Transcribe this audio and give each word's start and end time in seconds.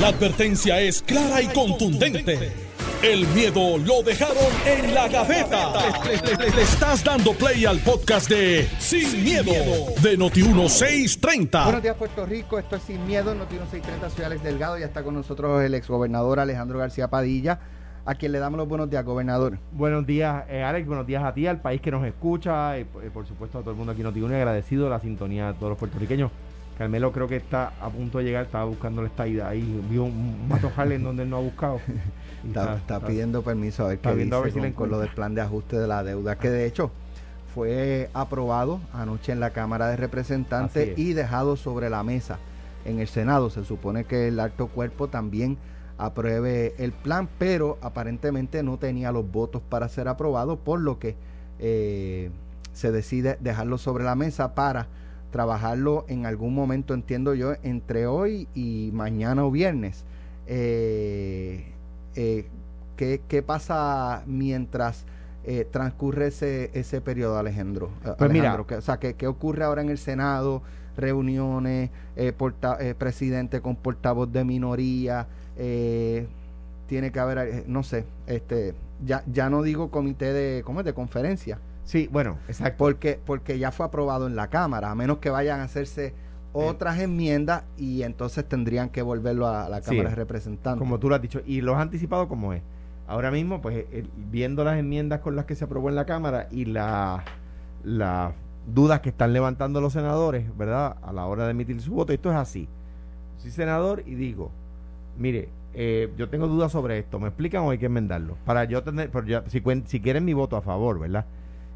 La 0.00 0.08
advertencia 0.08 0.80
es 0.80 1.02
clara 1.02 1.40
y 1.40 1.46
contundente. 1.46 2.52
El 3.00 3.28
miedo 3.28 3.78
lo 3.78 4.02
dejaron 4.02 4.36
en 4.66 4.92
la 4.92 5.06
gaveta. 5.06 5.72
Le, 6.04 6.50
le 6.50 6.62
estás 6.62 7.04
dando 7.04 7.32
play 7.32 7.64
al 7.64 7.78
podcast 7.78 8.28
de 8.28 8.68
Sin, 8.80 9.22
miedo, 9.22 9.52
de 10.02 10.18
Noti1630. 10.18 11.64
Buenos 11.64 11.82
días, 11.82 11.96
Puerto 11.96 12.26
Rico. 12.26 12.58
Esto 12.58 12.74
es 12.74 12.82
Sin 12.82 13.06
Miedo, 13.06 13.36
Noti1630, 13.36 14.10
soy 14.16 14.24
Alex 14.24 14.42
Delgado. 14.42 14.78
Ya 14.78 14.86
está 14.86 15.04
con 15.04 15.14
nosotros 15.14 15.62
el 15.62 15.74
exgobernador 15.74 16.40
Alejandro 16.40 16.80
García 16.80 17.06
Padilla, 17.08 17.60
a 18.04 18.16
quien 18.16 18.32
le 18.32 18.40
damos 18.40 18.58
los 18.58 18.66
buenos 18.66 18.90
días, 18.90 19.04
gobernador. 19.04 19.60
Buenos 19.70 20.04
días, 20.04 20.44
eh, 20.48 20.64
Alex. 20.64 20.88
Buenos 20.88 21.06
días 21.06 21.22
a 21.22 21.32
ti, 21.32 21.46
al 21.46 21.60
país 21.60 21.80
que 21.80 21.92
nos 21.92 22.04
escucha. 22.04 22.76
Y, 22.78 22.80
eh, 22.80 23.10
por 23.12 23.28
supuesto, 23.28 23.58
a 23.58 23.60
todo 23.60 23.70
el 23.70 23.76
mundo 23.76 23.92
aquí 23.92 24.00
en 24.00 24.08
Noti1. 24.08 24.32
Y 24.32 24.34
agradecido 24.34 24.88
la 24.88 24.98
sintonía 24.98 25.52
de 25.52 25.54
todos 25.54 25.70
los 25.70 25.78
puertorriqueños. 25.78 26.32
Carmelo 26.78 27.12
creo 27.12 27.28
que 27.28 27.36
está 27.36 27.72
a 27.80 27.88
punto 27.88 28.18
de 28.18 28.24
llegar, 28.24 28.46
estaba 28.46 28.64
buscando 28.64 29.04
esta 29.04 29.28
ida 29.28 29.48
ahí, 29.48 29.80
vio 29.88 30.04
un 30.04 30.48
mato 30.48 30.72
en 30.82 31.04
donde 31.04 31.22
él 31.22 31.30
no 31.30 31.36
ha 31.36 31.40
buscado. 31.40 31.80
Está, 32.44 33.00
pidiendo 33.00 33.42
permiso 33.42 33.86
a 33.86 33.88
ver 33.88 34.00
qué 34.00 34.14
dice 34.14 34.74
con, 34.74 34.90
lo 34.90 34.98
del 34.98 35.08
plan 35.08 35.34
de 35.34 35.40
ajuste 35.40 35.78
de 35.78 35.86
la 35.86 36.04
deuda, 36.04 36.36
que 36.36 36.50
de 36.50 36.66
hecho 36.66 36.90
fue 37.54 38.10
aprobado 38.12 38.80
anoche 38.92 39.32
en 39.32 39.40
la 39.40 39.50
Cámara 39.50 39.88
de 39.88 39.96
Representantes 39.96 40.98
y 40.98 41.14
dejado 41.14 41.56
sobre 41.56 41.88
la 41.88 42.02
mesa 42.02 42.38
en 42.84 43.00
el 43.00 43.08
Senado. 43.08 43.48
Se 43.48 43.64
supone 43.64 44.04
que 44.04 44.28
el 44.28 44.40
alto 44.40 44.66
cuerpo 44.66 45.08
también 45.08 45.56
apruebe 45.96 46.74
el 46.78 46.92
plan, 46.92 47.30
pero 47.38 47.78
aparentemente 47.80 48.62
no 48.62 48.78
tenía 48.78 49.10
los 49.10 49.30
votos 49.30 49.62
para 49.66 49.88
ser 49.88 50.08
aprobado, 50.08 50.58
por 50.58 50.80
lo 50.80 50.98
que 50.98 51.16
eh, 51.58 52.30
se 52.72 52.92
decide 52.92 53.38
dejarlo 53.40 53.78
sobre 53.78 54.04
la 54.04 54.16
mesa 54.16 54.54
para 54.54 54.88
trabajarlo 55.34 56.04
en 56.06 56.26
algún 56.26 56.54
momento, 56.54 56.94
entiendo 56.94 57.34
yo, 57.34 57.54
entre 57.64 58.06
hoy 58.06 58.46
y 58.54 58.90
mañana 58.92 59.44
o 59.44 59.50
viernes. 59.50 60.04
Eh, 60.46 61.72
eh, 62.14 62.46
¿qué, 62.96 63.42
pasa 63.44 64.22
mientras 64.26 65.04
eh, 65.42 65.66
transcurre 65.68 66.28
ese, 66.28 66.70
ese 66.72 67.00
periodo, 67.00 67.36
Alejandro? 67.36 67.90
Eh, 68.04 68.12
pues 68.16 68.30
Alejandro 68.30 68.64
o 68.78 68.80
sea, 68.80 69.00
¿qué, 69.00 69.26
ocurre 69.26 69.64
ahora 69.64 69.82
en 69.82 69.90
el 69.90 69.98
Senado? 69.98 70.62
Reuniones, 70.96 71.90
presidente 72.96 73.60
con 73.60 73.74
portavoz 73.74 74.30
de 74.30 74.44
minoría, 74.44 75.26
tiene 75.56 77.10
que 77.10 77.18
haber, 77.18 77.64
no 77.66 77.82
sé, 77.82 78.04
este, 78.28 78.74
ya, 79.04 79.24
ya 79.26 79.50
no 79.50 79.62
digo 79.62 79.90
comité 79.90 80.32
de, 80.32 80.62
¿cómo 80.62 80.78
es? 80.78 80.86
De 80.86 80.94
conferencia. 80.94 81.58
Sí, 81.84 82.08
bueno, 82.10 82.38
exacto. 82.48 82.78
Porque, 82.78 83.20
porque 83.24 83.58
ya 83.58 83.70
fue 83.70 83.86
aprobado 83.86 84.26
en 84.26 84.36
la 84.36 84.48
Cámara, 84.48 84.90
a 84.90 84.94
menos 84.94 85.18
que 85.18 85.30
vayan 85.30 85.60
a 85.60 85.64
hacerse 85.64 86.14
otras 86.52 87.00
enmiendas 87.00 87.64
y 87.76 88.02
entonces 88.02 88.48
tendrían 88.48 88.88
que 88.88 89.02
volverlo 89.02 89.48
a 89.48 89.68
la 89.68 89.80
Cámara 89.80 90.10
de 90.10 90.14
Representantes. 90.14 90.78
Como 90.78 90.98
tú 90.98 91.08
lo 91.08 91.16
has 91.16 91.22
dicho, 91.22 91.40
y 91.44 91.60
lo 91.60 91.74
has 91.74 91.82
anticipado 91.82 92.28
como 92.28 92.52
es. 92.52 92.62
Ahora 93.06 93.30
mismo, 93.30 93.60
pues 93.60 93.84
viendo 94.30 94.64
las 94.64 94.78
enmiendas 94.78 95.20
con 95.20 95.36
las 95.36 95.44
que 95.44 95.54
se 95.54 95.64
aprobó 95.64 95.88
en 95.90 95.94
la 95.96 96.06
Cámara 96.06 96.48
y 96.50 96.64
las 96.64 97.22
dudas 98.72 99.00
que 99.00 99.10
están 99.10 99.32
levantando 99.32 99.80
los 99.80 99.92
senadores, 99.92 100.56
¿verdad? 100.56 100.96
A 101.02 101.12
la 101.12 101.26
hora 101.26 101.44
de 101.44 101.50
emitir 101.50 101.80
su 101.82 101.92
voto, 101.92 102.12
esto 102.12 102.30
es 102.30 102.36
así. 102.36 102.68
Soy 103.36 103.50
senador 103.50 104.02
y 104.06 104.14
digo, 104.14 104.50
mire, 105.18 105.50
eh, 105.74 106.10
yo 106.16 106.30
tengo 106.30 106.46
dudas 106.46 106.72
sobre 106.72 106.98
esto, 106.98 107.18
¿me 107.18 107.28
explican 107.28 107.64
o 107.64 107.70
hay 107.70 107.78
que 107.78 107.86
enmendarlo? 107.86 108.36
Para 108.46 108.64
yo 108.64 108.82
tener, 108.82 109.10
si, 109.48 109.62
si 109.84 110.00
quieren 110.00 110.24
mi 110.24 110.32
voto 110.32 110.56
a 110.56 110.62
favor, 110.62 110.98
¿verdad? 110.98 111.26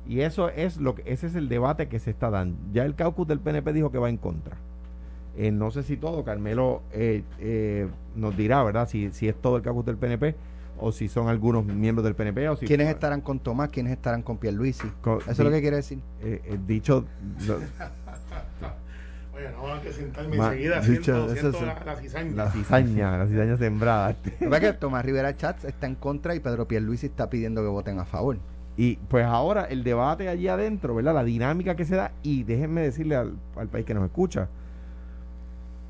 Y 0.08 0.22
eso 0.22 0.48
es 0.48 0.78
lo 0.78 0.94
que, 0.94 1.02
ese 1.04 1.26
es 1.26 1.34
el 1.34 1.50
debate 1.50 1.88
que 1.88 1.98
se 1.98 2.10
está 2.10 2.30
dando. 2.30 2.56
Ya 2.72 2.84
el 2.84 2.94
caucus 2.94 3.28
del 3.28 3.40
PNP 3.40 3.74
dijo 3.74 3.92
que 3.92 3.98
va 3.98 4.08
en 4.08 4.16
contra. 4.16 4.56
Eh, 5.36 5.52
no 5.52 5.70
sé 5.70 5.82
si 5.82 5.98
todo, 5.98 6.24
Carmelo 6.24 6.82
eh, 6.92 7.22
eh, 7.38 7.86
nos 8.16 8.34
dirá, 8.36 8.62
¿verdad? 8.64 8.88
Si, 8.88 9.12
si 9.12 9.28
es 9.28 9.36
todo 9.36 9.58
el 9.58 9.62
caucus 9.62 9.84
del 9.84 9.98
PNP 9.98 10.34
o 10.78 10.92
si 10.92 11.08
son 11.08 11.28
algunos 11.28 11.66
miembros 11.66 12.04
del 12.04 12.14
PNP. 12.14 12.48
O 12.48 12.56
si 12.56 12.66
¿Quiénes 12.66 12.88
estarán 12.88 13.20
con 13.20 13.38
Tomás? 13.38 13.68
¿Quiénes 13.68 13.92
estarán 13.92 14.22
con 14.22 14.38
Pierluisi? 14.38 14.88
Eso 15.04 15.20
es 15.28 15.38
lo 15.38 15.50
que 15.50 15.60
quiere 15.60 15.76
decir. 15.76 16.00
dicho... 16.66 17.04
Oye, 19.36 19.50
no 19.52 19.62
van 19.62 19.86
a 19.86 19.92
sentarme 19.92 20.36
enseguida 20.36 20.82
siento, 20.82 21.28
siento 21.28 21.64
la, 21.64 21.80
la, 21.84 21.94
cizaña. 21.96 22.34
La 22.34 22.50
cizaña, 22.50 23.18
la 23.18 23.26
cizaña 23.28 23.56
sembrada. 23.56 24.16
¿Verdad 24.40 24.60
que 24.60 24.72
Tomás 24.72 25.04
Rivera 25.04 25.36
Chats 25.36 25.64
está 25.64 25.86
en 25.86 25.94
contra 25.94 26.34
y 26.34 26.40
Pedro 26.40 26.66
Pierluisi 26.66 27.06
está 27.06 27.30
pidiendo 27.30 27.62
que 27.62 27.68
voten 27.68 28.00
a 28.00 28.04
favor? 28.04 28.38
Y 28.78 28.94
pues 29.08 29.26
ahora 29.26 29.64
el 29.64 29.82
debate 29.82 30.28
allí 30.28 30.46
adentro, 30.46 30.94
¿verdad? 30.94 31.12
La 31.12 31.24
dinámica 31.24 31.74
que 31.74 31.84
se 31.84 31.96
da, 31.96 32.12
y 32.22 32.44
déjenme 32.44 32.80
decirle 32.80 33.16
al, 33.16 33.34
al 33.56 33.66
país 33.66 33.84
que 33.84 33.92
nos 33.92 34.04
escucha, 34.04 34.48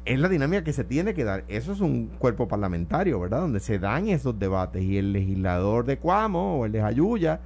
es 0.07 0.19
la 0.19 0.31
dinámica 0.31 0.65
que 0.65 0.73
se 0.73 0.85
tiene 0.85 1.13
que 1.13 1.23
dar. 1.23 1.45
Eso 1.49 1.73
es 1.73 1.81
un 1.81 2.07
cuerpo 2.19 2.49
parlamentario, 2.49 3.21
¿verdad? 3.21 3.41
Donde 3.41 3.61
se 3.61 3.79
dan 3.79 4.09
esos 4.09 4.39
debates 4.39 4.83
y 4.83 4.97
el 4.97 5.13
legislador 5.13 5.85
de 5.85 5.99
Cuamo 5.99 6.61
o 6.61 6.65
el 6.65 6.73
de 6.73 6.81
Jayuya 6.81 7.41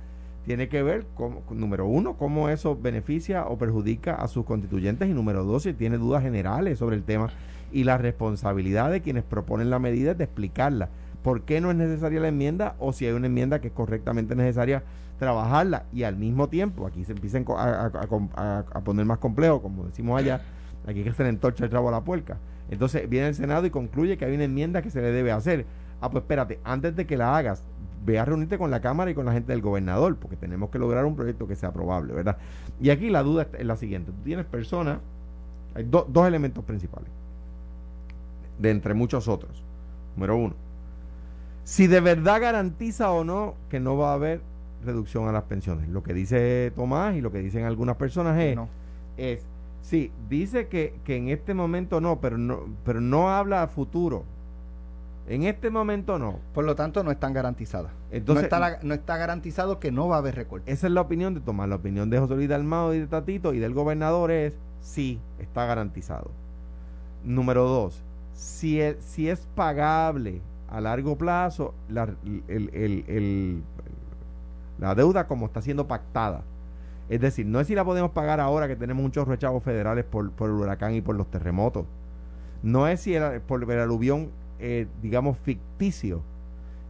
tiene 0.47 0.69
que 0.69 0.85
ver, 0.85 1.07
cómo, 1.17 1.43
número 1.51 1.87
uno, 1.87 2.17
cómo 2.17 2.49
eso 2.49 2.79
beneficia 2.81 3.47
o 3.47 3.59
perjudica 3.59 4.15
a 4.15 4.29
sus 4.29 4.45
constituyentes 4.45 5.09
y 5.09 5.13
número 5.13 5.43
dos, 5.43 5.65
si 5.65 5.73
tiene 5.73 5.99
dudas 5.99 6.23
generales 6.23 6.79
sobre 6.79 6.95
el 6.95 7.03
tema 7.03 7.31
y 7.73 7.83
la 7.83 7.99
responsabilidad 7.99 8.93
de 8.93 9.03
quienes 9.03 9.25
proponen 9.25 9.71
la 9.71 9.81
medida 9.81 10.13
es 10.13 10.19
de 10.19 10.25
explicarla. 10.25 10.89
¿Por 11.25 11.43
qué 11.43 11.61
no 11.61 11.73
es 11.73 11.77
necesaria 11.77 12.21
la 12.21 12.29
enmienda 12.29 12.77
o 12.79 12.93
si 12.93 13.07
hay 13.07 13.13
una 13.13 13.27
enmienda 13.27 13.61
que 13.61 13.69
es 13.69 13.75
correctamente 13.75 14.37
necesaria 14.37 14.85
trabajarla 15.23 15.85
y 15.93 16.03
al 16.03 16.17
mismo 16.17 16.49
tiempo, 16.49 16.87
aquí 16.87 17.05
se 17.05 17.13
empiezan 17.13 17.47
a, 17.57 18.81
poner 18.85 19.07
más 19.07 19.19
complejo, 19.19 19.63
como 19.63 19.85
decimos 19.85 20.21
allá, 20.21 20.43
aquí 20.85 20.99
hay 20.99 21.05
que 21.05 21.11
hacer 21.11 21.27
entorcha 21.27 21.65
el 21.65 21.71
trabo 21.71 21.89
a 21.89 21.93
la 21.93 22.01
puerca 22.01 22.39
entonces 22.73 23.07
viene 23.07 23.29
el 23.29 23.35
Senado 23.35 23.67
y 23.67 23.71
concluye 23.71 24.17
que 24.17 24.25
hay 24.25 24.35
una 24.35 24.45
enmienda 24.45 24.81
que 24.81 24.89
se 24.89 25.03
le 25.03 25.13
debe 25.13 25.31
hacer. 25.31 25.67
Ah, 26.01 26.11
pues 26.11 26.23
espérate, 26.23 26.59
antes 26.65 26.97
de 26.97 27.07
que 27.07 27.19
la 27.19 27.37
hagas, 27.37 27.63
ve 28.03 28.19
a 28.19 28.25
reunirte 28.25 28.57
con 28.57 28.71
la 28.71 28.81
Cámara 28.81 29.11
y 29.11 29.15
con 29.15 29.27
la 29.27 29.33
gente 29.33 29.53
del 29.53 29.61
gobernador, 29.61 30.17
porque 30.17 30.37
tenemos 30.37 30.71
que 30.71 30.79
lograr 30.79 31.05
un 31.05 31.15
proyecto 31.15 31.47
que 31.47 31.55
sea 31.55 31.69
aprobable, 31.69 32.15
¿verdad? 32.15 32.39
Y 32.81 32.89
aquí 32.89 33.11
la 33.11 33.23
duda 33.23 33.47
es 33.59 33.67
la 33.67 33.77
siguiente. 33.77 34.11
Tú 34.11 34.23
tienes 34.25 34.47
personas, 34.47 35.01
hay 35.75 35.85
dos 35.85 36.27
elementos 36.27 36.65
principales, 36.65 37.11
de 38.59 38.71
entre 38.71 38.95
muchos 38.95 39.29
otros. 39.29 39.63
Número 40.17 40.37
uno, 40.37 40.55
si 41.65 41.89
de 41.89 42.01
verdad 42.01 42.41
garantiza 42.41 43.13
o 43.13 43.23
no 43.23 43.55
que 43.69 43.81
no 43.81 43.99
va 43.99 44.13
a 44.13 44.15
haber 44.15 44.41
reducción 44.85 45.29
a 45.29 45.33
las 45.33 45.45
pensiones. 45.45 45.89
Lo 45.89 46.03
que 46.03 46.15
dice 46.15 46.73
Tomás 46.75 47.17
y 47.17 47.21
lo 47.21 47.33
que 47.33 47.39
dicen 47.39 47.65
algunas 47.65 47.97
personas 47.97 48.39
es, 48.39 48.59
es 49.17 49.47
Sí, 49.83 50.13
dice 50.29 50.69
que, 50.69 50.95
en 51.07 51.29
este 51.29 51.55
momento 51.55 52.01
no, 52.01 52.21
pero 52.21 52.39
no, 52.39 52.61
pero 52.85 53.01
no 53.01 53.31
habla 53.31 53.65
a 53.65 53.67
futuro. 53.67 54.25
En 55.29 55.43
este 55.43 55.71
momento 55.71 56.19
no. 56.19 56.39
Por 56.55 56.65
lo 56.65 56.75
tanto, 56.75 57.03
no 57.05 57.11
están 57.11 57.33
garantizadas. 57.33 57.93
Entonces, 58.11 58.49
no, 58.51 58.57
está 58.57 58.79
no 58.83 58.95
está 58.95 59.17
garantizado 59.17 59.79
que 59.79 59.93
no 59.93 60.09
va 60.09 60.17
a 60.17 60.19
haber 60.19 60.35
recorte. 60.37 60.71
Esa 60.71 60.87
es 60.87 60.93
la 60.93 61.01
opinión 61.01 61.35
de 61.35 61.41
Tomás. 61.41 61.69
La 61.69 61.77
opinión 61.77 62.11
de 62.11 62.19
José 62.19 62.35
Luis 62.35 62.49
Dalmado 62.49 62.95
y 62.95 63.01
de 63.01 63.07
Tatito 63.07 63.55
y 63.55 63.59
del 63.59 63.75
gobernador 63.75 64.31
es 64.31 64.55
sí, 64.81 65.21
está 65.39 65.67
garantizado. 65.67 66.31
Número 67.25 67.65
dos, 67.65 68.03
si 68.35 68.81
es, 68.81 68.97
si 69.01 69.29
es 69.29 69.47
pagable 69.55 70.41
a 70.69 70.81
largo 70.81 71.17
plazo 71.17 71.75
la, 71.89 72.09
la 74.83 74.95
deuda 74.95 75.27
como 75.27 75.47
está 75.47 75.63
siendo 75.63 75.89
pactada 75.89 76.43
es 77.13 77.21
decir, 77.21 77.45
no 77.45 77.61
es 77.61 77.67
si 77.67 77.75
la 77.75 77.85
podemos 77.85 78.13
pagar 78.13 78.41
ahora 78.41 78.69
que 78.69 78.75
tenemos 78.75 79.03
muchos 79.03 79.29
rechazos 79.29 79.63
federales 79.63 80.05
por, 80.05 80.33
el 80.39 80.51
huracán 80.51 80.95
y 80.95 81.03
por 81.03 81.15
los 81.15 81.31
terremotos. 81.31 81.85
No 82.63 82.89
es 82.89 83.01
si 83.01 83.15
era 83.15 83.39
por 83.41 83.63
el 83.63 83.81
aluvión, 83.81 84.31
eh, 84.59 84.87
digamos, 85.03 85.37
ficticio, 85.37 86.23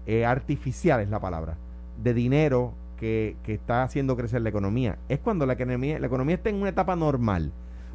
eh, 0.06 0.24
artificial 0.24 1.00
es 1.00 1.08
la 1.08 1.18
palabra, 1.18 1.56
de 2.00 2.14
dinero 2.14 2.72
que, 2.98 3.36
que, 3.42 3.54
está 3.54 3.82
haciendo 3.82 4.16
crecer 4.16 4.42
la 4.42 4.50
economía. 4.50 4.96
Es 5.08 5.18
cuando 5.18 5.44
la 5.44 5.54
economía, 5.54 5.98
la 5.98 6.06
economía 6.06 6.36
está 6.36 6.50
en 6.50 6.60
una 6.60 6.68
etapa 6.68 6.94
normal. 6.94 7.50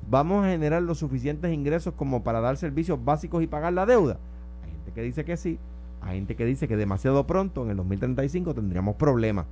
Vamos 0.10 0.46
a 0.46 0.50
generar 0.50 0.82
los 0.82 0.98
suficientes 0.98 1.54
ingresos 1.54 1.94
como 1.94 2.24
para 2.24 2.42
dar 2.42 2.58
servicios 2.58 3.04
básicos 3.04 3.44
y 3.44 3.48
pagar 3.48 3.72
la 3.72 3.86
deuda. 3.86 4.18
Hay 4.66 4.72
gente 4.72 4.92
que 4.92 5.02
dice 5.02 5.24
que 5.24 5.38
sí, 5.38 5.60
hay 6.02 6.18
gente 6.18 6.36
que 6.36 6.44
dice 6.44 6.68
que 6.68 6.76
demasiado 6.76 7.26
pronto, 7.26 7.64
en 7.64 7.70
el 7.70 7.78
2035, 7.78 8.54
tendríamos 8.54 8.96
problemas. 8.96 9.46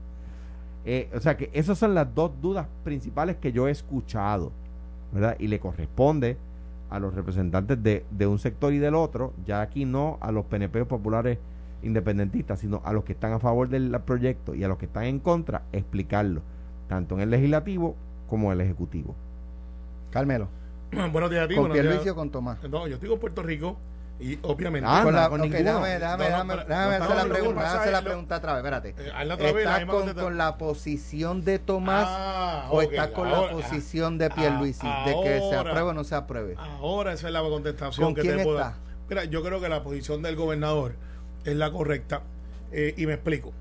Eh, 0.85 1.09
o 1.15 1.19
sea 1.19 1.35
que 1.35 1.49
esas 1.53 1.77
son 1.77 1.95
las 1.95 2.13
dos 2.13 2.31
dudas 2.41 2.67
principales 2.83 3.37
que 3.37 3.51
yo 3.51 3.67
he 3.67 3.71
escuchado, 3.71 4.51
¿verdad? 5.11 5.35
Y 5.39 5.47
le 5.47 5.59
corresponde 5.59 6.37
a 6.91 6.99
los 6.99 7.15
representantes 7.15 7.81
de, 7.81 8.05
de 8.11 8.27
un 8.27 8.37
sector 8.37 8.71
y 8.71 8.77
del 8.77 8.93
otro, 8.93 9.33
ya 9.45 9.61
aquí 9.61 9.85
no 9.85 10.19
a 10.21 10.31
los 10.31 10.45
PNP 10.45 10.85
populares 10.85 11.39
independentistas, 11.81 12.59
sino 12.59 12.81
a 12.85 12.93
los 12.93 13.03
que 13.03 13.13
están 13.13 13.33
a 13.33 13.39
favor 13.39 13.69
del 13.69 13.91
proyecto 14.01 14.53
y 14.53 14.63
a 14.63 14.67
los 14.67 14.77
que 14.77 14.85
están 14.85 15.05
en 15.05 15.19
contra, 15.19 15.63
explicarlo, 15.71 16.41
tanto 16.87 17.15
en 17.15 17.21
el 17.21 17.29
legislativo 17.31 17.95
como 18.29 18.51
en 18.51 18.59
el 18.59 18.65
ejecutivo. 18.65 19.15
Carmelo. 20.11 20.47
Buenos 21.11 21.29
días 21.29 21.45
a 21.45 21.47
ti. 21.47 21.55
¿Con 21.55 21.71
Pierluisi 21.71 22.09
o 22.09 22.15
con 22.15 22.29
Tomás? 22.29 22.61
No, 22.69 22.87
yo 22.87 22.95
estoy 22.95 23.09
con 23.09 23.19
Puerto 23.19 23.41
Rico 23.41 23.77
y 24.19 24.39
obviamente. 24.43 24.87
Ah, 24.89 25.01
con 25.03 25.13
la, 25.13 25.29
con 25.29 25.41
okay, 25.41 25.63
déjame, 25.63 25.89
déjame, 25.89 26.25
déjame, 26.25 26.55
déjame 26.55 26.95
hacer 26.95 27.15
la 27.15 27.25
pregunta, 27.25 27.81
hacer 27.81 27.91
la 27.91 28.01
pregunta 28.01 28.37
otra 28.37 28.53
vez, 28.53 28.59
espérate. 28.63 28.95
Eh, 28.97 29.57
¿Estás 29.57 29.85
con, 29.85 30.13
con, 30.13 30.37
la 30.37 30.57
posición 30.57 31.43
de 31.43 31.59
Tomás 31.59 32.07
ah, 32.07 32.67
o 32.71 32.81
estás 32.81 33.09
con 33.09 33.29
la 33.29 33.49
posición 33.49 34.17
de 34.17 34.29
Pierluisi? 34.29 34.87
Ah, 34.87 35.03
de 35.05 35.13
que 35.21 35.39
se 35.49 35.55
apruebe 35.55 35.89
o 35.89 35.93
no 35.93 36.03
se 36.05 36.15
apruebe. 36.15 36.55
Ahora 36.57 37.13
esa 37.13 37.27
es 37.27 37.33
la 37.33 37.41
contestación 37.41 38.05
¿Con 38.05 38.15
que 38.15 38.21
quién 38.21 38.37
te 38.37 38.43
puedo 38.43 38.59
está? 38.59 38.77
Mira, 39.09 39.25
yo 39.25 39.43
creo 39.43 39.59
que 39.59 39.69
la 39.69 39.83
posición 39.83 40.21
del 40.21 40.35
gobernador 40.35 40.95
es 41.43 41.55
la 41.55 41.71
correcta 41.71 42.23
eh, 42.71 42.93
y 42.97 43.05
me 43.05 43.13
explico. 43.13 43.53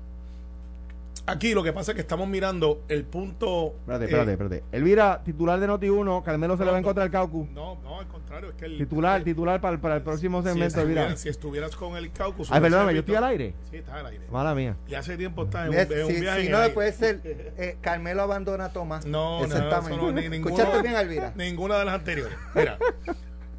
Aquí 1.27 1.53
lo 1.53 1.63
que 1.63 1.73
pasa 1.73 1.91
es 1.91 1.95
que 1.95 2.01
estamos 2.01 2.27
mirando 2.27 2.83
el 2.87 3.03
punto. 3.03 3.75
Espérate, 3.79 4.05
espérate, 4.05 4.29
eh, 4.29 4.33
espérate. 4.33 4.63
Elvira, 4.71 5.21
titular 5.23 5.59
de 5.59 5.67
Noti1, 5.67 6.23
Carmelo 6.23 6.57
se 6.57 6.65
le 6.65 6.71
va 6.71 6.77
a 6.77 6.79
encontrar 6.79 7.05
el 7.07 7.11
Caucus. 7.11 7.49
No, 7.49 7.79
no, 7.81 7.99
al 7.99 8.07
contrario, 8.07 8.49
es 8.49 8.55
que 8.55 8.65
el. 8.65 8.77
Titular, 8.77 9.23
titular 9.23 9.59
para, 9.59 9.79
para 9.79 9.95
el 9.95 10.01
próximo 10.03 10.43
segmento, 10.43 10.81
Elvira. 10.81 11.15
Si 11.15 11.29
estuvieras 11.29 11.75
con 11.75 11.97
el 11.97 12.11
Caucus. 12.11 12.51
Ay, 12.51 12.61
perdóname, 12.61 12.93
yo 12.93 12.99
estoy 12.99 13.15
al 13.15 13.23
aire. 13.23 13.55
Sí, 13.71 13.77
está 13.77 13.95
al 13.95 14.05
aire. 14.07 14.27
Mala 14.31 14.53
mía. 14.53 14.77
Y 14.87 14.95
hace 14.95 15.17
tiempo 15.17 15.43
está 15.45 15.65
en, 15.65 15.69
un, 15.69 16.13
un 16.13 16.19
viaje. 16.19 16.43
Si 16.43 16.49
no, 16.49 16.69
puede 16.73 16.91
ser. 16.91 17.21
Eh, 17.57 17.77
Carmelo 17.79 18.21
abandona 18.23 18.65
a 18.65 18.73
Tomás. 18.73 19.05
No, 19.05 19.43
Exactamente. 19.43 19.95
no, 19.95 20.11
no, 20.11 20.19
ni 20.19 20.27
ninguna, 20.27 20.81
bien, 20.81 20.95
Elvira. 20.95 21.33
Ninguna 21.35 21.77
de 21.79 21.85
las 21.85 21.95
anteriores. 21.95 22.37
Mira. 22.53 22.77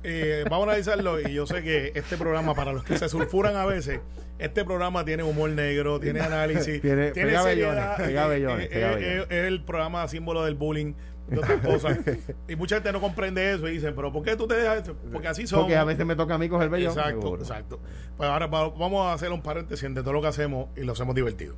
Eh, 0.09 0.45
vamos 0.49 0.69
a 0.69 0.71
analizarlo 0.71 1.21
y 1.21 1.35
yo 1.35 1.49
sé 1.49 1.65
que 1.65 1.91
este 1.97 2.17
programa, 2.17 2.55
para 2.55 2.73
los 2.73 2.85
que 2.85 2.97
se 2.97 3.09
sulfuran 3.09 3.57
a 3.57 3.67
veces, 3.67 3.99
este 4.39 4.65
programa 4.65 5.05
tiene 5.05 5.25
humor 5.25 5.51
negro, 5.51 5.99
tiene 5.99 6.21
análisis, 6.23 6.81
tiene, 6.81 7.11
tiene 7.11 7.37
seriedad, 7.43 8.01
es, 8.01 9.27
el 9.29 9.65
programa 9.65 10.07
símbolo 10.07 10.45
del 10.45 10.55
bullying 10.55 10.95
de 11.27 11.39
otras 11.39 11.61
cosas. 11.61 11.99
y 12.49 12.55
mucha 12.55 12.77
gente 12.77 12.93
no 12.93 13.01
comprende 13.01 13.53
eso 13.53 13.67
y 13.67 13.73
dicen, 13.73 13.97
pero 13.97 14.13
¿por 14.13 14.23
qué 14.23 14.37
tú 14.37 14.47
te 14.47 14.55
dejas 14.55 14.85
eso? 14.85 14.97
Porque 15.13 15.27
así 15.27 15.45
son. 15.49 15.63
Porque 15.63 15.75
a 15.75 15.83
veces 15.83 16.07
me 16.07 16.15
toca 16.15 16.35
a 16.35 16.39
mí 16.39 16.49
coger 16.49 16.69
vellón. 16.69 16.97
Exacto, 16.97 17.35
exacto. 17.35 17.81
Pues 18.17 18.31
ahora 18.31 18.47
vamos 18.47 19.09
a 19.09 19.13
hacer 19.13 19.33
un 19.33 19.43
paréntesis 19.43 19.93
de 19.93 20.03
todo 20.03 20.13
lo 20.13 20.23
que 20.23 20.29
hacemos 20.29 20.69
y 20.77 20.83
lo 20.83 20.93
hacemos 20.93 21.17
divertido. 21.17 21.57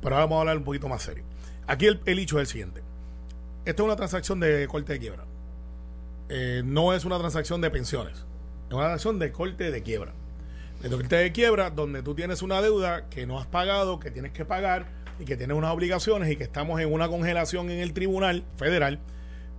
Pero 0.00 0.14
ahora 0.14 0.24
vamos 0.24 0.36
a 0.36 0.40
hablar 0.40 0.56
un 0.56 0.64
poquito 0.64 0.88
más 0.88 1.02
serio. 1.02 1.24
Aquí 1.66 1.84
el, 1.84 2.00
el 2.06 2.18
hecho 2.18 2.38
es 2.38 2.40
el 2.40 2.46
siguiente. 2.46 2.82
Esta 3.66 3.82
es 3.82 3.84
una 3.84 3.96
transacción 3.96 4.40
de 4.40 4.66
corte 4.68 4.94
de 4.94 4.98
quiebra. 5.00 5.24
Eh, 6.28 6.62
no 6.64 6.92
es 6.92 7.04
una 7.04 7.18
transacción 7.18 7.60
de 7.60 7.70
pensiones, 7.70 8.14
es 8.68 8.72
una 8.72 8.84
transacción 8.84 9.18
de 9.18 9.32
corte 9.32 9.70
de 9.70 9.82
quiebra. 9.82 10.12
De 10.82 10.90
corte 10.90 11.16
de 11.16 11.32
quiebra 11.32 11.70
donde 11.70 12.02
tú 12.02 12.14
tienes 12.14 12.42
una 12.42 12.60
deuda 12.60 13.08
que 13.08 13.26
no 13.26 13.38
has 13.38 13.46
pagado, 13.46 14.00
que 14.00 14.10
tienes 14.10 14.32
que 14.32 14.44
pagar 14.44 14.86
y 15.18 15.24
que 15.24 15.36
tienes 15.36 15.56
unas 15.56 15.72
obligaciones 15.72 16.30
y 16.30 16.36
que 16.36 16.44
estamos 16.44 16.80
en 16.80 16.92
una 16.92 17.08
congelación 17.08 17.70
en 17.70 17.78
el 17.78 17.92
Tribunal 17.92 18.44
Federal 18.56 19.00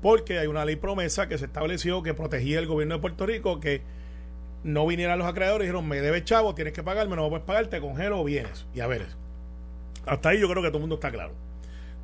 porque 0.01 0.37
hay 0.37 0.47
una 0.47 0.65
ley 0.65 0.75
promesa 0.75 1.27
que 1.27 1.37
se 1.37 1.45
estableció 1.45 2.03
que 2.03 2.13
protegía 2.13 2.59
el 2.59 2.67
gobierno 2.67 2.95
de 2.95 3.01
Puerto 3.01 3.25
Rico 3.25 3.59
que 3.59 3.81
no 4.63 4.85
vinieran 4.85 5.17
los 5.17 5.27
acreedores 5.27 5.65
y 5.65 5.67
dijeron, 5.67 5.87
me 5.87 6.01
debes 6.01 6.25
chavo, 6.25 6.53
tienes 6.55 6.73
que 6.73 6.83
pagarme, 6.83 7.15
no 7.15 7.29
puedes 7.29 7.45
pagar, 7.45 7.67
te 7.67 7.79
congelo 7.79 8.19
o 8.19 8.23
vienes. 8.23 8.65
Y 8.73 8.81
a 8.81 8.87
ver, 8.87 9.07
hasta 10.05 10.29
ahí 10.29 10.39
yo 10.39 10.49
creo 10.49 10.61
que 10.61 10.69
todo 10.69 10.77
el 10.77 10.81
mundo 10.81 10.95
está 10.95 11.11
claro. 11.11 11.33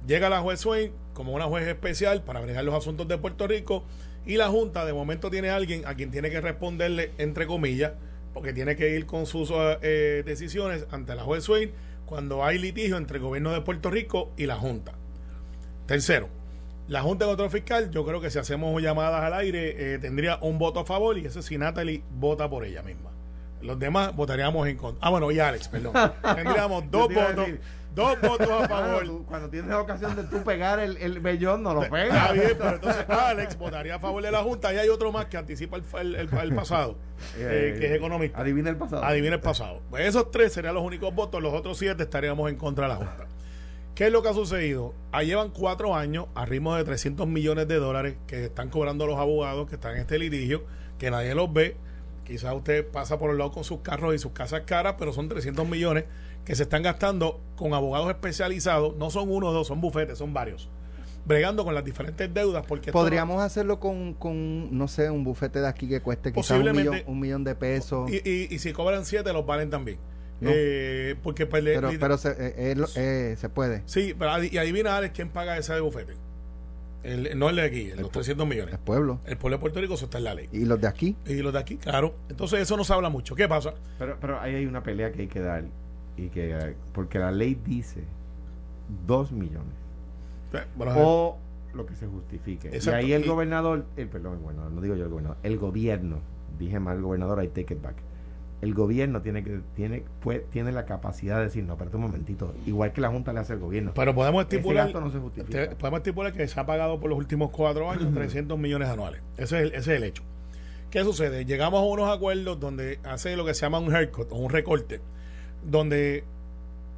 Llega 0.07 0.29
la 0.29 0.41
juez 0.41 0.59
Swain 0.59 0.91
como 1.13 1.33
una 1.33 1.45
juez 1.45 1.67
especial 1.67 2.23
para 2.23 2.39
bregar 2.39 2.63
los 2.63 2.75
asuntos 2.75 3.07
de 3.07 3.17
Puerto 3.17 3.47
Rico 3.47 3.83
y 4.25 4.37
la 4.37 4.49
Junta 4.49 4.85
de 4.85 4.93
momento 4.93 5.29
tiene 5.29 5.49
a 5.49 5.55
alguien 5.55 5.83
a 5.85 5.95
quien 5.95 6.11
tiene 6.11 6.29
que 6.29 6.41
responderle, 6.41 7.11
entre 7.17 7.47
comillas, 7.47 7.93
porque 8.33 8.53
tiene 8.53 8.75
que 8.75 8.95
ir 8.95 9.05
con 9.05 9.25
sus 9.25 9.51
eh, 9.53 10.23
decisiones 10.25 10.85
ante 10.91 11.15
la 11.15 11.23
juez 11.23 11.43
Swain 11.43 11.71
cuando 12.05 12.43
hay 12.43 12.57
litigio 12.57 12.97
entre 12.97 13.17
el 13.17 13.23
gobierno 13.23 13.51
de 13.51 13.61
Puerto 13.61 13.89
Rico 13.89 14.31
y 14.37 14.45
la 14.45 14.55
Junta. 14.55 14.93
Tercero, 15.85 16.29
la 16.87 17.01
Junta 17.01 17.25
de 17.25 17.31
Control 17.31 17.49
Fiscal, 17.49 17.91
yo 17.91 18.05
creo 18.05 18.21
que 18.21 18.29
si 18.29 18.37
hacemos 18.37 18.81
llamadas 18.81 19.23
al 19.23 19.33
aire, 19.33 19.93
eh, 19.93 19.97
tendría 19.97 20.37
un 20.41 20.59
voto 20.59 20.81
a 20.81 20.85
favor 20.85 21.17
y 21.17 21.25
ese 21.25 21.41
si 21.41 21.57
Natalie 21.57 22.03
vota 22.11 22.49
por 22.49 22.65
ella 22.65 22.81
misma. 22.81 23.11
Los 23.61 23.79
demás 23.79 24.15
votaríamos 24.15 24.67
en 24.67 24.77
contra. 24.77 25.07
Ah, 25.07 25.09
bueno, 25.09 25.31
y 25.31 25.39
Alex, 25.39 25.67
perdón. 25.67 25.93
Tendríamos 26.35 26.89
dos 26.89 27.13
votos. 27.13 27.47
Dos 27.93 28.21
votos 28.21 28.49
a 28.49 28.67
favor. 28.67 29.25
cuando 29.25 29.49
tienes 29.49 29.73
ocasión 29.73 30.15
de 30.15 30.23
tú 30.23 30.43
pegar 30.43 30.79
el, 30.79 30.95
el 30.97 31.19
vellón, 31.19 31.61
no 31.61 31.73
lo 31.73 31.81
pegas. 31.89 32.31
Está 32.31 32.31
bien, 32.31 32.55
pero 32.57 32.75
entonces 32.75 33.09
Alex 33.09 33.57
votaría 33.57 33.95
a 33.95 33.99
favor 33.99 34.23
de 34.23 34.31
la 34.31 34.43
Junta 34.43 34.73
y 34.73 34.77
hay 34.77 34.89
otro 34.89 35.11
más 35.11 35.25
que 35.25 35.37
anticipa 35.37 35.77
el, 35.99 36.15
el, 36.15 36.55
pasado, 36.55 36.97
eh, 37.37 37.75
que 37.77 37.87
es 37.87 37.91
economista. 37.91 38.39
Adivina 38.39 38.69
el 38.69 38.77
pasado. 38.77 39.03
Adivina 39.03 39.35
el 39.35 39.41
pasado. 39.41 39.81
Pues 39.89 40.07
esos 40.07 40.31
tres 40.31 40.53
serían 40.53 40.73
los 40.73 40.83
únicos 40.83 41.13
votos, 41.13 41.41
los 41.41 41.53
otros 41.53 41.77
siete 41.77 42.03
estaríamos 42.03 42.49
en 42.49 42.55
contra 42.55 42.85
de 42.85 42.89
la 42.93 42.95
Junta. 42.95 43.27
¿Qué 43.93 44.07
es 44.07 44.11
lo 44.11 44.23
que 44.23 44.29
ha 44.29 44.33
sucedido? 44.33 44.93
Ahí 45.11 45.27
llevan 45.27 45.49
cuatro 45.49 45.95
años 45.95 46.27
a 46.33 46.45
ritmo 46.45 46.75
de 46.75 46.85
300 46.85 47.27
millones 47.27 47.67
de 47.67 47.75
dólares 47.75 48.15
que 48.25 48.45
están 48.45 48.69
cobrando 48.69 49.05
los 49.05 49.19
abogados 49.19 49.67
que 49.67 49.75
están 49.75 49.95
en 49.95 49.99
este 49.99 50.17
litigio, 50.17 50.63
que 50.97 51.11
nadie 51.11 51.35
los 51.35 51.51
ve. 51.51 51.75
Quizás 52.23 52.55
usted 52.55 52.87
pasa 52.87 53.19
por 53.19 53.31
el 53.31 53.37
lado 53.37 53.51
con 53.51 53.65
sus 53.65 53.81
carros 53.81 54.15
y 54.15 54.17
sus 54.17 54.31
casas 54.31 54.61
caras, 54.65 54.95
pero 54.97 55.11
son 55.11 55.27
300 55.27 55.67
millones 55.67 56.05
que 56.45 56.55
se 56.55 56.63
están 56.63 56.83
gastando 56.83 57.39
con 57.55 57.73
abogados 57.73 58.09
especializados, 58.09 58.95
no 58.97 59.09
son 59.09 59.29
uno 59.31 59.49
o 59.49 59.53
dos, 59.53 59.67
son 59.67 59.81
bufetes, 59.81 60.17
son 60.17 60.33
varios, 60.33 60.69
bregando 61.25 61.63
con 61.63 61.75
las 61.75 61.85
diferentes 61.85 62.33
deudas. 62.33 62.65
porque 62.65 62.91
Podríamos 62.91 63.41
hacerlo 63.41 63.79
con, 63.79 64.13
con, 64.13 64.75
no 64.75 64.87
sé, 64.87 65.09
un 65.09 65.23
bufete 65.23 65.61
de 65.61 65.67
aquí 65.67 65.87
que 65.87 66.01
cueste 66.01 66.31
quizás 66.31 66.59
un 66.59 66.71
millón, 66.71 67.01
un 67.05 67.19
millón 67.19 67.43
de 67.43 67.55
pesos. 67.55 68.09
Y, 68.11 68.53
y, 68.53 68.59
si 68.59 68.73
cobran 68.73 69.05
siete, 69.05 69.31
los 69.33 69.45
valen 69.45 69.69
también. 69.69 69.97
Eh, 70.43 71.15
porque 71.21 71.45
pues, 71.45 71.63
pero, 71.63 71.91
pero 71.99 72.17
se, 72.17 72.31
eh, 72.31 72.75
eh, 72.95 73.35
se 73.37 73.49
puede. 73.49 73.83
Sí, 73.85 74.15
pero 74.17 74.43
y 74.43 74.57
adivina 74.57 74.97
Alex 74.97 75.13
quién 75.13 75.29
paga 75.29 75.55
ese 75.57 75.73
de 75.73 75.81
bufete. 75.81 76.15
El, 77.03 77.37
no 77.37 77.49
el 77.49 77.55
de 77.55 77.63
aquí, 77.63 77.91
los 77.95 78.11
300 78.11 78.47
millones. 78.47 78.73
El 78.73 78.79
pueblo. 78.79 79.19
El 79.25 79.37
pueblo 79.37 79.57
de 79.57 79.61
Puerto 79.61 79.81
Rico, 79.81 79.95
eso 79.95 80.05
está 80.05 80.19
en 80.19 80.23
la 80.23 80.35
ley. 80.35 80.49
¿Y 80.51 80.65
los 80.65 80.79
de 80.79 80.87
aquí? 80.87 81.15
Y 81.25 81.35
los 81.41 81.51
de 81.51 81.59
aquí, 81.59 81.77
claro. 81.77 82.15
Entonces 82.29 82.59
eso 82.59 82.77
no 82.77 82.83
se 82.83 82.93
habla 82.93 83.09
mucho. 83.09 83.35
¿Qué 83.35 83.47
pasa? 83.47 83.73
Pero, 83.97 84.17
pero 84.19 84.39
ahí 84.39 84.55
hay 84.55 84.65
una 84.65 84.83
pelea 84.83 85.11
que 85.11 85.21
hay 85.21 85.27
que 85.27 85.39
dar 85.39 85.63
y 86.21 86.29
que 86.29 86.75
porque 86.93 87.19
la 87.19 87.31
ley 87.31 87.55
dice 87.65 88.03
2 89.07 89.31
millones. 89.31 89.73
O 90.77 91.37
lo 91.73 91.85
que 91.85 91.95
se 91.95 92.07
justifique. 92.07 92.69
Y 92.73 92.89
ahí 92.89 93.13
el 93.13 93.25
gobernador 93.25 93.85
el 93.95 94.07
perdón 94.09 94.33
el 94.33 94.39
gobernador 94.39 94.71
no 94.71 94.81
digo 94.81 94.95
yo 94.95 95.05
el 95.05 95.09
gobernador 95.09 95.37
el 95.43 95.57
gobierno 95.57 96.19
dije 96.59 96.79
mal 96.79 96.97
el 96.97 97.03
gobernador 97.03 97.43
I 97.43 97.47
take 97.47 97.73
it 97.73 97.81
back. 97.81 97.95
El 98.61 98.75
gobierno 98.75 99.23
tiene 99.23 99.43
que 99.43 99.61
tiene 99.75 100.03
pues, 100.19 100.47
tiene 100.51 100.71
la 100.71 100.85
capacidad 100.85 101.37
de 101.37 101.45
decir 101.45 101.63
no 101.63 101.73
espérate 101.73 101.95
un 101.95 102.03
momentito 102.03 102.53
igual 102.67 102.93
que 102.93 103.01
la 103.01 103.09
junta 103.09 103.33
le 103.33 103.39
hace 103.39 103.53
al 103.53 103.59
gobierno. 103.59 103.93
Pero 103.95 104.13
podemos 104.13 104.43
estipular 104.43 104.93
no 104.93 105.09
se 105.09 105.19
justifica. 105.19 105.75
podemos 105.77 105.99
estipular 105.99 106.33
que 106.33 106.47
se 106.47 106.59
ha 106.59 106.65
pagado 106.65 106.99
por 106.99 107.09
los 107.09 107.17
últimos 107.17 107.49
cuatro 107.49 107.89
años 107.89 108.13
300 108.13 108.59
millones 108.59 108.89
anuales. 108.89 109.23
Ese 109.37 109.57
es 109.57 109.63
el, 109.63 109.67
ese 109.69 109.93
es 109.93 109.97
el 109.97 110.03
hecho. 110.03 110.23
¿qué 110.91 111.03
sucede? 111.05 111.45
llegamos 111.45 111.79
a 111.79 111.83
unos 111.85 112.13
acuerdos 112.13 112.59
donde 112.59 112.99
hace 113.05 113.37
lo 113.37 113.45
que 113.45 113.53
se 113.53 113.61
llama 113.61 113.79
un 113.79 113.95
haircut 113.95 114.29
o 114.31 114.35
un 114.35 114.49
recorte 114.49 114.99
donde 115.63 116.23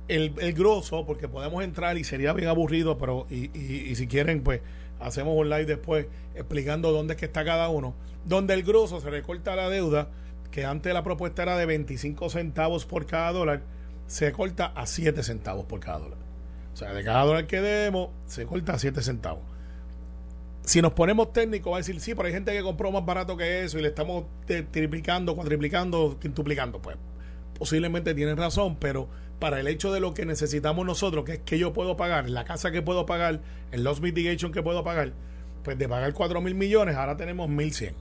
el, 0.07 0.33
el 0.39 0.53
grosso, 0.53 1.05
porque 1.05 1.27
podemos 1.27 1.63
entrar 1.63 1.97
y 1.97 2.03
sería 2.03 2.33
bien 2.33 2.49
aburrido, 2.49 2.97
pero 2.97 3.25
y, 3.29 3.57
y, 3.57 3.95
si 3.95 4.07
quieren, 4.07 4.43
pues 4.43 4.61
hacemos 4.99 5.35
un 5.37 5.49
live 5.49 5.65
después 5.65 6.07
explicando 6.35 6.91
dónde 6.91 7.13
es 7.13 7.19
que 7.19 7.25
está 7.25 7.43
cada 7.45 7.69
uno, 7.69 7.93
donde 8.25 8.53
el 8.53 8.63
grosso 8.63 8.99
se 9.01 9.09
recorta 9.09 9.55
la 9.55 9.69
deuda, 9.69 10.09
que 10.51 10.65
antes 10.65 10.93
la 10.93 11.03
propuesta 11.03 11.43
era 11.43 11.57
de 11.57 11.65
25 11.65 12.29
centavos 12.29 12.85
por 12.85 13.05
cada 13.05 13.31
dólar, 13.31 13.61
se 14.07 14.31
corta 14.31 14.67
a 14.67 14.85
7 14.85 15.23
centavos 15.23 15.65
por 15.65 15.79
cada 15.79 15.99
dólar. 15.99 16.17
O 16.73 16.75
sea, 16.75 16.93
de 16.93 17.03
cada 17.03 17.23
dólar 17.23 17.47
que 17.47 17.61
debemos, 17.61 18.09
se 18.25 18.45
corta 18.45 18.73
a 18.73 18.79
7 18.79 19.01
centavos. 19.01 19.43
Si 20.63 20.81
nos 20.81 20.93
ponemos 20.93 21.33
técnicos, 21.33 21.71
va 21.71 21.77
a 21.77 21.79
decir, 21.79 21.99
sí, 21.99 22.15
pero 22.15 22.27
hay 22.27 22.33
gente 22.33 22.51
que 22.53 22.61
compró 22.61 22.91
más 22.91 23.05
barato 23.05 23.35
que 23.35 23.63
eso 23.63 23.79
y 23.79 23.81
le 23.81 23.89
estamos 23.89 24.25
triplicando, 24.45 25.35
cuatriplicando, 25.35 26.17
quintuplicando. 26.19 26.81
Pues 26.81 26.97
posiblemente 27.63 28.13
tienen 28.13 28.35
razón, 28.35 28.75
pero 28.75 29.07
para 29.39 29.57
el 29.61 29.69
hecho 29.69 29.93
de 29.93 30.01
lo 30.01 30.13
que 30.13 30.25
necesitamos 30.25 30.85
nosotros, 30.85 31.23
que 31.23 31.31
es 31.35 31.39
que 31.45 31.57
yo 31.57 31.71
puedo 31.71 31.95
pagar, 31.95 32.29
la 32.29 32.43
casa 32.43 32.71
que 32.71 32.81
puedo 32.81 33.05
pagar, 33.05 33.39
el 33.71 33.85
loss 33.85 34.01
mitigation 34.01 34.51
que 34.51 34.61
puedo 34.61 34.83
pagar, 34.83 35.13
pues 35.63 35.77
de 35.77 35.87
pagar 35.87 36.11
4 36.11 36.41
mil 36.41 36.55
millones, 36.55 36.97
ahora 36.97 37.15
tenemos 37.15 37.47
1100. 37.47 37.95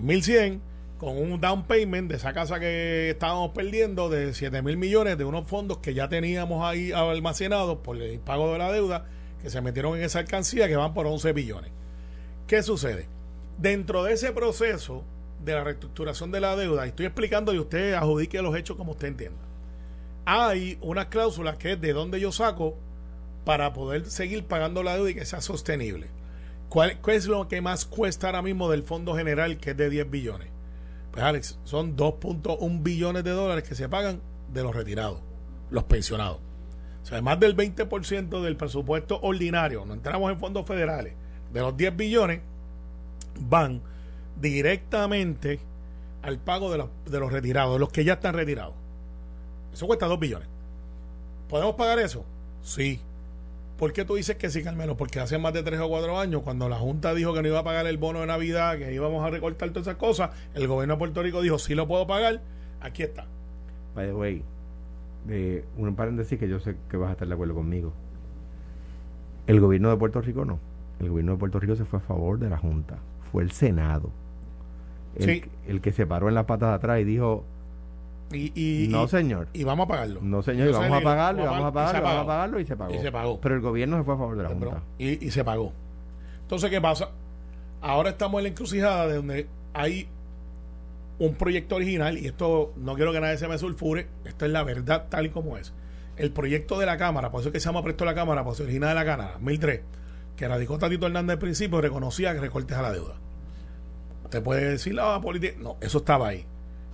1100 0.00 0.62
con 0.98 1.18
un 1.18 1.40
down 1.40 1.64
payment 1.64 2.08
de 2.08 2.14
esa 2.14 2.32
casa 2.32 2.60
que 2.60 3.10
estábamos 3.10 3.50
perdiendo 3.50 4.08
de 4.08 4.32
7 4.32 4.62
mil 4.62 4.76
millones 4.76 5.18
de 5.18 5.24
unos 5.24 5.48
fondos 5.48 5.78
que 5.78 5.92
ya 5.92 6.08
teníamos 6.08 6.64
ahí 6.64 6.92
almacenados 6.92 7.78
por 7.78 8.00
el 8.00 8.20
pago 8.20 8.52
de 8.52 8.58
la 8.58 8.70
deuda 8.70 9.06
que 9.42 9.50
se 9.50 9.60
metieron 9.62 9.98
en 9.98 10.04
esa 10.04 10.20
alcancía 10.20 10.68
que 10.68 10.76
van 10.76 10.94
por 10.94 11.08
11 11.08 11.32
billones. 11.32 11.72
¿Qué 12.46 12.62
sucede? 12.62 13.08
Dentro 13.58 14.04
de 14.04 14.12
ese 14.12 14.30
proceso 14.30 15.02
de 15.44 15.52
la 15.54 15.64
reestructuración 15.64 16.30
de 16.30 16.40
la 16.40 16.56
deuda, 16.56 16.86
y 16.86 16.90
estoy 16.90 17.06
explicando 17.06 17.52
y 17.52 17.58
usted 17.58 17.94
adjudique 17.94 18.42
los 18.42 18.56
hechos 18.56 18.76
como 18.76 18.92
usted 18.92 19.08
entienda. 19.08 19.40
Hay 20.24 20.78
unas 20.80 21.06
cláusulas 21.06 21.56
que 21.56 21.72
es 21.72 21.80
de 21.80 21.92
dónde 21.92 22.20
yo 22.20 22.32
saco 22.32 22.76
para 23.44 23.72
poder 23.72 24.06
seguir 24.06 24.44
pagando 24.44 24.82
la 24.82 24.96
deuda 24.96 25.10
y 25.10 25.14
que 25.14 25.24
sea 25.24 25.40
sostenible. 25.40 26.08
¿Cuál, 26.68 26.98
es 27.06 27.26
lo 27.26 27.46
que 27.46 27.60
más 27.60 27.84
cuesta 27.84 28.26
ahora 28.26 28.42
mismo 28.42 28.68
del 28.68 28.82
Fondo 28.82 29.14
General, 29.14 29.56
que 29.58 29.70
es 29.70 29.76
de 29.76 29.88
10 29.88 30.10
billones? 30.10 30.48
Pues 31.12 31.24
Alex, 31.24 31.58
son 31.64 31.96
2.1 31.96 32.82
billones 32.82 33.24
de 33.24 33.30
dólares 33.30 33.64
que 33.68 33.74
se 33.74 33.88
pagan 33.88 34.20
de 34.52 34.62
los 34.62 34.74
retirados, 34.74 35.20
los 35.70 35.84
pensionados. 35.84 36.38
O 37.02 37.06
sea, 37.06 37.22
más 37.22 37.38
del 37.38 37.56
20% 37.56 38.42
del 38.42 38.56
presupuesto 38.56 39.20
ordinario, 39.22 39.86
no 39.86 39.94
entramos 39.94 40.30
en 40.32 40.40
fondos 40.40 40.66
federales, 40.66 41.14
de 41.52 41.60
los 41.60 41.76
10 41.76 41.96
billones, 41.96 42.40
van 43.38 43.80
directamente 44.40 45.60
al 46.22 46.38
pago 46.38 46.70
de 46.70 46.78
los, 46.78 47.32
retirados, 47.32 47.74
de 47.74 47.78
los 47.78 47.90
que 47.90 48.04
ya 48.04 48.14
están 48.14 48.34
retirados. 48.34 48.74
Eso 49.72 49.86
cuesta 49.86 50.06
2 50.06 50.18
billones. 50.18 50.48
¿Podemos 51.48 51.74
pagar 51.76 51.98
eso? 51.98 52.24
Sí. 52.62 53.00
¿Por 53.78 53.92
qué 53.92 54.04
tú 54.04 54.14
dices 54.14 54.36
que 54.36 54.50
sí, 54.50 54.62
Carmelo? 54.62 54.96
Porque 54.96 55.20
hace 55.20 55.38
más 55.38 55.52
de 55.52 55.62
tres 55.62 55.78
o 55.80 55.88
cuatro 55.88 56.18
años, 56.18 56.42
cuando 56.42 56.68
la 56.68 56.76
Junta 56.76 57.14
dijo 57.14 57.34
que 57.34 57.42
no 57.42 57.48
iba 57.48 57.58
a 57.58 57.64
pagar 57.64 57.86
el 57.86 57.98
bono 57.98 58.20
de 58.20 58.26
Navidad, 58.26 58.78
que 58.78 58.92
íbamos 58.92 59.24
a 59.24 59.30
recortar 59.30 59.68
todas 59.68 59.86
esas 59.86 59.96
cosas, 59.96 60.30
el 60.54 60.66
gobierno 60.66 60.94
de 60.94 60.98
Puerto 60.98 61.22
Rico 61.22 61.42
dijo, 61.42 61.58
sí 61.58 61.74
lo 61.74 61.86
puedo 61.86 62.06
pagar, 62.06 62.40
aquí 62.80 63.02
está. 63.02 63.26
By 63.94 64.06
the 64.06 64.14
way, 64.14 64.42
de 65.26 65.64
un 65.76 65.94
paréntesis 65.94 66.38
que 66.38 66.48
yo 66.48 66.58
sé 66.58 66.76
que 66.90 66.96
vas 66.96 67.10
a 67.10 67.12
estar 67.12 67.28
de 67.28 67.34
acuerdo 67.34 67.54
conmigo. 67.54 67.92
El 69.46 69.60
gobierno 69.60 69.90
de 69.90 69.96
Puerto 69.96 70.20
Rico 70.22 70.44
no. 70.44 70.58
El 70.98 71.10
gobierno 71.10 71.32
de 71.32 71.38
Puerto 71.38 71.60
Rico 71.60 71.76
se 71.76 71.84
fue 71.84 71.98
a 71.98 72.02
favor 72.02 72.38
de 72.38 72.48
la 72.48 72.56
Junta. 72.56 72.98
Fue 73.30 73.42
el 73.42 73.52
Senado. 73.52 74.10
El, 75.18 75.48
el 75.66 75.80
que 75.80 75.92
se 75.92 76.06
paró 76.06 76.28
en 76.28 76.34
la 76.34 76.46
pata 76.46 76.68
de 76.68 76.74
atrás 76.74 77.00
y 77.00 77.04
dijo, 77.04 77.44
y, 78.32 78.88
no, 78.90 79.06
señor. 79.06 79.48
Y 79.52 79.64
vamos 79.64 79.84
a 79.84 79.88
pagarlo. 79.88 80.20
No, 80.20 80.42
señor, 80.42 80.68
y 80.68 80.72
vamos 80.72 80.98
a 80.98 81.00
pagarlo, 81.00 81.42
y 81.42 81.46
vamos 81.46 81.64
a 81.66 81.72
pagarlo, 81.72 81.98
y 81.98 82.02
vamos 82.02 82.22
a 82.22 82.26
pagarlo, 82.26 82.60
y 82.60 82.66
se 82.66 82.76
pagó. 82.76 82.94
Y 82.94 82.98
se 82.98 83.12
pagó. 83.12 83.40
Pero 83.40 83.54
el 83.54 83.60
gobierno 83.60 83.98
se 83.98 84.04
fue 84.04 84.14
a 84.14 84.16
favor 84.16 84.36
de 84.36 84.42
la 84.42 84.48
Junta. 84.48 84.82
Y, 84.98 85.30
se 85.30 85.44
pagó. 85.44 85.72
Entonces, 86.42 86.70
¿qué 86.70 86.80
pasa? 86.80 87.10
Ahora 87.80 88.10
estamos 88.10 88.38
en 88.38 88.44
la 88.44 88.48
encrucijada 88.50 89.06
de 89.06 89.16
donde 89.16 89.46
hay 89.74 90.08
un 91.18 91.34
proyecto 91.34 91.76
original, 91.76 92.18
y 92.18 92.26
esto 92.26 92.72
no 92.76 92.94
quiero 92.94 93.12
que 93.12 93.20
nadie 93.20 93.38
se 93.38 93.48
me 93.48 93.58
sulfure, 93.58 94.08
esto 94.24 94.44
es 94.44 94.50
la 94.50 94.64
verdad 94.64 95.06
tal 95.08 95.26
y 95.26 95.30
como 95.30 95.56
es. 95.56 95.72
El 96.16 96.30
proyecto 96.30 96.78
de 96.78 96.86
la 96.86 96.96
Cámara, 96.96 97.30
por 97.30 97.40
eso 97.40 97.50
es 97.50 97.52
que 97.52 97.60
se 97.60 97.66
llama 97.66 97.82
Presto 97.82 98.04
la 98.04 98.14
Cámara, 98.14 98.42
por 98.42 98.54
eso 98.54 98.64
original 98.64 98.90
de 98.90 98.94
la 98.96 99.04
Cámara, 99.04 99.38
1003, 99.40 99.80
que 100.36 100.48
radicó 100.48 100.78
Tatito 100.78 101.06
Hernández 101.06 101.34
al 101.34 101.38
principio, 101.38 101.80
reconocía 101.80 102.34
que 102.34 102.40
recortes 102.40 102.76
a 102.76 102.82
la 102.82 102.92
deuda. 102.92 103.14
Usted 104.26 104.42
puede 104.42 104.70
decir 104.70 104.94
la 104.94 105.20
política. 105.20 105.56
No, 105.58 105.76
eso 105.80 105.98
estaba 105.98 106.28
ahí. 106.28 106.44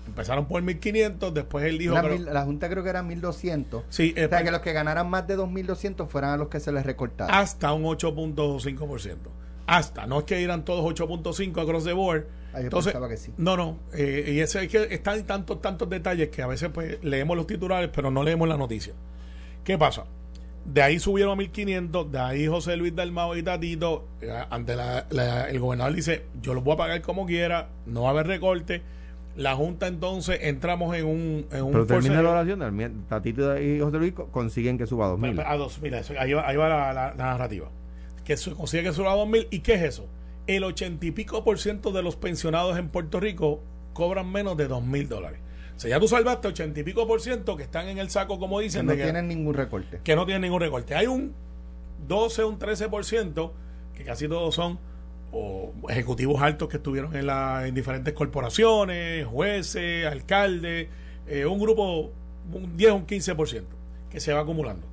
Empezaron 0.07 0.47
por 0.47 0.63
1.500, 0.63 1.33
después 1.33 1.65
él 1.65 1.79
dijo... 1.79 1.95
La, 1.95 2.45
Junta 2.45 2.69
creo 2.69 2.83
que 2.83 2.91
era 2.91 3.03
1.200. 3.03 3.85
Sí, 3.89 4.13
o 4.13 4.19
sea, 4.19 4.29
pues 4.29 4.43
que 4.43 4.51
los 4.51 4.61
que 4.61 4.73
ganaran 4.73 5.09
más 5.09 5.27
de 5.27 5.39
2.200 5.39 6.09
fueran 6.09 6.31
a 6.33 6.37
los 6.37 6.49
que 6.49 6.61
se 6.61 6.73
les 6.73 6.85
recortara. 6.85 7.39
Hasta 7.39 7.73
un 7.73 7.85
8.5%. 7.85 9.17
Hasta, 9.67 10.07
no 10.07 10.19
es 10.19 10.25
que 10.25 10.43
eran 10.43 10.65
todos 10.65 10.85
8.5 10.85 11.63
across 11.63 11.85
the 11.85 11.93
board. 11.93 12.27
Ah, 12.53 12.61
Entonces, 12.61 12.95
que 13.09 13.17
sí. 13.17 13.33
No, 13.39 13.57
no. 13.57 13.79
Eh, 13.95 14.33
y 14.35 14.41
ese 14.41 14.65
es 14.65 14.69
que 14.69 14.89
están 14.91 15.25
tantos, 15.25 15.63
tantos 15.63 15.89
detalles 15.89 16.29
que 16.29 16.43
a 16.43 16.47
veces 16.47 16.71
pues, 16.75 17.03
leemos 17.03 17.37
los 17.37 17.47
titulares, 17.47 17.89
pero 17.95 18.11
no 18.11 18.23
leemos 18.23 18.49
la 18.49 18.59
noticia. 18.59 18.93
¿Qué 19.65 19.79
pasa? 19.79 20.05
De 20.65 20.81
ahí 20.81 20.99
subieron 20.99 21.33
a 21.33 21.37
1500, 21.37 22.13
de 22.13 22.19
ahí 22.19 22.47
José 22.47 22.77
Luis 22.77 22.95
Dalmao 22.95 23.37
y 23.37 23.43
Tatito, 23.43 24.07
eh, 24.21 24.31
ante 24.49 24.77
la, 24.77 25.07
el 25.49 25.59
gobernador 25.59 25.95
dice, 25.95 26.25
yo 26.41 26.55
los 26.55 26.63
voy 26.63 26.75
a 26.75 26.77
pagar 26.77 27.03
como 27.03 27.27
quiera, 27.27 27.69
no 27.87 28.03
va 28.03 28.09
a 28.09 28.13
haber 28.13 28.29
recorte 28.29 28.83
la 29.37 29.55
Junta 29.55 29.87
entonces 29.87 30.39
entramos 30.43 30.95
en 30.95 31.07
un... 31.07 31.47
En 31.51 31.63
un 31.63 31.73
Pero 31.73 31.87
termina 31.87 32.23
la 32.23 32.31
oración, 32.31 33.05
Tatito 33.09 33.59
y 33.59 33.81
José 33.81 33.99
Luis 33.99 34.13
consiguen 34.31 34.77
que 34.77 34.87
suba 34.87 35.07
a 35.07 35.15
2.000. 35.15 35.43
A 35.45 35.57
2.000, 35.57 36.19
ahí 36.19 36.33
va, 36.33 36.47
ahí 36.47 36.57
va 36.57 36.93
la, 36.93 37.15
narrativa. 37.15 37.69
Que 38.25 38.37
consigue 38.57 38.85
que 38.85 38.93
suba 38.93 39.13
a 39.13 39.17
2.000. 39.17 39.49
¿Y 39.51 39.61
qué 39.61 39.75
es 39.75 39.83
eso? 39.83 40.07
El 40.47 40.65
ochenta 40.65 41.07
y 41.07 41.13
pico 41.13 41.45
por 41.45 41.59
ciento 41.59 41.93
de 41.93 42.03
los 42.03 42.17
pensionados 42.17 42.77
en 42.79 42.89
Puerto 42.89 43.21
Rico 43.21 43.61
cobran 43.95 44.31
menos 44.31 44.57
de 44.57 44.69
2.000 44.69 45.09
dólares. 45.09 45.41
Sea, 45.83 45.91
ya 45.91 46.01
tú 46.01 46.07
salvaste 46.07 46.47
ochenta 46.47 46.79
y 46.79 46.85
pico 46.85 47.09
por 47.09 47.21
ciento 47.21 47.57
que 47.57 47.65
están 47.65 47.89
en 47.89 47.99
el 47.99 48.09
saco, 48.09 48.39
como 48.39 48.61
dicen. 48.61 48.87
Que 48.87 48.95
no 48.95 49.03
tienen 49.03 49.27
ningún 49.27 49.55
recorte. 49.55 50.01
Que 50.05 50.15
no 50.15 50.25
tienen 50.25 50.43
ningún 50.43 50.61
recorte. 50.61 50.95
Hay 50.95 51.09
un 51.09 51.35
12, 52.07 52.45
un 52.45 52.57
13 52.57 52.89
por 52.89 53.05
ciento, 53.05 53.53
que 53.93 54.05
casi 54.05 54.29
todos 54.29 54.55
son 54.55 54.79
o 55.33 55.73
ejecutivos 55.89 56.41
altos 56.41 56.69
que 56.69 56.77
estuvieron 56.77 57.17
en, 57.17 57.27
la, 57.27 57.67
en 57.67 57.75
diferentes 57.75 58.15
corporaciones, 58.15 59.27
jueces, 59.27 60.07
alcaldes, 60.07 60.89
eh, 61.27 61.47
un 61.47 61.59
grupo, 61.59 62.13
un 62.53 62.77
10 62.77 62.93
o 62.93 62.95
un 62.97 63.07
15% 63.07 63.65
que 64.09 64.21
se 64.21 64.33
va 64.33 64.41
acumulando. 64.41 64.87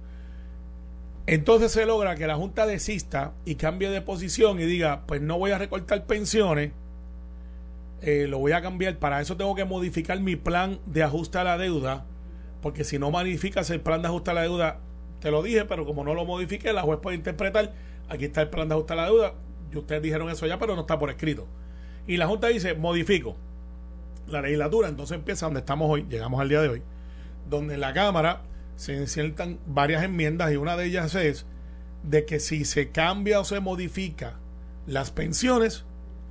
Entonces 1.27 1.71
se 1.71 1.85
logra 1.85 2.15
que 2.15 2.25
la 2.25 2.35
Junta 2.35 2.65
desista 2.65 3.33
y 3.45 3.55
cambie 3.55 3.91
de 3.91 4.01
posición 4.01 4.59
y 4.59 4.63
diga, 4.63 5.03
pues 5.05 5.21
no 5.21 5.37
voy 5.37 5.51
a 5.51 5.59
recortar 5.59 6.05
pensiones, 6.07 6.71
eh, 8.01 8.27
lo 8.27 8.39
voy 8.39 8.51
a 8.51 8.61
cambiar, 8.61 8.97
para 8.97 9.21
eso 9.21 9.37
tengo 9.37 9.55
que 9.55 9.65
modificar 9.65 10.19
mi 10.19 10.35
plan 10.35 10.79
de 10.85 11.03
ajuste 11.03 11.37
a 11.37 11.43
la 11.43 11.57
deuda, 11.57 12.05
porque 12.61 12.83
si 12.83 12.99
no 12.99 13.11
modificas 13.11 13.69
el 13.69 13.81
plan 13.81 14.01
de 14.01 14.07
ajuste 14.07 14.31
a 14.31 14.33
la 14.33 14.41
deuda, 14.41 14.79
te 15.19 15.31
lo 15.31 15.43
dije, 15.43 15.65
pero 15.65 15.85
como 15.85 16.03
no 16.03 16.13
lo 16.13 16.25
modifique, 16.25 16.71
la 16.73 16.81
juez 16.81 16.99
puede 17.01 17.17
interpretar, 17.17 17.73
aquí 18.07 18.25
está 18.25 18.41
el 18.41 18.49
plan 18.49 18.67
de 18.67 18.75
ajuste 18.75 18.93
a 18.93 18.95
la 18.95 19.05
deuda, 19.05 19.33
y 19.71 19.77
ustedes 19.77 20.01
dijeron 20.01 20.29
eso 20.29 20.47
ya, 20.47 20.57
pero 20.57 20.75
no 20.75 20.81
está 20.81 20.97
por 20.97 21.09
escrito. 21.09 21.47
Y 22.07 22.17
la 22.17 22.27
Junta 22.27 22.47
dice, 22.47 22.73
modifico 22.73 23.35
la 24.27 24.41
legislatura. 24.41 24.87
Entonces 24.87 25.17
empieza 25.17 25.45
donde 25.45 25.59
estamos 25.61 25.89
hoy, 25.89 26.05
llegamos 26.09 26.39
al 26.39 26.49
día 26.49 26.61
de 26.61 26.69
hoy, 26.69 26.81
donde 27.49 27.75
en 27.75 27.81
la 27.81 27.93
Cámara 27.93 28.43
se 28.75 28.93
insertan 28.93 29.59
varias 29.65 30.03
enmiendas 30.03 30.51
y 30.51 30.55
una 30.55 30.77
de 30.77 30.85
ellas 30.85 31.13
es 31.15 31.45
de 32.03 32.25
que 32.25 32.39
si 32.39 32.65
se 32.65 32.91
cambia 32.91 33.39
o 33.39 33.43
se 33.43 33.59
modifica 33.59 34.39
las 34.87 35.11
pensiones, 35.11 35.85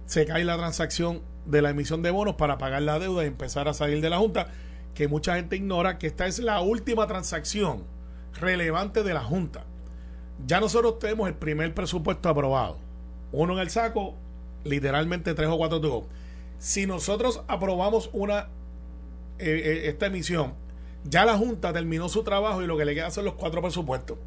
se 0.06 0.24
cae 0.24 0.44
la 0.44 0.56
transacción 0.56 1.20
de 1.48 1.62
la 1.62 1.70
emisión 1.70 2.02
de 2.02 2.10
bonos 2.10 2.36
para 2.36 2.58
pagar 2.58 2.82
la 2.82 2.98
deuda 2.98 3.24
y 3.24 3.26
empezar 3.26 3.68
a 3.68 3.74
salir 3.74 4.00
de 4.00 4.10
la 4.10 4.18
Junta, 4.18 4.48
que 4.94 5.08
mucha 5.08 5.36
gente 5.36 5.56
ignora 5.56 5.98
que 5.98 6.06
esta 6.06 6.26
es 6.26 6.38
la 6.38 6.60
última 6.60 7.06
transacción 7.06 7.84
relevante 8.34 9.02
de 9.02 9.14
la 9.14 9.22
Junta. 9.22 9.64
Ya 10.46 10.60
nosotros 10.60 10.98
tenemos 10.98 11.28
el 11.28 11.34
primer 11.34 11.74
presupuesto 11.74 12.28
aprobado 12.28 12.88
uno 13.32 13.54
en 13.54 13.58
el 13.60 13.70
saco, 13.70 14.14
literalmente 14.64 15.34
tres 15.34 15.48
o 15.48 15.58
cuatro 15.58 15.80
to 15.80 16.06
Si 16.58 16.86
nosotros 16.86 17.42
aprobamos 17.46 18.10
una 18.12 18.48
eh, 19.38 19.62
eh, 19.64 19.88
esta 19.88 20.06
emisión, 20.06 20.54
ya 21.04 21.24
la 21.24 21.36
Junta 21.36 21.72
terminó 21.72 22.08
su 22.08 22.22
trabajo 22.22 22.62
y 22.62 22.66
lo 22.66 22.76
que 22.76 22.84
le 22.84 22.94
queda 22.94 23.10
son 23.10 23.24
los 23.24 23.34
cuatro 23.34 23.60
presupuestos. 23.60 24.18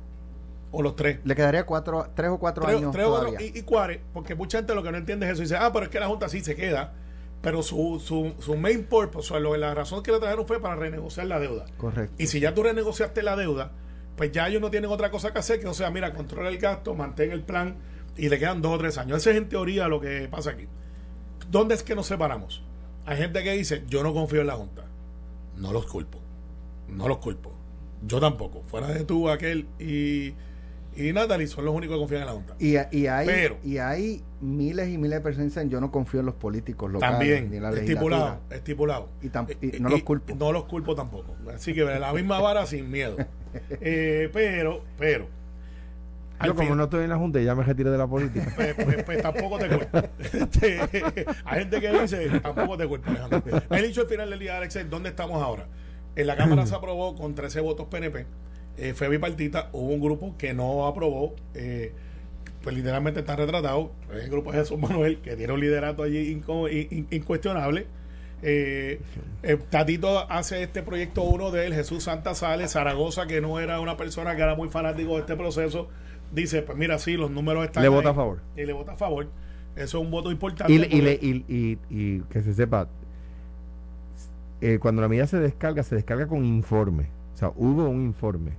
O 0.73 0.81
los 0.81 0.95
tres. 0.95 1.19
Le 1.25 1.35
quedaría 1.35 1.65
cuatro, 1.65 2.07
tres 2.15 2.29
o 2.29 2.37
cuatro 2.39 2.65
años. 2.65 2.93
Tres 2.93 3.07
y, 3.39 3.59
y 3.59 3.65
porque 4.13 4.35
mucha 4.35 4.59
gente 4.59 4.73
lo 4.73 4.81
que 4.81 4.91
no 4.91 4.97
entiende 4.97 5.25
es 5.25 5.33
eso. 5.33 5.41
Dice, 5.41 5.57
ah, 5.57 5.69
pero 5.73 5.85
es 5.85 5.91
que 5.91 5.99
la 5.99 6.07
Junta 6.07 6.29
sí 6.29 6.39
se 6.39 6.55
queda. 6.55 6.93
Pero 7.41 7.63
su, 7.63 8.01
su, 8.03 8.33
su 8.39 8.55
main 8.55 8.83
purpose, 8.83 9.33
o 9.33 9.57
la 9.57 9.73
razón 9.73 10.03
que 10.03 10.11
le 10.11 10.19
trajeron 10.19 10.45
fue 10.45 10.61
para 10.61 10.75
renegociar 10.75 11.25
la 11.27 11.39
deuda. 11.39 11.65
Correcto. 11.77 12.13
Y 12.17 12.27
si 12.27 12.39
ya 12.39 12.53
tú 12.53 12.63
renegociaste 12.63 13.23
la 13.23 13.35
deuda, 13.35 13.71
pues 14.15 14.31
ya 14.31 14.47
ellos 14.47 14.61
no 14.61 14.69
tienen 14.69 14.91
otra 14.91 15.09
cosa 15.09 15.33
que 15.33 15.39
hacer 15.39 15.59
que 15.59 15.65
no 15.65 15.73
sea, 15.73 15.89
mira, 15.89 16.13
controla 16.13 16.49
el 16.49 16.59
gasto, 16.59 16.93
mantén 16.93 17.31
el 17.31 17.41
plan 17.41 17.77
y 18.15 18.29
le 18.29 18.37
quedan 18.37 18.61
dos 18.61 18.73
o 18.73 18.77
tres 18.77 18.97
años. 18.97 19.17
Ese 19.17 19.31
es 19.31 19.37
en 19.37 19.49
teoría 19.49 19.87
lo 19.87 19.99
que 19.99 20.27
pasa 20.29 20.51
aquí. 20.51 20.67
¿Dónde 21.49 21.75
es 21.75 21.83
que 21.83 21.95
nos 21.95 22.07
separamos? 22.07 22.63
Hay 23.05 23.17
gente 23.17 23.43
que 23.43 23.53
dice, 23.53 23.83
yo 23.87 24.03
no 24.03 24.13
confío 24.13 24.41
en 24.41 24.47
la 24.47 24.53
Junta. 24.53 24.85
No 25.57 25.73
los 25.73 25.85
culpo. 25.87 26.19
No 26.87 27.07
los 27.07 27.17
culpo. 27.17 27.53
Yo 28.05 28.19
tampoco. 28.19 28.63
Fuera 28.67 28.87
de 28.87 29.03
tú, 29.05 29.29
aquel 29.29 29.67
y, 29.79 30.33
y 30.95 31.13
Natalie 31.13 31.47
son 31.47 31.65
los 31.65 31.73
únicos 31.73 31.95
que 31.95 31.99
confían 31.99 32.21
en 32.21 32.27
la 32.27 32.33
Junta. 32.33 32.55
Y, 32.59 32.75
y 32.91 33.07
hay, 33.07 33.57
y 33.63 33.77
hay 33.77 34.23
miles 34.41 34.89
y 34.89 34.97
miles 34.97 35.19
de 35.19 35.21
personas 35.21 35.53
que 35.53 35.59
dicen, 35.59 35.69
yo 35.69 35.79
no 35.79 35.91
confío 35.91 36.19
en 36.19 36.25
los 36.25 36.35
políticos 36.35 36.91
locales. 36.91 37.17
También, 37.17 37.51
ni 37.51 37.59
la 37.59 37.71
estipulado, 37.71 38.39
estipulado. 38.49 39.09
Y, 39.21 39.77
y 39.77 39.79
no 39.79 39.89
los 39.89 40.03
culpo. 40.03 40.35
No 40.35 40.51
los 40.51 40.65
culpo 40.65 40.95
tampoco. 40.95 41.35
Así 41.53 41.73
que 41.73 41.83
la 41.83 42.13
misma 42.13 42.39
vara 42.39 42.65
sin 42.65 42.89
miedo. 42.89 43.17
Eh, 43.81 44.29
pero, 44.31 44.81
pero 44.97 45.27
yo 46.45 46.55
como 46.55 46.75
no 46.75 46.83
estoy 46.85 47.03
en 47.03 47.09
la 47.09 47.17
Junta 47.17 47.39
y 47.39 47.45
ya 47.45 47.55
me 47.55 47.63
retiré 47.63 47.89
de 47.89 47.97
la 47.97 48.07
política. 48.07 48.51
Pues, 48.55 48.75
pues, 48.75 49.03
pues 49.03 49.21
tampoco 49.21 49.57
te 49.57 49.67
cuesta. 49.67 50.09
Este, 50.19 50.79
hay 51.45 51.59
gente 51.59 51.81
que 51.81 52.01
dice, 52.01 52.39
tampoco 52.39 52.77
te 52.77 52.87
cuesta, 52.87 53.09
Alejandro. 53.09 53.61
He 53.69 53.81
dicho 53.81 54.01
al 54.01 54.07
final 54.07 54.29
del 54.29 54.39
día, 54.39 54.57
Alex, 54.57 54.89
¿dónde 54.89 55.09
estamos 55.09 55.41
ahora? 55.41 55.67
En 56.15 56.27
la 56.27 56.35
Cámara 56.35 56.65
se 56.67 56.75
aprobó 56.75 57.15
con 57.15 57.35
13 57.35 57.61
votos 57.61 57.87
PNP. 57.87 58.25
Eh, 58.81 58.93
fue 58.93 59.07
bipartita. 59.07 59.69
Hubo 59.71 59.93
un 59.93 60.01
grupo 60.01 60.35
que 60.37 60.53
no 60.53 60.87
aprobó. 60.87 61.35
Eh, 61.53 61.93
pues 62.63 62.75
literalmente 62.75 63.21
está 63.21 63.35
retratado. 63.35 63.91
El 64.11 64.29
grupo 64.29 64.51
de 64.51 64.59
Jesús 64.59 64.77
Manuel, 64.79 65.19
que 65.21 65.35
tiene 65.35 65.53
un 65.53 65.59
liderato 65.59 66.03
allí 66.03 66.41
incuestionable. 67.11 67.87
Eh, 68.43 68.99
eh, 69.43 69.57
Tatito 69.69 70.29
hace 70.31 70.63
este 70.63 70.81
proyecto 70.81 71.21
uno 71.21 71.51
de 71.51 71.67
él, 71.67 71.73
Jesús 71.73 72.03
Santa 72.03 72.33
Sales, 72.33 72.71
Zaragoza, 72.71 73.27
que 73.27 73.39
no 73.39 73.59
era 73.59 73.79
una 73.79 73.97
persona 73.97 74.35
que 74.35 74.41
era 74.41 74.55
muy 74.55 74.69
fanático 74.69 75.13
de 75.13 75.19
este 75.21 75.35
proceso, 75.35 75.89
dice, 76.31 76.63
pues 76.63 76.77
mira, 76.77 76.97
sí, 76.97 77.13
los 77.13 77.29
números 77.29 77.65
están... 77.65 77.83
Le 77.83 77.89
vota 77.89 78.09
a 78.09 78.13
favor. 78.13 78.39
Y 78.57 78.65
le 78.65 78.73
vota 78.73 78.93
a 78.93 78.97
favor. 78.97 79.27
Eso 79.75 79.99
es 79.99 80.03
un 80.03 80.11
voto 80.11 80.31
importante. 80.31 80.73
Y, 80.73 81.75
que 82.29 82.41
se 82.41 82.53
sepa, 82.53 82.87
eh, 84.59 84.79
cuando 84.79 85.01
la 85.01 85.07
medida 85.07 85.27
se 85.27 85.37
descarga, 85.39 85.83
se 85.83 85.95
descarga 85.95 86.27
con 86.27 86.43
informe. 86.43 87.09
O 87.35 87.37
sea, 87.37 87.51
hubo 87.55 87.87
un 87.87 88.05
informe. 88.05 88.51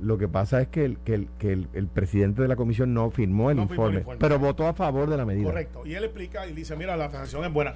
Lo 0.00 0.16
que 0.18 0.28
pasa 0.28 0.60
es 0.60 0.68
que 0.68 0.84
el, 0.84 0.98
que 0.98 1.14
el, 1.14 1.28
que 1.38 1.52
el, 1.52 1.88
presidente 1.88 2.42
de 2.42 2.48
la 2.48 2.56
comisión 2.56 2.94
no 2.94 3.10
firmó 3.10 3.50
el, 3.50 3.58
informe, 3.58 4.04
pero 4.18 4.38
votó 4.38 4.66
a 4.66 4.74
favor 4.74 5.10
de 5.10 5.16
la 5.16 5.24
medida. 5.24 5.46
Correcto. 5.46 5.84
Y 5.84 5.94
él 5.94 6.04
explica 6.04 6.46
y 6.46 6.52
dice, 6.52 6.76
mira, 6.76 6.96
la 6.96 7.08
transacción 7.08 7.44
es 7.44 7.52
buena. 7.52 7.74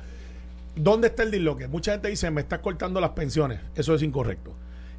¿Dónde 0.76 1.09
está 1.09 1.25
el 1.25 1.31
disloque? 1.31 1.69
Mucha 1.69 1.93
gente 1.93 2.09
dice, 2.09 2.31
me 2.31 2.41
estás 2.41 2.61
cortando 2.61 3.00
las 3.00 3.11
pensiones. 3.11 3.61
Eso 3.75 3.95
es 3.95 4.02
incorrecto. 4.02 4.55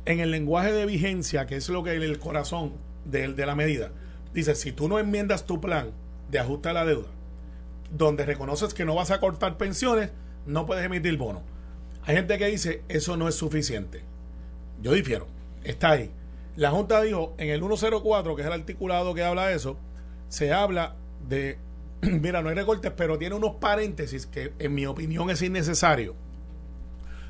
En 0.06 0.20
el 0.20 0.32
lenguaje 0.32 0.74
de 0.74 0.86
vigencia, 0.86 1.46
que 1.46 1.56
es 1.56 1.70
lo 1.70 1.84
que 1.84 1.92
el 1.96 2.20
corazón 2.20 2.74
de, 3.06 3.30
de 3.34 3.46
la 3.46 3.56
medida, 3.56 3.92
dice, 4.34 4.54
si 4.56 4.72
tú 4.72 4.90
no 4.90 5.00
enmiendas 5.00 5.46
tu 5.46 5.62
plan 5.62 5.92
de 6.30 6.40
ajuste 6.40 6.70
a 6.70 6.74
la 6.74 6.86
deuda, 6.86 7.08
donde 7.90 8.26
reconoces 8.26 8.74
que 8.74 8.86
no 8.86 8.96
vas 8.96 9.12
a 9.12 9.20
cortar 9.20 9.58
pensiones, 9.58 10.12
no 10.46 10.66
puedes 10.66 10.86
emitir 10.86 11.18
bono. 11.18 11.44
Hay 12.04 12.16
gente 12.16 12.38
que 12.38 12.48
dice, 12.48 12.82
eso 12.90 13.16
no 13.16 13.28
es 13.28 13.36
suficiente. 13.36 14.02
Yo 14.82 14.92
difiero, 14.92 15.28
está 15.64 15.92
ahí. 15.92 16.12
La 16.56 16.70
Junta 16.70 17.02
dijo, 17.02 17.34
en 17.38 17.50
el 17.50 17.62
104, 17.62 18.36
que 18.36 18.42
es 18.44 18.48
el 18.48 18.54
articulado 18.54 19.14
que 19.16 19.24
habla 19.24 19.48
de 19.48 19.56
eso, 19.56 19.78
se 20.28 20.54
habla 20.54 20.96
de, 21.28 21.58
mira, 22.02 22.44
no 22.44 22.50
hay 22.50 22.56
recortes, 22.56 22.92
pero 22.96 23.18
tiene 23.18 23.36
unos 23.36 23.56
paréntesis 23.56 24.28
que 24.28 24.54
en 24.60 24.76
mi 24.76 24.86
opinión 24.86 25.30
es 25.32 25.42
innecesario, 25.42 26.16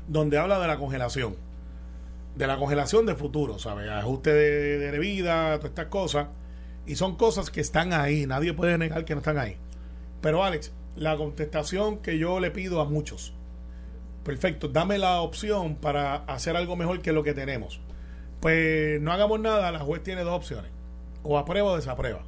donde 0.08 0.36
habla 0.36 0.58
de 0.58 0.66
la 0.66 0.78
congelación, 0.78 1.36
de 2.36 2.46
la 2.46 2.58
congelación 2.58 3.06
de 3.06 3.14
futuro, 3.14 3.58
¿sabes? 3.58 3.88
Ajuste 3.88 4.32
de, 4.32 4.78
de 4.90 4.98
vida, 4.98 5.56
todas 5.56 5.70
estas 5.70 5.86
cosas, 5.86 6.28
y 6.86 6.96
son 6.96 7.16
cosas 7.16 7.48
que 7.48 7.62
están 7.62 7.94
ahí, 7.94 8.26
nadie 8.26 8.52
puede 8.52 8.76
negar 8.76 9.06
que 9.06 9.14
no 9.14 9.20
están 9.20 9.38
ahí. 9.38 9.56
Pero 10.20 10.44
Alex, 10.44 10.72
la 10.96 11.16
contestación 11.16 11.98
que 11.98 12.18
yo 12.18 12.40
le 12.40 12.50
pido 12.50 12.82
a 12.82 12.84
muchos, 12.84 13.32
perfecto, 14.22 14.68
dame 14.68 14.98
la 14.98 15.22
opción 15.22 15.76
para 15.76 16.16
hacer 16.16 16.56
algo 16.56 16.76
mejor 16.76 17.00
que 17.00 17.12
lo 17.12 17.22
que 17.22 17.32
tenemos. 17.32 17.80
Pues 18.44 19.00
no 19.00 19.10
hagamos 19.10 19.40
nada, 19.40 19.72
la 19.72 19.78
juez 19.78 20.02
tiene 20.02 20.20
dos 20.20 20.34
opciones, 20.34 20.70
o 21.22 21.38
aprueba 21.38 21.70
o 21.70 21.76
desaprueba. 21.76 22.24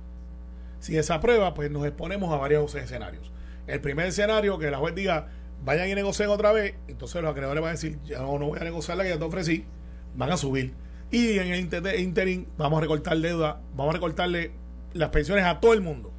Si 0.80 0.94
desaprueba, 0.94 1.52
pues 1.52 1.70
nos 1.70 1.84
exponemos 1.84 2.32
a 2.32 2.38
varios 2.38 2.74
escenarios. 2.74 3.30
El 3.66 3.82
primer 3.82 4.06
escenario, 4.06 4.58
que 4.58 4.70
la 4.70 4.78
juez 4.78 4.94
diga, 4.94 5.28
vayan 5.62 5.90
y 5.90 5.94
negocien 5.94 6.30
otra 6.30 6.52
vez, 6.52 6.74
entonces 6.88 7.20
los 7.20 7.30
acreedores 7.30 7.60
van 7.60 7.68
a 7.68 7.72
decir, 7.72 7.98
ya 8.02 8.20
no, 8.20 8.38
no 8.38 8.46
voy 8.46 8.58
a 8.58 8.64
negociar 8.64 8.96
la 8.96 9.04
que 9.04 9.10
ya 9.10 9.18
te 9.18 9.24
ofrecí, 9.24 9.66
van 10.14 10.32
a 10.32 10.38
subir. 10.38 10.72
Y 11.10 11.38
en 11.38 11.52
el 11.52 12.00
interín 12.00 12.48
vamos 12.56 12.78
a 12.78 12.80
recortar 12.80 13.18
deuda, 13.18 13.60
vamos 13.74 13.90
a 13.90 13.96
recortarle 13.96 14.52
las 14.94 15.10
pensiones 15.10 15.44
a 15.44 15.60
todo 15.60 15.74
el 15.74 15.82
mundo. 15.82 16.14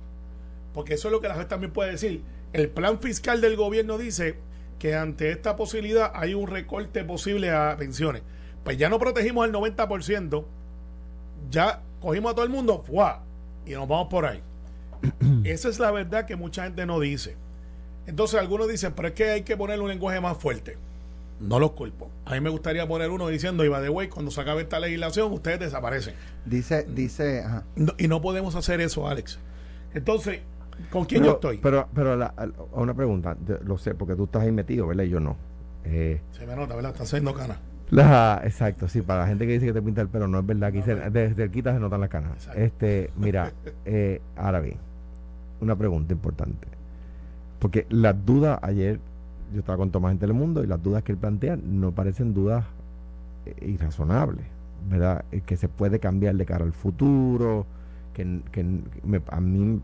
Porque 0.76 0.94
eso 0.94 1.08
es 1.08 1.12
lo 1.12 1.22
que 1.22 1.28
la 1.28 1.34
juez 1.34 1.48
también 1.48 1.74
puede 1.74 1.90
decir. 1.90 2.22
El 2.54 2.70
plan 2.70 3.00
fiscal 3.00 3.42
del 3.42 3.56
gobierno 3.56 3.98
dice 3.98 4.38
que 4.78 4.94
ante 4.94 5.32
esta 5.32 5.56
posibilidad 5.56 6.12
hay 6.14 6.36
un 6.36 6.46
recorte 6.46 7.04
posible 7.04 7.50
a 7.50 7.76
pensiones. 7.80 8.22
Pues 8.68 8.78
ya 8.78 8.90
no 8.90 9.00
protegimos 9.00 9.48
el 9.48 9.54
90%, 9.54 10.44
ya 11.50 11.82
cogimos 12.02 12.34
a 12.34 12.36
todo 12.36 12.44
el 12.44 12.52
mundo, 12.52 12.84
¡fua! 12.86 13.24
y 13.66 13.72
nos 13.72 13.88
vamos 13.88 14.10
por 14.10 14.26
ahí. 14.26 14.44
Esa 15.46 15.70
es 15.70 15.80
la 15.80 15.90
verdad 15.90 16.26
que 16.26 16.36
mucha 16.36 16.66
gente 16.66 16.86
no 16.86 17.00
dice. 17.00 17.38
Entonces 18.08 18.38
algunos 18.38 18.68
dicen, 18.68 18.92
pero 18.94 19.08
es 19.08 19.14
que 19.14 19.30
hay 19.30 19.44
que 19.44 19.56
ponerle 19.56 19.86
un 19.86 19.90
lenguaje 19.90 20.20
más 20.20 20.38
fuerte. 20.38 20.76
No 21.40 21.60
los 21.60 21.72
culpo. 21.72 22.12
A 22.26 22.34
mí 22.34 22.42
me 22.42 22.50
gustaría 22.50 22.86
poner 22.86 23.10
uno 23.10 23.30
diciendo, 23.30 23.64
iba 23.64 23.80
de 23.80 23.88
way, 23.88 24.10
cuando 24.10 24.32
se 24.32 24.42
acabe 24.42 24.64
esta 24.64 24.82
legislación, 24.82 25.32
ustedes 25.32 25.62
desaparecen. 25.62 26.16
Dice, 26.44 26.84
dice, 26.90 27.46
y 27.98 28.10
no 28.10 28.22
podemos 28.22 28.54
hacer 28.56 28.82
eso, 28.82 29.08
Alex. 29.08 29.40
Entonces, 29.94 30.42
¿con 30.92 31.06
quién 31.06 31.24
yo 31.24 31.36
estoy? 31.36 31.60
Pero, 31.60 31.88
pero 31.96 32.34
una 32.74 32.94
pregunta, 32.94 33.38
lo 33.64 33.78
sé, 33.78 33.96
porque 33.96 34.16
tú 34.16 34.26
estás 34.26 34.44
ahí 34.44 34.52
metido, 34.52 34.88
¿verdad? 34.88 35.06
Y 35.06 35.10
yo 35.10 35.22
no. 35.22 35.38
Eh, 35.86 36.20
se 36.34 36.46
me 36.46 36.54
nota, 36.54 36.76
¿verdad? 36.76 36.92
Estás 36.92 37.08
haciendo 37.08 37.34
canas. 37.34 37.60
La, 37.90 38.42
exacto, 38.44 38.88
sí, 38.88 39.02
para 39.02 39.22
la 39.22 39.28
gente 39.28 39.48
que 39.48 39.54
dice 39.54 39.66
que 39.66 39.74
te 39.74 39.82
pinta 39.82 40.02
el 40.02 40.10
pelo, 40.10 40.28
no 40.28 40.40
es 40.40 40.46
verdad, 40.46 40.70
aquí 40.70 40.82
desde 40.82 41.44
el 41.44 41.52
quita 41.52 41.74
se 41.74 41.80
notan 41.80 42.02
las 42.02 42.10
canas. 42.10 42.50
Este, 42.56 43.12
mira, 43.16 43.54
eh, 43.86 44.22
ahora 44.36 44.60
bien, 44.60 44.78
una 45.62 45.76
pregunta 45.76 46.14
importante. 46.14 46.68
Porque 47.60 47.88
las 47.90 48.26
dudas 48.26 48.60
ayer 48.62 49.00
yo 49.54 49.60
estaba 49.60 49.78
con 49.78 49.92
Tomás 49.92 50.12
en 50.12 50.20
Telemundo 50.20 50.64
y 50.64 50.68
las 50.68 50.82
dudas 50.84 51.04
que 51.04 51.14
él 51.14 51.18
plantea 51.18 51.58
no 51.58 51.92
parecen 51.92 52.34
dudas 52.34 52.66
eh, 53.46 53.56
irrazonables, 53.66 54.46
¿verdad? 54.90 55.24
Eh, 55.32 55.42
que 55.42 55.56
se 55.56 55.70
puede 55.70 56.00
cambiar 56.00 56.36
de 56.36 56.46
cara 56.46 56.66
al 56.66 56.74
futuro, 56.74 57.66
que, 58.14 58.42
que 58.52 58.62
a 59.30 59.42
mí, 59.42 59.80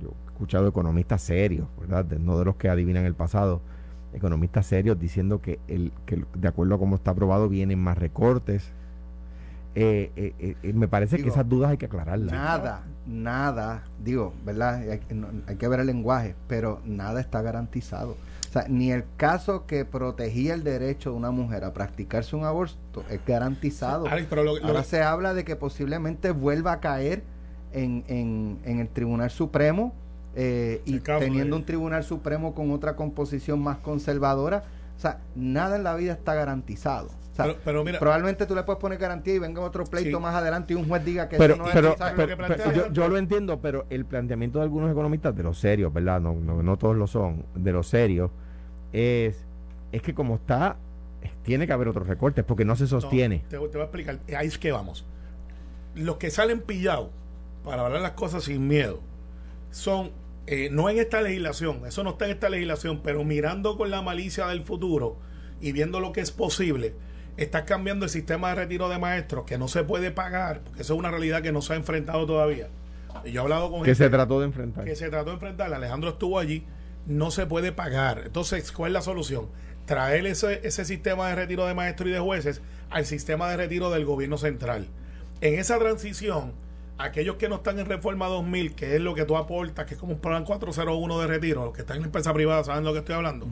yo 0.00 0.08
he 0.08 0.32
escuchado 0.32 0.68
economistas 0.68 1.22
serios, 1.22 1.66
¿verdad? 1.80 2.06
no 2.20 2.38
de 2.38 2.44
los 2.44 2.56
que 2.56 2.68
adivinan 2.68 3.04
el 3.04 3.14
pasado, 3.14 3.60
economistas 4.12 4.66
serios 4.66 4.98
diciendo 4.98 5.40
que, 5.40 5.58
el, 5.68 5.92
que 6.06 6.24
de 6.34 6.48
acuerdo 6.48 6.74
a 6.74 6.78
cómo 6.78 6.96
está 6.96 7.12
aprobado 7.12 7.48
vienen 7.48 7.78
más 7.78 7.98
recortes. 7.98 8.72
Eh, 9.76 10.56
me 10.74 10.88
parece 10.88 11.18
que 11.22 11.28
esas 11.28 11.48
dudas 11.48 11.70
hay 11.70 11.76
que 11.76 11.86
aclararlas. 11.86 12.32
Nada, 12.32 12.82
nada, 13.06 13.84
digo, 14.02 14.34
¿verdad? 14.44 14.82
hay 15.46 15.56
que 15.56 15.68
ver 15.68 15.80
el 15.80 15.86
lenguaje, 15.86 16.34
pero 16.48 16.80
nada 16.84 17.20
está 17.20 17.40
garantizado. 17.40 18.16
O 18.50 18.52
sea, 18.52 18.64
ni 18.68 18.90
el 18.90 19.04
caso 19.16 19.64
que 19.66 19.84
protegía 19.84 20.54
el 20.54 20.64
derecho 20.64 21.12
de 21.12 21.16
una 21.16 21.30
mujer 21.30 21.62
a 21.62 21.72
practicarse 21.72 22.34
un 22.34 22.44
aborto 22.44 23.04
es 23.08 23.24
garantizado. 23.24 24.08
Ahora 24.08 24.82
se 24.82 25.02
habla 25.02 25.34
de 25.34 25.44
que 25.44 25.54
posiblemente 25.54 26.32
vuelva 26.32 26.72
a 26.72 26.80
caer 26.80 27.22
en, 27.72 28.04
en, 28.08 28.80
el 28.80 28.88
Tribunal 28.88 29.30
Supremo 29.30 29.94
eh, 30.34 30.82
y 30.84 31.00
teniendo 31.00 31.56
un 31.56 31.64
Tribunal 31.64 32.04
Supremo 32.04 32.54
con 32.54 32.70
otra 32.70 32.96
composición 32.96 33.60
más 33.60 33.78
conservadora. 33.78 34.64
O 34.96 35.00
sea, 35.00 35.20
nada 35.34 35.76
en 35.76 35.82
la 35.82 35.94
vida 35.94 36.12
está 36.12 36.34
garantizado. 36.34 37.08
pero, 37.64 37.84
probablemente 37.98 38.44
tú 38.44 38.54
le 38.54 38.62
puedes 38.64 38.80
poner 38.80 38.98
garantía 38.98 39.34
y 39.34 39.38
venga 39.38 39.62
otro 39.62 39.84
pleito 39.84 40.20
más 40.20 40.34
adelante 40.34 40.74
y 40.74 40.76
un 40.76 40.86
juez 40.86 41.04
diga 41.04 41.28
que 41.28 41.36
eso 41.36 41.56
no 41.56 41.66
es 41.66 41.72
pero, 41.72 42.72
yo, 42.74 42.92
yo, 42.92 43.08
lo 43.08 43.16
entiendo, 43.16 43.60
pero 43.60 43.86
el 43.88 44.04
planteamiento 44.04 44.58
de 44.58 44.64
algunos 44.64 44.90
economistas, 44.90 45.34
de 45.34 45.42
los 45.42 45.58
serios, 45.58 45.92
¿verdad? 45.92 46.20
No, 46.20 46.34
no, 46.34 46.62
no 46.62 46.76
todos 46.76 46.96
lo 46.96 47.06
son, 47.06 47.46
de 47.54 47.72
los 47.72 47.88
serios, 47.88 48.30
es, 48.92 49.42
es 49.90 50.02
que 50.02 50.12
como 50.12 50.34
está, 50.34 50.76
tiene 51.42 51.66
que 51.66 51.72
haber 51.72 51.88
otros 51.88 52.06
recortes 52.06 52.44
porque 52.44 52.66
no 52.66 52.76
se 52.76 52.86
sostiene. 52.86 53.42
te, 53.48 53.56
voy 53.56 53.70
a 53.74 53.82
explicar, 53.84 54.18
ahí 54.36 54.46
es 54.46 54.58
que 54.58 54.70
vamos. 54.70 55.06
Los 55.94 56.18
que 56.18 56.30
salen 56.30 56.60
pillados 56.60 57.08
para 57.64 57.86
hablar 57.86 58.02
las 58.02 58.12
cosas 58.12 58.44
sin 58.44 58.68
miedo 58.68 59.00
son, 59.70 60.12
eh, 60.46 60.68
no 60.70 60.88
en 60.88 60.98
esta 60.98 61.22
legislación, 61.22 61.86
eso 61.86 62.02
no 62.04 62.10
está 62.10 62.26
en 62.26 62.32
esta 62.32 62.48
legislación, 62.48 63.00
pero 63.02 63.24
mirando 63.24 63.76
con 63.76 63.90
la 63.90 64.02
malicia 64.02 64.46
del 64.46 64.64
futuro 64.64 65.18
y 65.60 65.72
viendo 65.72 66.00
lo 66.00 66.12
que 66.12 66.20
es 66.20 66.30
posible, 66.30 66.94
estás 67.36 67.62
cambiando 67.62 68.04
el 68.04 68.10
sistema 68.10 68.50
de 68.50 68.56
retiro 68.56 68.88
de 68.88 68.98
maestros 68.98 69.44
que 69.44 69.58
no 69.58 69.68
se 69.68 69.84
puede 69.84 70.10
pagar, 70.10 70.60
porque 70.62 70.82
eso 70.82 70.94
es 70.94 70.98
una 70.98 71.10
realidad 71.10 71.42
que 71.42 71.52
no 71.52 71.62
se 71.62 71.72
ha 71.72 71.76
enfrentado 71.76 72.26
todavía. 72.26 72.68
Y 73.24 73.32
yo 73.32 73.40
he 73.40 73.44
hablado 73.44 73.70
con 73.70 73.82
que 73.82 73.94
se 73.94 74.08
trató 74.08 74.40
de 74.40 74.46
enfrentar. 74.46 74.84
Que 74.84 74.94
se 74.94 75.08
trató 75.10 75.30
de 75.30 75.34
enfrentar. 75.34 75.74
Alejandro 75.74 76.10
estuvo 76.10 76.38
allí 76.38 76.64
no 77.06 77.30
se 77.30 77.46
puede 77.46 77.72
pagar. 77.72 78.22
Entonces, 78.26 78.72
¿cuál 78.72 78.90
es 78.90 78.94
la 78.94 79.02
solución? 79.02 79.48
Traer 79.86 80.26
ese, 80.26 80.60
ese 80.66 80.84
sistema 80.84 81.28
de 81.28 81.34
retiro 81.34 81.66
de 81.66 81.74
maestros 81.74 82.08
y 82.08 82.12
de 82.12 82.20
jueces 82.20 82.62
al 82.90 83.06
sistema 83.06 83.50
de 83.50 83.56
retiro 83.56 83.90
del 83.90 84.04
gobierno 84.04 84.38
central. 84.38 84.86
En 85.40 85.58
esa 85.58 85.78
transición, 85.78 86.52
aquellos 87.00 87.36
que 87.36 87.48
no 87.48 87.56
están 87.56 87.78
en 87.78 87.86
Reforma 87.86 88.26
2000, 88.28 88.74
que 88.74 88.94
es 88.94 89.00
lo 89.00 89.14
que 89.14 89.24
tú 89.24 89.36
aportas, 89.36 89.86
que 89.86 89.94
es 89.94 90.00
como 90.00 90.12
un 90.12 90.20
plan 90.20 90.44
401 90.44 91.20
de 91.20 91.26
retiro, 91.26 91.64
los 91.64 91.74
que 91.74 91.80
están 91.80 91.98
en 91.98 92.04
empresa 92.04 92.32
privada 92.34 92.62
saben 92.64 92.84
lo 92.84 92.92
que 92.92 92.98
estoy 93.00 93.14
hablando. 93.14 93.46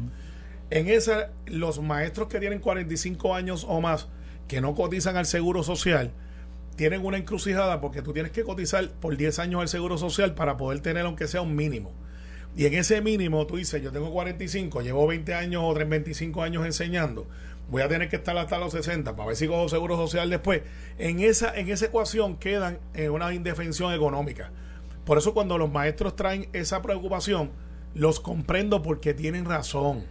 En 0.70 0.88
esa, 0.88 1.30
los 1.46 1.80
maestros 1.80 2.28
que 2.28 2.40
tienen 2.40 2.60
45 2.60 3.34
años 3.34 3.64
o 3.68 3.80
más, 3.80 4.08
que 4.46 4.60
no 4.60 4.74
cotizan 4.74 5.16
al 5.16 5.26
seguro 5.26 5.62
social, 5.62 6.12
tienen 6.76 7.04
una 7.04 7.16
encrucijada 7.16 7.80
porque 7.80 8.02
tú 8.02 8.12
tienes 8.12 8.32
que 8.32 8.44
cotizar 8.44 8.88
por 8.90 9.16
10 9.16 9.38
años 9.40 9.60
al 9.62 9.68
seguro 9.68 9.98
social 9.98 10.34
para 10.34 10.56
poder 10.56 10.80
tener 10.80 11.06
aunque 11.06 11.26
sea 11.26 11.40
un 11.40 11.56
mínimo. 11.56 11.92
Y 12.56 12.66
en 12.66 12.74
ese 12.74 13.00
mínimo 13.00 13.46
tú 13.46 13.56
dices, 13.56 13.82
yo 13.82 13.92
tengo 13.92 14.10
45, 14.12 14.82
llevo 14.82 15.06
20 15.06 15.34
años 15.34 15.62
o 15.64 15.74
25 15.74 16.42
años 16.42 16.66
enseñando, 16.66 17.26
voy 17.68 17.82
a 17.82 17.88
tener 17.88 18.08
que 18.08 18.16
estar 18.16 18.36
hasta 18.36 18.58
los 18.58 18.72
60 18.72 19.14
para 19.14 19.28
ver 19.28 19.36
si 19.36 19.46
cojo 19.46 19.68
seguro 19.68 19.96
social 19.96 20.30
después. 20.30 20.62
En 20.98 21.20
esa, 21.20 21.54
en 21.54 21.68
esa 21.68 21.86
ecuación 21.86 22.36
quedan 22.36 22.78
en 22.94 23.10
una 23.10 23.32
indefensión 23.32 23.92
económica. 23.92 24.50
Por 25.04 25.18
eso 25.18 25.34
cuando 25.34 25.58
los 25.58 25.70
maestros 25.70 26.16
traen 26.16 26.48
esa 26.52 26.82
preocupación, 26.82 27.50
los 27.94 28.20
comprendo 28.20 28.82
porque 28.82 29.14
tienen 29.14 29.44
razón. 29.44 30.04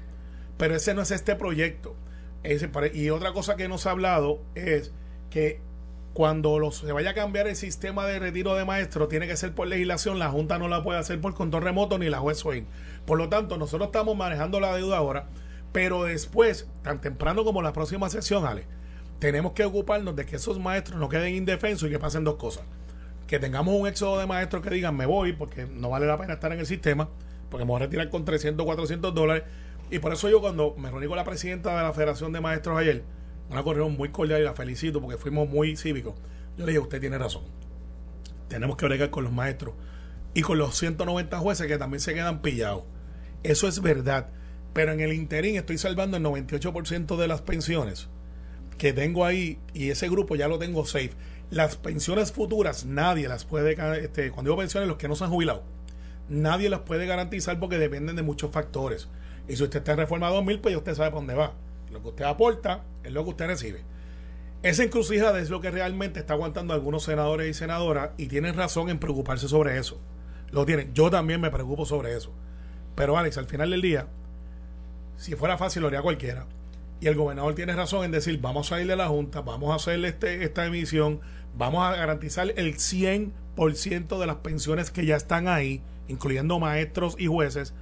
Pero 0.58 0.76
ese 0.76 0.94
no 0.94 1.02
es 1.02 1.12
este 1.12 1.36
proyecto. 1.36 1.96
Ese, 2.44 2.70
y 2.94 3.10
otra 3.10 3.34
cosa 3.34 3.56
que 3.56 3.68
nos 3.68 3.86
ha 3.86 3.92
hablado 3.92 4.42
es 4.56 4.92
que 5.30 5.62
cuando 6.14 6.72
se 6.72 6.92
vaya 6.92 7.12
a 7.12 7.14
cambiar 7.14 7.48
el 7.48 7.56
sistema 7.56 8.08
de 8.08 8.18
retiro 8.18 8.56
de 8.56 8.66
maestros, 8.66 9.08
tiene 9.08 9.28
que 9.28 9.38
ser 9.38 9.54
por 9.54 9.68
legislación, 9.68 10.18
la 10.18 10.30
Junta 10.30 10.58
no 10.58 10.68
la 10.68 10.84
puede 10.84 10.98
hacer 10.98 11.22
por 11.22 11.36
control 11.36 11.62
remoto 11.62 12.00
ni 12.00 12.10
la 12.10 12.18
juez 12.18 12.40
Swain. 12.40 12.66
Por 13.06 13.20
lo 13.20 13.30
tanto, 13.30 13.58
nosotros 13.58 13.90
estamos 13.90 14.18
manejando 14.18 14.60
la 14.60 14.76
deuda 14.76 14.98
ahora, 14.98 15.28
pero 15.78 16.06
después, 16.06 16.68
tan 16.82 17.02
temprano 17.02 17.44
como 17.44 17.62
la 17.62 17.72
próxima 17.72 18.10
sesión, 18.10 18.48
Ale, 18.48 18.66
tenemos 19.20 19.52
que 19.52 19.64
ocuparnos 19.64 20.16
de 20.16 20.26
que 20.26 20.38
esos 20.38 20.58
maestros 20.58 21.00
no 21.00 21.08
queden 21.08 21.36
indefensos 21.36 21.88
y 21.88 21.92
que 21.92 22.00
pasen 22.00 22.24
dos 22.24 22.38
cosas. 22.38 22.64
Que 23.28 23.38
tengamos 23.38 23.80
un 23.80 23.88
éxodo 23.88 24.18
de 24.18 24.26
maestros 24.26 24.64
que 24.64 24.72
digan, 24.72 24.98
me 24.98 25.06
voy 25.06 25.34
porque 25.34 25.68
no 25.68 25.92
vale 25.92 26.08
la 26.08 26.18
pena 26.18 26.34
estar 26.34 26.52
en 26.52 26.58
el 26.58 26.66
sistema, 26.66 27.10
porque 27.52 27.64
me 27.64 27.70
voy 27.70 27.76
a 27.76 27.86
retirar 27.86 28.10
con 28.10 28.26
300, 28.26 28.66
400 28.66 29.14
dólares. 29.14 29.44
Y 29.92 30.00
por 30.00 30.14
eso 30.14 30.28
yo 30.30 30.42
cuando 30.42 30.74
me 30.80 30.90
reuní 30.90 31.06
con 31.06 31.16
la 31.16 31.24
presidenta 31.24 31.78
de 31.78 31.84
la 31.84 31.94
Federación 31.94 32.32
de 32.32 32.42
Maestros 32.42 32.76
ayer, 32.80 33.04
una 33.52 33.62
correo 33.62 33.88
muy 33.88 34.10
cordial 34.10 34.42
y 34.42 34.46
la 34.46 34.56
felicito 34.56 35.00
porque 35.00 35.18
fuimos 35.18 35.48
muy 35.48 35.78
cívicos. 35.78 36.16
Yo 36.58 36.66
le 36.66 36.72
dije, 36.72 36.80
usted 36.80 37.00
tiene 37.00 37.20
razón. 37.20 37.44
Tenemos 38.48 38.78
que 38.78 38.88
bregar 38.88 39.12
con 39.12 39.26
los 39.26 39.32
maestros 39.32 39.76
y 40.34 40.42
con 40.42 40.58
los 40.58 40.76
190 40.76 41.38
jueces 41.38 41.68
que 41.68 41.78
también 41.78 42.02
se 42.02 42.16
quedan 42.16 42.42
pillados. 42.42 42.86
Eso 43.44 43.68
es 43.68 43.80
verdad. 43.80 44.32
Pero 44.78 44.92
en 44.92 45.00
el 45.00 45.12
interín 45.12 45.56
estoy 45.58 45.80
salvando 45.80 46.18
el 46.18 46.24
98% 46.24 47.18
de 47.18 47.28
las 47.28 47.42
pensiones 47.42 48.10
que 48.78 48.94
tengo 48.94 49.26
ahí 49.26 49.58
y 49.74 49.90
ese 49.90 50.08
grupo 50.08 50.36
ya 50.36 50.48
lo 50.48 50.60
tengo 50.60 50.86
safe. 50.86 51.14
Las 51.50 51.78
pensiones 51.78 52.32
futuras 52.32 52.86
nadie 52.86 53.28
las 53.28 53.44
puede, 53.44 53.76
este, 54.04 54.30
cuando 54.30 54.52
digo 54.52 54.60
pensiones, 54.60 54.88
los 54.88 54.98
que 54.98 55.08
no 55.08 55.16
se 55.16 55.24
han 55.24 55.32
jubilado, 55.32 55.64
nadie 56.30 56.70
las 56.70 56.82
puede 56.82 57.08
garantizar 57.08 57.60
porque 57.60 57.80
dependen 57.80 58.16
de 58.16 58.22
muchos 58.22 58.52
factores. 58.52 59.08
Y 59.48 59.56
si 59.56 59.64
usted 59.64 59.80
está 59.80 59.94
en 59.94 59.98
reforma 59.98 60.30
2000, 60.30 60.60
pues 60.60 60.74
ya 60.74 60.78
usted 60.78 60.94
sabe 60.94 61.10
por 61.10 61.22
dónde 61.22 61.34
va. 61.34 61.54
Lo 61.92 62.04
que 62.04 62.10
usted 62.10 62.26
aporta 62.26 62.84
es 63.04 63.12
lo 63.12 63.24
que 63.24 63.32
usted 63.32 63.48
recibe. 63.48 63.82
Esa 64.62 64.84
encrucijada 64.84 65.40
es 65.40 65.50
lo 65.50 65.60
que 65.60 65.72
realmente 65.72 66.20
está 66.20 66.36
aguantando 66.36 66.76
algunos 66.76 67.02
senadores 67.02 67.50
y 67.50 67.56
senadoras 67.56 68.12
y 68.18 68.28
tienen 68.28 68.54
razón 68.54 68.92
en 68.92 69.00
preocuparse 69.00 69.48
sobre 69.48 69.80
eso. 69.80 70.00
Lo 70.52 70.68
tienen. 70.68 70.94
Yo 70.94 71.10
también 71.10 71.42
me 71.42 71.50
preocupo 71.50 71.84
sobre 71.88 72.16
eso. 72.16 72.32
Pero 72.94 73.18
Alex, 73.18 73.40
al 73.40 73.48
final 73.48 73.72
del 73.72 73.82
día, 73.82 74.08
si 75.18 75.36
fuera 75.36 75.58
fácil 75.58 75.82
lo 75.82 75.90
haría 75.90 76.02
cualquiera. 76.02 76.46
Y 77.00 77.08
el 77.08 77.16
gobernador 77.16 77.54
tiene 77.54 77.76
razón 77.76 78.06
en 78.06 78.12
decir, 78.12 78.40
vamos 78.40 78.72
a 78.72 78.82
ir 78.82 78.88
de 78.88 78.96
la 78.96 79.08
Junta, 79.08 79.42
vamos 79.42 79.72
a 79.72 79.76
hacer 79.76 80.04
este, 80.06 80.44
esta 80.44 80.66
emisión, 80.66 81.20
vamos 81.56 81.84
a 81.84 81.96
garantizar 81.96 82.52
el 82.56 82.76
100% 82.76 84.20
de 84.20 84.26
las 84.26 84.38
pensiones 84.38 84.90
que 84.90 85.06
ya 85.06 85.16
están 85.16 85.48
ahí, 85.48 85.82
incluyendo 86.08 86.60
maestros 86.60 87.16
y 87.20 87.28
jueces, 87.28 87.74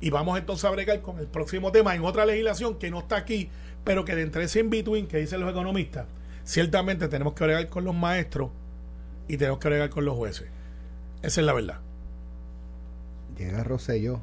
y 0.00 0.10
vamos 0.10 0.38
entonces 0.38 0.64
a 0.64 0.70
bregar 0.70 1.00
con 1.00 1.18
el 1.18 1.26
próximo 1.26 1.72
tema 1.72 1.94
en 1.94 2.04
otra 2.04 2.26
legislación 2.26 2.76
que 2.78 2.90
no 2.90 2.98
está 2.98 3.16
aquí, 3.16 3.48
pero 3.84 4.04
que 4.04 4.14
de 4.14 4.22
entre 4.22 4.44
ese 4.44 4.60
in-between 4.60 5.06
que 5.06 5.18
dicen 5.18 5.40
los 5.40 5.50
economistas, 5.50 6.06
ciertamente 6.44 7.08
tenemos 7.08 7.34
que 7.34 7.44
bregar 7.44 7.68
con 7.68 7.84
los 7.84 7.94
maestros 7.94 8.50
y 9.28 9.36
tenemos 9.36 9.58
que 9.58 9.68
bregar 9.68 9.90
con 9.90 10.04
los 10.04 10.16
jueces. 10.16 10.48
Esa 11.22 11.40
es 11.40 11.46
la 11.46 11.52
verdad. 11.52 11.80
Llega 13.38 13.62
Rosselló. 13.62 14.20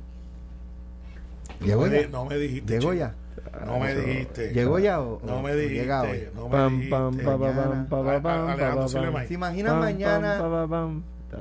¿Llegó 1.62 1.88
ya? 1.88 2.08
No 2.08 2.26
me 2.26 2.38
dijiste. 2.38 2.80
¿Llegó 2.80 2.93
ya? 2.93 3.15
No 3.65 3.80
me 3.80 3.95
dijiste. 3.95 4.54
¿Llegó 4.54 4.80
ya 4.80 5.02
o, 5.02 5.22
no 5.26 5.41
me 5.41 5.56
dijiste? 5.56 5.88
No 6.36 6.50
me 6.50 6.65
dijiste. 6.65 6.88
¿Se 9.28 9.34
imaginan 9.34 9.80
mañana 9.80 10.39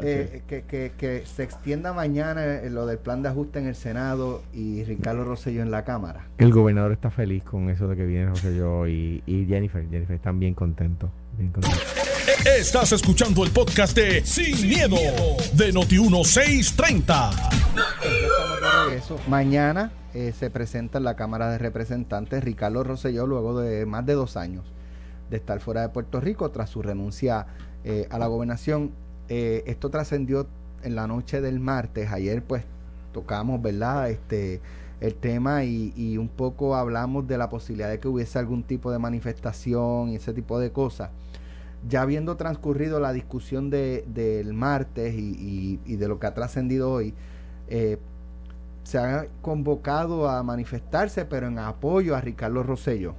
eh, 0.03 0.43
que, 0.47 0.63
que, 0.63 0.93
que, 0.99 1.25
se 1.25 1.43
extienda 1.43 1.95
mañana 1.95 2.45
eh, 2.45 2.69
lo 2.71 2.85
del 2.87 2.99
plan 2.99 3.23
de 3.23 3.31
ajuste 3.31 3.59
en 3.59 3.69
el 3.69 3.75
Senado 3.75 4.43
y 4.53 4.85
Ricardo 4.85 5.25
Rosselló 5.25 5.63
en 5.63 5.71
la 5.71 5.85
Cámara. 5.85 6.27
El 6.37 6.53
gobernador 6.53 6.93
está 6.93 7.11
feliz 7.11 7.43
con 7.45 7.71
eso 7.71 7.89
de 7.89 7.97
que 7.97 8.05
viene 8.05 8.27
Rosselló 8.27 8.87
y, 8.87 9.23
y 9.27 9.47
Jennifer. 9.47 9.89
Jennifer 9.91 10.17
están 10.17 10.39
bien 10.39 10.53
contentos. 10.55 11.09
Bien 11.39 11.53
contentos. 11.53 11.83
Estás 12.45 12.93
escuchando 12.93 13.45
el 13.45 13.51
podcast 13.51 13.97
de 13.97 14.23
Sin, 14.25 14.69
miedo, 14.69 14.97
de 15.55 15.73
Noti1630. 18.91 19.29
Mañana 19.29 19.93
eh, 20.15 20.33
se 20.33 20.51
presenta 20.51 20.99
en 20.99 21.05
la 21.05 21.17
Cámara 21.17 21.51
de 21.51 21.59
Representantes 21.59 22.43
Ricardo 22.43 22.85
Rosselló 22.85 23.27
luego 23.27 23.61
de 23.61 23.87
más 23.87 24.07
de 24.07 24.15
dos 24.15 24.37
años 24.37 24.73
de 25.31 25.37
estar 25.37 25.61
fuera 25.61 25.83
de 25.83 25.89
Puerto 25.91 26.21
Rico 26.21 26.51
tras 26.51 26.71
su 26.71 26.83
renuncia 26.83 27.47
a 28.11 28.19
la 28.19 28.27
gobernación 28.27 28.93
eh, 29.29 29.63
esto 29.67 29.91
trascendió 29.91 30.47
en 30.83 30.95
la 30.95 31.07
noche 31.07 31.41
del 31.41 31.61
martes. 31.61 32.11
Ayer 32.11 32.43
pues 32.43 32.65
tocamos, 33.13 33.61
¿verdad? 33.61 34.11
Este 34.11 34.61
el 35.01 35.15
tema 35.15 35.63
y, 35.63 36.19
un 36.19 36.29
poco 36.29 36.75
hablamos 36.75 37.29
de 37.29 37.39
la 37.39 37.49
posibilidad 37.49 37.89
de 37.89 38.01
que 38.01 38.09
hubiese 38.09 38.37
algún 38.39 38.65
tipo 38.65 38.91
de 38.91 38.99
manifestación 38.99 40.09
y 40.09 40.17
ese 40.17 40.33
tipo 40.33 40.59
de 40.59 40.73
cosas. 40.73 41.11
Ya 41.89 42.03
habiendo 42.03 42.37
transcurrido 42.37 42.99
la 42.99 43.13
discusión 43.13 43.71
de, 43.71 44.05
del 44.09 44.55
martes 44.55 45.15
y, 45.17 45.77
de 45.77 46.09
lo 46.09 46.19
que 46.19 46.27
ha 46.27 46.35
trascendido 46.35 46.91
hoy, 46.91 47.15
eh, 47.69 47.99
se 48.89 48.97
ha 48.97 49.27
convocado 49.43 50.31
a 50.31 50.43
manifestarse, 50.43 51.27
pero 51.27 51.47
en 51.47 51.59
apoyo 51.59 52.17
a 52.17 52.23
Ricardo 52.23 52.63
Rosello. 52.63 53.15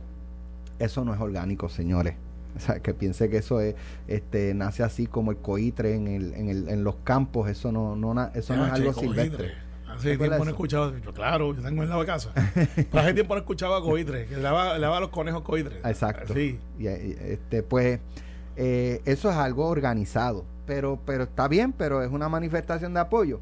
Eso 0.79 1.05
no 1.05 1.13
es 1.13 1.21
orgánico, 1.21 1.69
señores. 1.69 2.15
O 2.57 2.59
sea, 2.59 2.79
que 2.79 2.95
piense 2.95 3.29
que 3.29 3.37
eso 3.37 3.61
es, 3.61 3.75
este, 4.07 4.55
nace 4.55 4.81
así 4.81 5.05
como 5.05 5.29
el 5.29 5.37
coitre 5.37 5.93
en, 5.93 6.07
el, 6.07 6.33
en, 6.33 6.49
el, 6.49 6.69
en 6.69 6.83
los 6.83 6.95
campos, 7.03 7.51
eso 7.51 7.71
no, 7.71 7.95
no, 7.95 8.31
eso 8.33 8.55
no 8.55 8.65
es 8.65 8.71
algo 8.71 8.93
silvestre. 8.93 9.51
Hace 9.87 10.17
tiempo 10.17 10.37
no 10.39 10.45
he 10.45 10.49
escuchado, 10.49 10.97
yo, 10.97 11.13
claro, 11.13 11.53
yo 11.53 11.61
tengo 11.61 11.83
en 11.83 11.89
la 11.89 12.03
casa. 12.03 12.31
Pero 12.33 12.89
hace 12.99 13.13
tiempo 13.13 13.35
no 13.35 13.41
escuchaba 13.41 13.79
coitre, 13.79 14.25
que 14.25 14.37
le 14.37 14.41
daba, 14.41 14.99
los 14.99 15.09
conejos 15.09 15.43
coitre. 15.43 15.77
Exacto. 15.85 16.33
Sí. 16.33 16.59
Y, 16.79 16.87
este, 16.87 17.61
pues, 17.61 17.99
eh, 18.55 19.03
eso 19.05 19.29
es 19.29 19.35
algo 19.35 19.67
organizado, 19.67 20.45
pero, 20.65 20.99
pero 21.05 21.25
está 21.25 21.47
bien, 21.47 21.73
pero 21.73 22.01
es 22.01 22.09
una 22.11 22.27
manifestación 22.27 22.95
de 22.95 23.01
apoyo. 23.01 23.39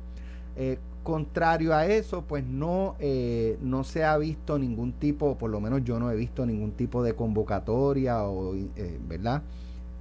Eh, 0.57 0.77
contrario 1.07 1.73
a 1.73 1.85
eso, 1.85 2.25
pues 2.27 2.43
no, 2.43 2.97
eh, 2.99 3.57
no 3.61 3.85
se 3.85 4.03
ha 4.03 4.17
visto 4.17 4.59
ningún 4.59 4.91
tipo, 4.91 5.37
por 5.37 5.49
lo 5.49 5.61
menos 5.61 5.85
yo 5.85 6.01
no 6.01 6.11
he 6.11 6.17
visto 6.17 6.45
ningún 6.45 6.73
tipo 6.73 7.01
de 7.01 7.13
convocatoria 7.13 8.23
o, 8.23 8.53
eh, 8.53 8.99
¿verdad? 9.07 9.41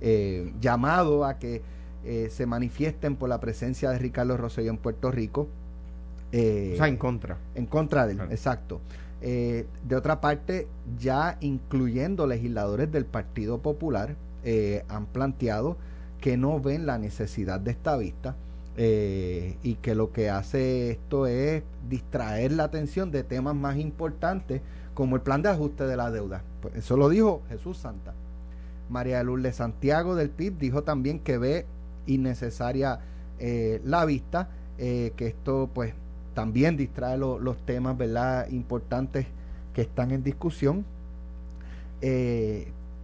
Eh, 0.01 0.53
llamado 0.61 1.25
a 1.25 1.39
que 1.39 1.63
se 2.29 2.47
manifiesten 2.47 3.17
por 3.17 3.29
la 3.29 3.41
presencia 3.41 3.91
de 3.91 3.99
Ricardo 3.99 4.37
Rosselló 4.37 4.71
en 4.71 4.79
Puerto 4.79 5.13
Rico. 5.13 5.49
o 6.33 6.77
sea, 6.77 6.89
en 6.89 6.97
contra. 6.97 7.39
En 7.55 7.67
contra 7.67 8.07
de 8.07 8.15
él, 8.15 8.21
exacto. 8.31 8.81
de 9.21 9.97
otra 9.97 10.21
parte, 10.21 10.67
ya 10.99 11.37
incluyendo 11.41 12.27
legisladores 12.27 12.91
del 12.91 13.07
Partido 13.07 13.59
Popular, 13.59 14.17
han 14.89 15.07
planteado 15.07 15.77
que 16.21 16.37
no 16.37 16.61
ven 16.61 16.85
la 16.87 16.99
necesidad 16.99 17.61
de 17.61 17.71
esta 17.71 17.97
vista 17.97 18.35
eh, 18.79 19.57
y 19.63 19.77
que 19.77 19.95
lo 19.95 20.13
que 20.13 20.29
hace 20.29 20.91
esto 20.91 21.27
es 21.27 21.63
distraer 21.89 22.53
la 22.53 22.65
atención 22.65 23.11
de 23.11 23.25
temas 23.25 23.55
más 23.55 23.77
importantes 23.79 24.61
como 24.93 25.17
el 25.17 25.23
plan 25.23 25.41
de 25.41 25.49
ajuste 25.49 25.85
de 25.85 25.97
la 25.97 26.11
deuda. 26.11 26.43
Pues 26.61 26.77
eso 26.77 26.97
lo 26.97 27.09
dijo 27.09 27.43
Jesús 27.49 27.79
Santa. 27.79 28.13
María 28.91 29.23
Lourdes 29.23 29.57
Santiago 29.57 30.15
del 30.15 30.31
PIB 30.31 30.59
dijo 30.59 30.83
también 30.83 31.21
que 31.21 31.39
ve 31.39 31.67
innecesaria 32.07 33.01
eh, 33.39 33.81
la 33.85 34.05
vista, 34.05 34.51
eh, 34.79 35.13
que 35.17 35.27
esto 35.29 35.71
pues 35.73 35.95
también 36.35 36.77
distrae 36.77 37.17
los 37.17 37.57
temas 37.65 37.97
verdad 37.97 38.49
importantes 38.51 39.27
que 39.73 39.81
están 39.83 40.11
en 40.11 40.23
discusión 40.23 40.85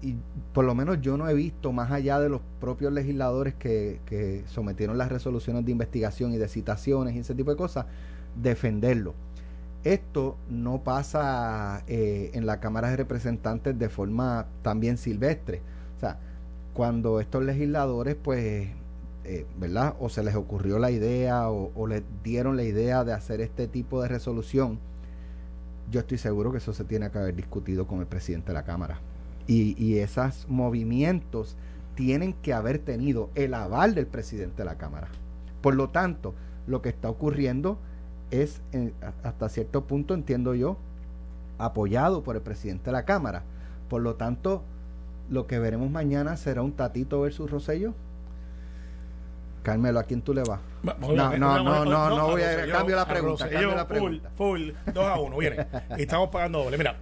y 0.02 0.16
por 0.52 0.64
lo 0.64 0.74
menos 0.74 1.00
yo 1.00 1.16
no 1.16 1.28
he 1.28 1.34
visto, 1.34 1.72
más 1.72 1.92
allá 1.92 2.18
de 2.18 2.28
los 2.28 2.40
propios 2.60 2.92
legisladores 2.92 3.54
que, 3.54 4.00
que, 4.04 4.42
sometieron 4.46 4.98
las 4.98 5.10
resoluciones 5.10 5.64
de 5.64 5.70
investigación 5.70 6.32
y 6.32 6.38
de 6.38 6.48
citaciones 6.48 7.14
y 7.14 7.20
ese 7.20 7.34
tipo 7.34 7.52
de 7.52 7.56
cosas, 7.56 7.86
defenderlo. 8.34 9.14
Esto 9.84 10.36
no 10.50 10.82
pasa 10.82 11.84
eh, 11.86 12.30
en 12.34 12.46
la 12.46 12.60
Cámara 12.60 12.90
de 12.90 12.96
Representantes 12.96 13.78
de 13.78 13.88
forma 13.88 14.46
también 14.62 14.98
silvestre. 14.98 15.62
O 15.96 16.00
sea, 16.00 16.18
cuando 16.74 17.20
estos 17.20 17.44
legisladores, 17.44 18.16
pues, 18.16 18.68
eh, 19.24 19.46
¿verdad? 19.58 19.94
O 20.00 20.08
se 20.08 20.24
les 20.24 20.34
ocurrió 20.34 20.78
la 20.80 20.90
idea 20.90 21.48
o, 21.48 21.70
o 21.76 21.86
les 21.86 22.02
dieron 22.24 22.56
la 22.56 22.64
idea 22.64 23.04
de 23.04 23.12
hacer 23.12 23.40
este 23.40 23.68
tipo 23.68 24.02
de 24.02 24.08
resolución, 24.08 24.78
yo 25.90 26.00
estoy 26.00 26.18
seguro 26.18 26.50
que 26.50 26.58
eso 26.58 26.72
se 26.72 26.84
tiene 26.84 27.10
que 27.10 27.18
haber 27.18 27.36
discutido 27.36 27.86
con 27.86 28.00
el 28.00 28.06
presidente 28.06 28.48
de 28.48 28.54
la 28.54 28.64
Cámara 28.64 29.00
y, 29.46 29.98
esos 29.98 30.46
movimientos 30.48 31.56
tienen 31.94 32.32
que 32.32 32.52
haber 32.52 32.78
tenido 32.78 33.30
el 33.34 33.54
aval 33.54 33.94
del 33.94 34.06
presidente 34.06 34.58
de 34.58 34.64
la 34.64 34.76
Cámara. 34.76 35.08
Por 35.60 35.74
lo 35.74 35.90
tanto, 35.90 36.34
lo 36.66 36.82
que 36.82 36.88
está 36.88 37.08
ocurriendo 37.08 37.78
es, 38.30 38.62
hasta 39.22 39.48
cierto 39.48 39.84
punto, 39.84 40.14
entiendo 40.14 40.54
yo, 40.54 40.76
apoyado 41.58 42.22
por 42.22 42.36
el 42.36 42.42
presidente 42.42 42.86
de 42.86 42.92
la 42.92 43.04
Cámara. 43.04 43.42
Por 43.88 44.02
lo 44.02 44.14
tanto, 44.14 44.62
lo 45.28 45.46
que 45.46 45.58
veremos 45.58 45.90
mañana 45.90 46.36
será 46.36 46.62
un 46.62 46.72
Tatito 46.72 47.20
versus 47.20 47.50
Rosello. 47.50 47.94
Carmelo, 49.62 50.00
¿a 50.00 50.04
quién 50.04 50.22
tú 50.22 50.34
le 50.34 50.42
vas? 50.42 50.60
No, 50.82 50.94
no, 51.14 51.38
no, 51.38 51.84
no, 51.84 52.08
no, 52.10 52.26
voy 52.30 52.42
a 52.42 52.66
cambio 52.70 52.96
la 52.96 53.06
pregunta. 53.06 53.48
Cambio 53.48 53.74
la 53.74 53.86
pregunta. 53.86 54.30
Full, 54.36 54.70
full, 54.70 54.92
2 54.92 55.04
a 55.04 55.20
1, 55.20 55.36
viene. 55.36 55.66
Estamos 55.96 56.30
pagando 56.30 56.64
doble. 56.64 56.78
Mira, 56.78 56.96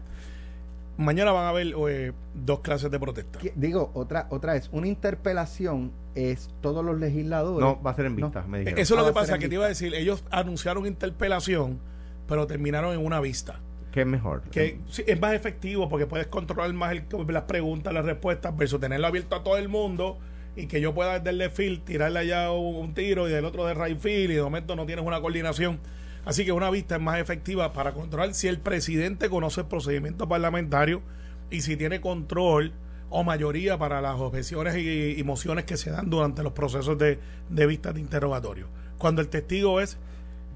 mañana 1.00 1.32
van 1.32 1.44
a 1.44 1.48
haber 1.48 1.74
eh, 1.88 2.12
dos 2.34 2.60
clases 2.60 2.90
de 2.90 3.00
protesta. 3.00 3.38
Digo, 3.56 3.90
otra 3.94 4.26
otra 4.30 4.56
es, 4.56 4.68
una 4.72 4.86
interpelación 4.86 5.92
es 6.14 6.50
todos 6.60 6.84
los 6.84 6.98
legisladores. 6.98 7.60
No, 7.60 7.82
va 7.82 7.92
a 7.92 7.94
ser 7.94 8.06
en 8.06 8.16
vista, 8.16 8.42
me 8.42 8.60
dijeron. 8.60 8.78
Eso 8.78 8.94
es 8.94 9.00
lo 9.00 9.06
ah, 9.06 9.08
que 9.08 9.14
pasa, 9.14 9.38
que 9.38 9.48
te 9.48 9.54
iba 9.54 9.64
a 9.64 9.68
decir, 9.68 9.94
ellos 9.94 10.24
anunciaron 10.30 10.86
interpelación, 10.86 11.80
pero 12.28 12.46
terminaron 12.46 12.92
en 12.94 13.04
una 13.04 13.20
vista. 13.20 13.60
¿Qué 13.92 14.02
es 14.02 14.06
mejor? 14.06 14.42
Que 14.42 14.78
es 15.06 15.20
más 15.20 15.34
efectivo 15.34 15.88
porque 15.88 16.06
puedes 16.06 16.28
controlar 16.28 16.72
más 16.72 16.94
las 17.28 17.42
preguntas, 17.42 17.92
las 17.92 18.04
respuestas, 18.04 18.56
versus 18.56 18.80
tenerlo 18.80 19.08
abierto 19.08 19.34
a 19.34 19.42
todo 19.42 19.56
el 19.56 19.68
mundo 19.68 20.18
y 20.54 20.66
que 20.66 20.80
yo 20.80 20.94
pueda 20.94 21.18
darle 21.18 21.50
field, 21.50 21.84
tirarle 21.84 22.20
allá 22.20 22.52
un, 22.52 22.94
tiro 22.94 23.28
y 23.28 23.32
del 23.32 23.44
otro 23.44 23.66
de 23.66 23.74
right 23.74 23.98
field 23.98 24.30
y 24.30 24.34
de 24.34 24.42
momento 24.42 24.76
no 24.76 24.86
tienes 24.86 25.04
una 25.04 25.20
coordinación. 25.20 25.80
Así 26.24 26.44
que 26.44 26.52
una 26.52 26.70
vista 26.70 26.96
es 26.96 27.00
más 27.00 27.18
efectiva 27.18 27.72
para 27.72 27.92
controlar 27.92 28.34
si 28.34 28.48
el 28.48 28.58
presidente 28.58 29.30
conoce 29.30 29.62
el 29.62 29.66
procedimiento 29.66 30.28
parlamentario 30.28 31.02
y 31.50 31.62
si 31.62 31.76
tiene 31.76 32.00
control 32.00 32.72
o 33.08 33.24
mayoría 33.24 33.76
para 33.78 34.00
las 34.00 34.20
objeciones 34.20 34.76
y, 34.76 35.22
mociones 35.24 35.64
que 35.64 35.76
se 35.76 35.90
dan 35.90 36.08
durante 36.08 36.42
los 36.42 36.52
procesos 36.52 36.96
de, 36.96 37.18
de 37.48 37.66
de 37.66 38.00
interrogatorio. 38.00 38.68
Cuando 38.98 39.20
el 39.20 39.28
testigo 39.28 39.80
es 39.80 39.98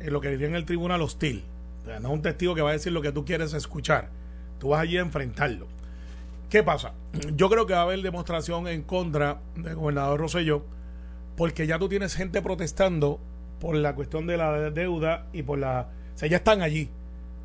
eh, 0.00 0.10
lo 0.10 0.20
que 0.20 0.30
diría 0.30 0.46
en 0.46 0.54
el 0.54 0.64
tribunal 0.64 1.02
hostil, 1.02 1.44
no 1.86 2.08
es 2.08 2.14
un 2.14 2.22
testigo 2.22 2.54
que 2.54 2.62
va 2.62 2.70
a 2.70 2.74
decir 2.74 2.92
lo 2.92 3.02
que 3.02 3.12
tú 3.12 3.24
quieres 3.24 3.52
escuchar, 3.54 4.08
tú 4.58 4.68
vas 4.68 4.80
allí 4.80 4.96
a 4.96 5.00
enfrentarlo. 5.00 5.66
¿Qué 6.48 6.62
pasa? 6.62 6.92
Yo 7.34 7.50
creo 7.50 7.66
que 7.66 7.74
va 7.74 7.80
a 7.80 7.82
haber 7.82 8.00
demostración 8.00 8.68
en 8.68 8.82
contra 8.82 9.40
del 9.56 9.74
gobernador 9.74 10.20
Rosselló, 10.20 10.64
porque 11.36 11.66
ya 11.66 11.78
tú 11.78 11.88
tienes 11.88 12.14
gente 12.14 12.40
protestando 12.42 13.20
por 13.64 13.76
la 13.76 13.94
cuestión 13.94 14.26
de 14.26 14.36
la 14.36 14.70
deuda 14.70 15.24
y 15.32 15.42
por 15.42 15.58
la... 15.58 15.88
O 16.14 16.18
sea, 16.18 16.28
ya 16.28 16.36
están 16.36 16.60
allí. 16.60 16.90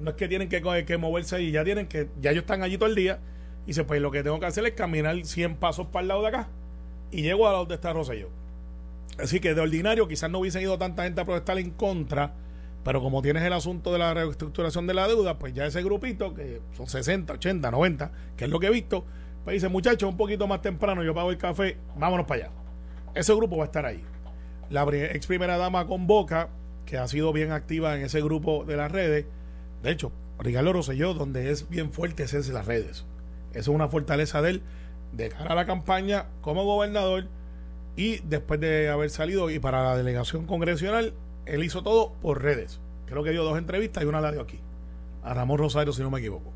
No 0.02 0.10
es 0.10 0.18
que 0.18 0.28
tienen 0.28 0.50
que, 0.50 0.62
que 0.86 0.98
moverse 0.98 1.38
allí, 1.38 1.52
ya 1.52 1.64
tienen 1.64 1.88
que... 1.88 2.10
Ya 2.20 2.32
ellos 2.32 2.42
están 2.42 2.62
allí 2.62 2.78
todo 2.78 2.90
el 2.90 2.96
día 2.96 3.22
Y 3.64 3.68
dice, 3.68 3.86
pues 3.86 4.02
lo 4.02 4.12
que 4.12 4.22
tengo 4.22 4.38
que 4.38 4.46
hacer 4.46 4.66
es 4.66 4.74
caminar 4.74 5.16
100 5.24 5.56
pasos 5.56 5.88
para 5.88 6.02
el 6.02 6.08
lado 6.10 6.24
de 6.24 6.28
acá 6.28 6.50
y 7.10 7.22
llego 7.22 7.48
a 7.48 7.54
donde 7.54 7.76
está 7.76 7.94
Rosselló. 7.94 8.28
Así 9.18 9.40
que 9.40 9.54
de 9.54 9.62
ordinario 9.62 10.10
quizás 10.10 10.30
no 10.30 10.40
hubiesen 10.40 10.62
ido 10.62 10.78
tanta 10.78 11.04
gente 11.04 11.22
a 11.22 11.24
protestar 11.24 11.58
en 11.58 11.72
contra, 11.72 12.34
pero 12.84 13.02
como 13.02 13.22
tienes 13.22 13.44
el 13.44 13.54
asunto 13.54 13.94
de 13.94 14.00
la 14.00 14.14
reestructuración 14.14 14.88
de 14.88 14.96
la 14.96 15.08
deuda, 15.08 15.40
pues 15.40 15.54
ya 15.54 15.66
ese 15.68 15.82
grupito, 15.84 16.34
que 16.34 16.60
son 16.76 16.88
60, 16.88 17.32
80, 17.36 17.72
90, 17.72 18.12
que 18.36 18.44
es 18.44 18.52
lo 18.52 18.60
que 18.60 18.68
he 18.68 18.72
visto, 18.72 19.06
pues 19.46 19.54
dice, 19.54 19.70
muchachos, 19.70 20.10
un 20.10 20.18
poquito 20.18 20.48
más 20.48 20.62
temprano 20.62 21.02
yo 21.02 21.14
pago 21.14 21.32
el 21.32 21.38
café, 21.38 21.78
vámonos 21.96 22.26
para 22.26 22.44
allá. 22.44 22.52
Ese 23.16 23.34
grupo 23.34 23.56
va 23.56 23.64
a 23.64 23.68
estar 23.68 23.86
ahí. 23.86 24.04
La 24.70 24.84
ex 24.84 25.26
primera 25.26 25.58
dama 25.58 25.88
convoca, 25.88 26.50
que 26.86 26.98
ha 26.98 27.08
sido 27.08 27.34
bien 27.34 27.52
activa 27.52 27.96
en 27.96 28.04
ese 28.04 28.22
grupo 28.22 28.66
de 28.66 28.78
las 28.78 28.92
redes. 28.92 29.26
De 29.82 29.92
hecho, 29.92 30.12
Ricardo 30.40 30.74
Rosselló, 30.74 31.14
donde 31.14 31.52
es 31.52 31.70
bien 31.70 31.92
fuerte, 31.92 32.24
es 32.24 32.34
en 32.34 32.54
las 32.54 32.66
redes. 32.66 33.06
Esa 33.52 33.60
es 33.60 33.68
una 33.68 33.88
fortaleza 33.88 34.42
de 34.42 34.52
él 34.52 34.62
de 35.12 35.30
cara 35.30 35.54
a 35.54 35.56
la 35.56 35.66
campaña 35.66 36.28
como 36.42 36.66
gobernador 36.66 37.28
y 37.96 38.20
después 38.20 38.60
de 38.60 38.90
haber 38.90 39.10
salido 39.10 39.50
y 39.50 39.58
para 39.58 39.84
la 39.84 39.98
delegación 39.98 40.46
congresional, 40.46 41.14
él 41.46 41.64
hizo 41.64 41.82
todo 41.82 42.14
por 42.22 42.44
redes. 42.44 42.80
Creo 43.08 43.24
que 43.24 43.32
dio 43.32 43.44
dos 43.44 43.58
entrevistas 43.58 44.04
y 44.04 44.06
una 44.06 44.22
la 44.22 44.32
dio 44.32 44.42
aquí. 44.42 44.60
A 45.24 45.34
Ramón 45.34 45.58
Rosario, 45.58 45.94
si 45.94 46.04
no 46.04 46.12
me 46.12 46.20
equivoco. 46.20 46.54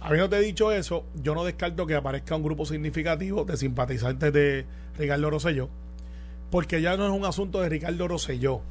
Habiéndote 0.00 0.40
dicho 0.40 0.72
eso, 0.72 1.04
yo 1.14 1.34
no 1.34 1.44
descarto 1.44 1.86
que 1.86 1.94
aparezca 1.94 2.34
un 2.34 2.42
grupo 2.42 2.66
significativo 2.66 3.44
de 3.44 3.56
simpatizantes 3.56 4.32
de 4.32 4.66
Ricardo 4.98 5.30
Rosselló 5.30 5.70
porque 6.50 6.80
ya 6.80 6.96
no 6.96 7.06
es 7.06 7.12
un 7.12 7.24
asunto 7.24 7.60
de 7.60 7.68
Ricardo 7.68 8.08
Rosselló. 8.08 8.62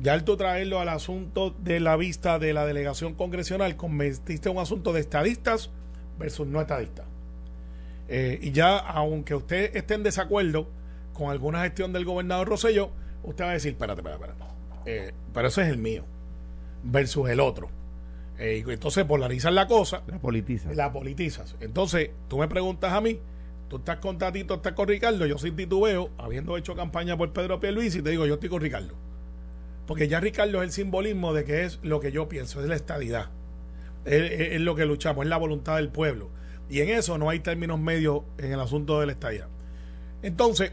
Ya 0.00 0.12
al 0.12 0.24
tú 0.24 0.36
traerlo 0.36 0.80
al 0.80 0.88
asunto 0.88 1.54
de 1.58 1.80
la 1.80 1.96
vista 1.96 2.38
de 2.38 2.52
la 2.52 2.64
delegación 2.64 3.14
congresional, 3.14 3.76
convertiste 3.76 4.48
un 4.48 4.58
asunto 4.58 4.92
de 4.92 5.00
estadistas 5.00 5.70
versus 6.18 6.46
no 6.46 6.60
estadistas. 6.60 7.06
Eh, 8.08 8.38
y 8.42 8.52
ya, 8.52 8.78
aunque 8.78 9.34
usted 9.34 9.76
esté 9.76 9.94
en 9.94 10.02
desacuerdo 10.02 10.68
con 11.12 11.30
alguna 11.30 11.62
gestión 11.62 11.92
del 11.92 12.04
gobernador 12.04 12.48
Rosselló, 12.48 12.90
usted 13.24 13.44
va 13.44 13.50
a 13.50 13.54
decir, 13.54 13.72
espérate, 13.72 14.00
espérate, 14.00 14.24
espérate. 14.24 14.54
Eh, 14.86 15.12
pero 15.34 15.48
ese 15.48 15.62
es 15.62 15.68
el 15.68 15.78
mío 15.78 16.04
versus 16.82 17.28
el 17.28 17.40
otro. 17.40 17.68
Eh, 18.38 18.64
entonces 18.66 19.04
polarizas 19.04 19.52
la 19.52 19.66
cosa. 19.66 20.02
La 20.06 20.18
politizas. 20.18 20.74
La 20.74 20.92
politizas. 20.92 21.56
Entonces, 21.60 22.10
tú 22.28 22.38
me 22.38 22.48
preguntas 22.48 22.92
a 22.92 23.00
mí, 23.00 23.18
tú 23.70 23.76
estás 23.76 23.98
con 23.98 24.18
Tatito, 24.18 24.54
estás 24.54 24.72
con 24.72 24.88
Ricardo, 24.88 25.24
yo 25.26 25.38
sin 25.38 25.54
titubeo, 25.54 26.10
habiendo 26.18 26.56
hecho 26.56 26.74
campaña 26.74 27.16
por 27.16 27.32
Pedro 27.32 27.60
Luis 27.72 27.94
y 27.94 28.02
te 28.02 28.10
digo, 28.10 28.26
yo 28.26 28.34
estoy 28.34 28.48
con 28.48 28.60
Ricardo. 28.60 28.94
Porque 29.86 30.08
ya 30.08 30.18
Ricardo 30.18 30.60
es 30.60 30.64
el 30.64 30.72
simbolismo 30.72 31.32
de 31.32 31.44
que 31.44 31.64
es 31.64 31.78
lo 31.82 32.00
que 32.00 32.10
yo 32.10 32.28
pienso, 32.28 32.60
es 32.60 32.68
la 32.68 32.74
estadidad. 32.74 33.30
Es, 34.04 34.60
lo 34.60 34.74
que 34.74 34.86
luchamos, 34.86 35.24
es 35.24 35.30
la 35.30 35.36
voluntad 35.36 35.76
del 35.76 35.88
pueblo. 35.88 36.30
Y 36.68 36.80
en 36.80 36.88
eso 36.88 37.16
no 37.16 37.30
hay 37.30 37.40
términos 37.40 37.78
medios 37.78 38.22
en 38.38 38.52
el 38.52 38.58
asunto 38.58 38.98
de 38.98 39.06
la 39.06 39.12
estadidad. 39.12 39.48
Entonces, 40.22 40.72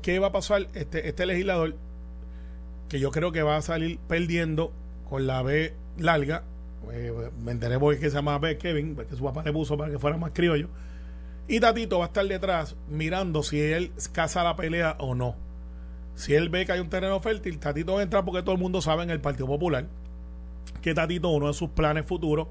¿qué 0.00 0.18
va 0.20 0.28
a 0.28 0.32
pasar? 0.32 0.68
Este, 0.74 1.08
este 1.08 1.26
legislador, 1.26 1.74
que 2.88 3.00
yo 3.00 3.10
creo 3.10 3.32
que 3.32 3.42
va 3.42 3.56
a 3.56 3.62
salir 3.62 3.98
perdiendo 4.06 4.72
con 5.08 5.26
la 5.26 5.42
B 5.42 5.74
larga, 5.98 6.44
eh, 6.92 7.12
me 7.42 7.50
enteré 7.50 7.80
porque 7.80 7.98
se 7.98 8.10
llama 8.10 8.38
B 8.38 8.58
Kevin, 8.58 8.94
porque 8.94 9.16
su 9.16 9.24
papá 9.24 9.42
le 9.42 9.52
puso 9.52 9.76
para 9.76 9.90
que 9.90 9.98
fuera 9.98 10.16
más 10.16 10.30
criollo 10.32 10.68
y 11.48 11.60
Tatito 11.60 11.98
va 11.98 12.04
a 12.04 12.08
estar 12.08 12.26
detrás 12.26 12.76
mirando 12.88 13.42
si 13.42 13.60
él 13.60 13.92
caza 14.12 14.44
la 14.44 14.56
pelea 14.56 14.96
o 14.98 15.14
no. 15.14 15.36
Si 16.14 16.34
él 16.34 16.50
ve 16.50 16.66
que 16.66 16.72
hay 16.72 16.80
un 16.80 16.90
terreno 16.90 17.20
fértil, 17.20 17.58
Tatito 17.58 17.94
va 17.94 18.00
a 18.00 18.02
entrar 18.02 18.24
porque 18.24 18.42
todo 18.42 18.54
el 18.54 18.60
mundo 18.60 18.80
sabe 18.80 19.02
en 19.02 19.10
el 19.10 19.20
Partido 19.20 19.46
Popular 19.46 19.86
que 20.80 20.94
Tatito, 20.94 21.28
uno 21.28 21.48
de 21.48 21.54
sus 21.54 21.70
planes 21.70 22.06
futuros, 22.06 22.48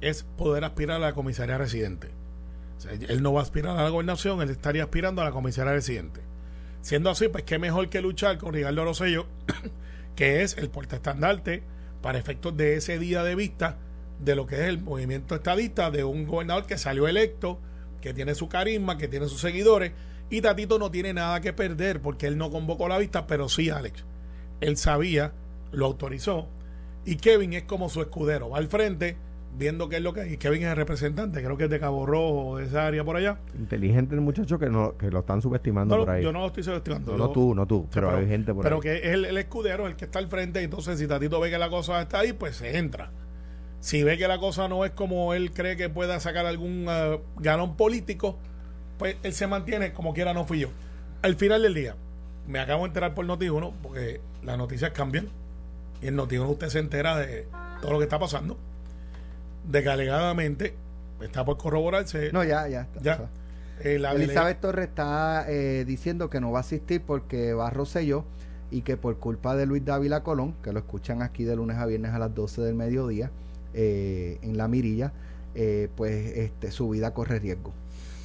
es 0.00 0.24
poder 0.24 0.64
aspirar 0.64 0.96
a 0.96 1.00
la 1.00 1.12
comisaría 1.12 1.58
residente. 1.58 2.10
él 3.08 3.22
no 3.22 3.32
va 3.32 3.40
a 3.40 3.42
aspirar 3.42 3.76
a 3.78 3.84
la 3.84 3.88
gobernación, 3.90 4.40
él 4.42 4.50
estaría 4.50 4.84
aspirando 4.84 5.22
a 5.22 5.24
la 5.24 5.30
comisaría 5.30 5.72
residente. 5.72 6.20
Siendo 6.82 7.10
así, 7.10 7.28
pues 7.28 7.44
qué 7.44 7.58
mejor 7.58 7.88
que 7.90 8.00
luchar 8.00 8.38
con 8.38 8.54
Ricardo 8.54 8.84
Rosello, 8.84 9.26
que 10.16 10.42
es 10.42 10.56
el 10.56 10.70
portaestandarte 10.70 11.62
para 12.00 12.18
efectos 12.18 12.56
de 12.56 12.76
ese 12.76 12.98
día 12.98 13.22
de 13.22 13.34
vista 13.34 13.76
de 14.18 14.34
lo 14.34 14.46
que 14.46 14.56
es 14.56 14.62
el 14.62 14.80
movimiento 14.80 15.34
estadista 15.34 15.90
de 15.90 16.04
un 16.04 16.26
gobernador 16.26 16.66
que 16.66 16.78
salió 16.78 17.08
electo 17.08 17.60
que 18.00 18.14
tiene 18.14 18.34
su 18.34 18.48
carisma, 18.48 18.98
que 18.98 19.08
tiene 19.08 19.26
sus 19.28 19.40
seguidores, 19.40 19.92
y 20.30 20.40
Tatito 20.40 20.78
no 20.78 20.90
tiene 20.90 21.12
nada 21.12 21.40
que 21.40 21.52
perder 21.52 22.00
porque 22.00 22.26
él 22.26 22.38
no 22.38 22.50
convocó 22.50 22.88
la 22.88 22.98
vista, 22.98 23.26
pero 23.26 23.48
sí 23.48 23.70
Alex. 23.70 24.04
Él 24.60 24.76
sabía, 24.76 25.32
lo 25.72 25.86
autorizó, 25.86 26.48
y 27.04 27.16
Kevin 27.16 27.54
es 27.54 27.64
como 27.64 27.88
su 27.88 28.00
escudero, 28.00 28.50
va 28.50 28.58
al 28.58 28.68
frente 28.68 29.16
viendo 29.56 29.88
qué 29.88 29.96
es 29.96 30.02
lo 30.02 30.12
que 30.12 30.20
hay. 30.20 30.34
Y 30.34 30.36
Kevin 30.36 30.62
es 30.62 30.68
el 30.68 30.76
representante, 30.76 31.42
creo 31.42 31.56
que 31.56 31.64
es 31.64 31.70
de 31.70 31.80
Cabo 31.80 32.06
Rojo, 32.06 32.58
de 32.58 32.66
esa 32.66 32.86
área 32.86 33.04
por 33.04 33.16
allá. 33.16 33.38
Inteligente 33.58 34.14
el 34.14 34.20
muchacho 34.20 34.58
que 34.58 34.68
no 34.68 34.96
que 34.96 35.10
lo 35.10 35.20
están 35.20 35.42
subestimando 35.42 35.98
por 35.98 36.10
ahí. 36.10 36.22
Yo 36.22 36.32
no 36.32 36.40
lo 36.40 36.46
estoy 36.46 36.62
subestimando. 36.62 37.16
No, 37.16 37.30
tú, 37.30 37.54
no 37.54 37.66
tú, 37.66 37.88
pero, 37.92 38.16
hay 38.16 38.26
gente 38.26 38.54
por 38.54 38.64
ahí. 38.64 38.70
Pero 38.70 38.80
que 38.80 38.96
es 38.98 39.14
el, 39.14 39.24
el, 39.24 39.36
escudero, 39.38 39.86
el 39.86 39.96
que 39.96 40.04
está 40.04 40.18
al 40.18 40.28
frente, 40.28 40.62
entonces 40.62 40.98
si 40.98 41.06
Tatito 41.06 41.40
ve 41.40 41.50
que 41.50 41.58
la 41.58 41.68
cosa 41.68 42.00
está 42.00 42.20
ahí, 42.20 42.32
pues 42.32 42.56
se 42.56 42.78
entra. 42.78 43.10
Si 43.80 44.02
ve 44.02 44.18
que 44.18 44.28
la 44.28 44.38
cosa 44.38 44.68
no 44.68 44.84
es 44.84 44.90
como 44.90 45.32
él 45.34 45.52
cree 45.52 45.76
que 45.76 45.88
pueda 45.88 46.20
sacar 46.20 46.46
algún 46.46 46.86
uh, 46.86 47.20
galón 47.40 47.76
político, 47.76 48.38
pues 48.98 49.16
él 49.22 49.32
se 49.32 49.46
mantiene 49.46 49.92
como 49.92 50.12
quiera, 50.12 50.34
no 50.34 50.44
fui 50.44 50.60
yo. 50.60 50.68
Al 51.22 51.36
final 51.36 51.62
del 51.62 51.74
día, 51.74 51.96
me 52.46 52.60
acabo 52.60 52.82
de 52.82 52.88
enterar 52.88 53.14
por 53.14 53.26
Noti1, 53.26 53.72
porque 53.82 54.20
las 54.42 54.58
noticias 54.58 54.90
cambian. 54.90 55.28
Y 56.02 56.08
en 56.08 56.16
Noti1 56.16 56.48
usted 56.48 56.68
se 56.68 56.78
entera 56.78 57.16
de 57.16 57.46
todo 57.80 57.92
lo 57.92 57.98
que 57.98 58.04
está 58.04 58.18
pasando. 58.18 58.58
De 59.64 59.82
que 59.82 59.88
alegadamente 59.88 60.74
está 61.20 61.44
por 61.44 61.56
corroborarse. 61.56 62.32
No, 62.32 62.44
ya, 62.44 62.68
ya. 62.68 62.88
ya. 63.00 63.28
Eh, 63.82 63.96
Elizabeth 63.96 64.60
Torres 64.60 64.88
está 64.88 65.46
eh, 65.48 65.84
diciendo 65.86 66.28
que 66.28 66.40
no 66.40 66.52
va 66.52 66.58
a 66.58 66.60
asistir 66.60 67.02
porque 67.02 67.54
va 67.54 67.68
a 67.68 67.70
Rosselló 67.70 68.24
y 68.70 68.82
que 68.82 68.96
por 68.96 69.16
culpa 69.16 69.56
de 69.56 69.66
Luis 69.66 69.84
Dávila 69.84 70.22
Colón, 70.22 70.54
que 70.62 70.72
lo 70.72 70.80
escuchan 70.80 71.22
aquí 71.22 71.44
de 71.44 71.56
lunes 71.56 71.78
a 71.78 71.86
viernes 71.86 72.12
a 72.12 72.18
las 72.18 72.34
12 72.34 72.60
del 72.62 72.74
mediodía, 72.74 73.30
eh, 73.74 74.38
en 74.42 74.56
la 74.56 74.68
mirilla, 74.68 75.12
eh, 75.54 75.88
pues 75.96 76.36
este, 76.36 76.70
su 76.70 76.88
vida 76.90 77.12
corre 77.14 77.38
riesgo. 77.38 77.72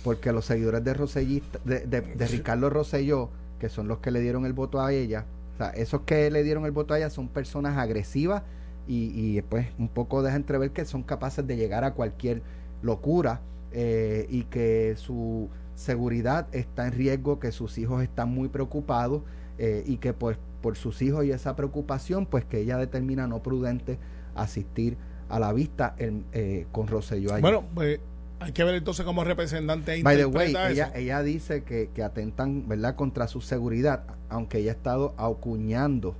Porque 0.03 0.31
los 0.31 0.45
seguidores 0.45 0.83
de, 0.83 0.93
Rosellista, 0.93 1.59
de, 1.65 2.27
Ricardo 2.29 2.69
Rosselló, 2.69 3.29
que 3.59 3.69
son 3.69 3.87
los 3.87 3.99
que 3.99 4.11
le 4.11 4.19
dieron 4.19 4.45
el 4.45 4.53
voto 4.53 4.81
a 4.81 4.93
ella, 4.93 5.25
o 5.55 5.57
sea, 5.57 5.69
esos 5.69 6.01
que 6.01 6.29
le 6.29 6.43
dieron 6.43 6.65
el 6.65 6.71
voto 6.71 6.93
a 6.93 6.97
ella 6.97 7.09
son 7.09 7.27
personas 7.27 7.77
agresivas 7.77 8.43
y, 8.87 9.11
y 9.15 9.41
pues 9.41 9.67
un 9.79 9.87
poco 9.87 10.21
deja 10.21 10.35
entrever 10.35 10.71
que 10.71 10.85
son 10.85 11.01
capaces 11.01 11.47
de 11.47 11.55
llegar 11.55 11.83
a 11.83 11.93
cualquier 11.93 12.43
locura 12.81 13.41
eh, 13.71 14.27
y 14.29 14.43
que 14.43 14.95
su 14.97 15.49
seguridad 15.73 16.47
está 16.51 16.87
en 16.87 16.93
riesgo, 16.93 17.39
que 17.39 17.51
sus 17.51 17.77
hijos 17.77 18.03
están 18.03 18.29
muy 18.29 18.49
preocupados 18.49 19.23
y 19.57 19.97
que 19.97 20.11
pues 20.11 20.37
por 20.61 20.75
sus 20.75 21.01
hijos 21.01 21.23
y 21.23 21.31
esa 21.31 21.55
preocupación, 21.55 22.25
pues 22.25 22.43
que 22.43 22.59
ella 22.59 22.77
determina 22.77 23.27
no 23.27 23.41
prudente 23.41 23.99
asistir 24.33 24.97
a 25.29 25.39
la 25.39 25.53
vista 25.53 25.95
eh, 25.97 26.67
con 26.71 26.87
Rosselló 26.87 27.33
allí. 27.33 27.41
Bueno, 27.41 27.63
pues 27.73 27.99
hay 28.39 28.51
que 28.51 28.63
ver 28.63 28.75
entonces 28.75 29.05
como 29.05 29.23
representante 29.23 30.01
By 30.03 30.17
the 30.17 30.25
way, 30.25 30.49
ella, 30.69 30.91
ella 30.93 31.23
dice 31.23 31.63
que, 31.63 31.89
atentan 32.03 32.67
¿verdad? 32.67 32.95
contra 32.95 33.27
su 33.27 33.41
seguridad, 33.41 34.03
aunque 34.29 34.59
ella 34.59 34.71
ha 34.71 34.75
estado 34.75 35.13
acuñando 35.17 36.15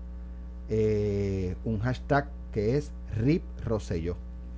eh, 0.69 1.55
un 1.65 1.79
hashtag 1.79 2.29
que 2.51 2.77
es 2.77 2.91
RIP 3.15 3.43
Rosselló. 3.63 4.17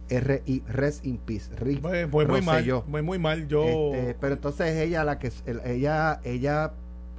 R-I, 0.10 0.64
Res 0.70 1.02
in 1.04 1.18
Peace. 1.18 1.54
RIP 1.58 1.82
pues, 1.82 2.08
pues 2.08 2.30
muy 2.30 2.42
mal, 2.42 2.84
muy, 2.88 3.02
muy 3.02 3.20
mal. 3.20 3.48
Yo... 3.50 3.94
Este, 3.94 4.16
pero 4.22 4.36
entonces 4.36 4.78
ella, 4.78 5.04
la 5.04 5.20
que 5.20 5.32
ella, 5.66 6.22
ella 6.24 6.72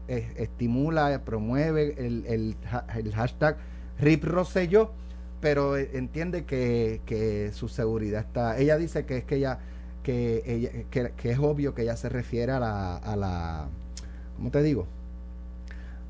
eh, 0.06 0.32
estimula, 0.36 1.20
promueve 1.24 1.94
el, 1.98 2.24
el, 2.26 2.56
el 2.94 3.14
hashtag 3.14 3.58
RIP 3.98 4.24
Rosselló 4.24 4.92
pero 5.40 5.76
eh, 5.76 5.90
entiende 5.94 6.44
que, 6.44 7.00
que, 7.06 7.50
su 7.52 7.68
seguridad 7.68 8.20
está. 8.20 8.58
Ella 8.58 8.76
dice 8.76 9.04
que 9.06 9.18
es 9.18 9.24
que 9.24 9.36
ella, 9.36 9.58
que 10.02 10.42
ella, 10.46 11.10
que, 11.16 11.30
es 11.30 11.38
obvio 11.38 11.74
que 11.74 11.82
ella 11.82 11.96
se 11.96 12.08
refiere 12.08 12.52
a 12.52 12.60
la, 12.60 12.96
a 12.96 13.16
la, 13.16 13.68
¿cómo 14.36 14.50
te 14.50 14.62
digo? 14.62 14.86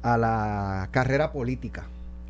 A 0.02 0.16
la 0.16 0.88
carrera 0.90 1.32
política. 1.32 1.86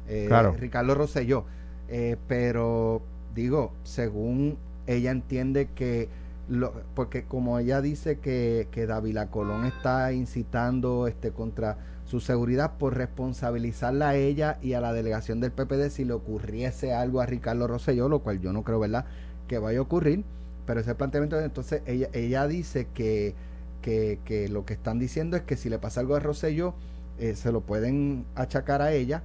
Eh, 0.08 0.26
claro. 0.28 0.54
Ricardo 0.58 0.94
Rosselló. 0.94 1.44
Eh, 1.88 2.16
pero 2.26 3.02
digo, 3.34 3.72
según 3.84 4.58
ella 4.86 5.10
entiende 5.10 5.68
que 5.74 6.08
lo, 6.48 6.72
porque 6.94 7.24
como 7.24 7.58
ella 7.58 7.80
dice 7.80 8.18
que, 8.18 8.68
que 8.70 8.86
Davila 8.86 9.30
Colón 9.30 9.64
está 9.66 10.12
incitando 10.12 11.06
este 11.06 11.30
contra 11.30 11.76
su 12.08 12.20
seguridad 12.20 12.78
por 12.78 12.96
responsabilizarla 12.96 14.08
a 14.08 14.16
ella 14.16 14.58
y 14.62 14.72
a 14.72 14.80
la 14.80 14.94
delegación 14.94 15.40
del 15.40 15.52
PPD 15.52 15.90
si 15.90 16.06
le 16.06 16.14
ocurriese 16.14 16.94
algo 16.94 17.20
a 17.20 17.26
Ricardo 17.26 17.66
Rosselló, 17.66 18.08
lo 18.08 18.20
cual 18.20 18.40
yo 18.40 18.50
no 18.54 18.64
creo, 18.64 18.80
¿verdad?, 18.80 19.04
que 19.46 19.58
vaya 19.58 19.78
a 19.78 19.82
ocurrir. 19.82 20.24
Pero 20.64 20.80
ese 20.80 20.94
planteamiento, 20.94 21.38
entonces 21.38 21.82
ella, 21.84 22.08
ella 22.14 22.46
dice 22.46 22.88
que, 22.94 23.34
que, 23.82 24.48
lo 24.50 24.64
que 24.64 24.72
están 24.72 24.98
diciendo 24.98 25.36
es 25.36 25.42
que 25.42 25.56
si 25.56 25.68
le 25.68 25.78
pasa 25.78 26.00
algo 26.00 26.16
a 26.16 26.20
Rosselló, 26.20 26.74
eh, 27.18 27.34
se 27.34 27.52
lo 27.52 27.60
pueden 27.60 28.24
achacar 28.34 28.80
a 28.80 28.92
ella 28.92 29.22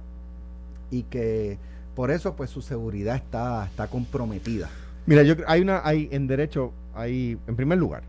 y 0.90 1.04
que 1.04 1.58
por 1.94 2.10
eso 2.10 2.34
pues 2.36 2.50
su 2.50 2.60
seguridad 2.60 3.16
está, 3.16 3.64
está 3.64 3.86
comprometida. 3.86 4.68
Mira, 5.06 5.22
yo 5.22 5.36
hay 5.46 5.62
una, 5.62 5.80
hay 5.84 6.08
en 6.12 6.26
derecho, 6.26 6.72
hay, 6.94 7.38
en 7.46 7.56
primer 7.56 7.78
lugar, 7.78 8.02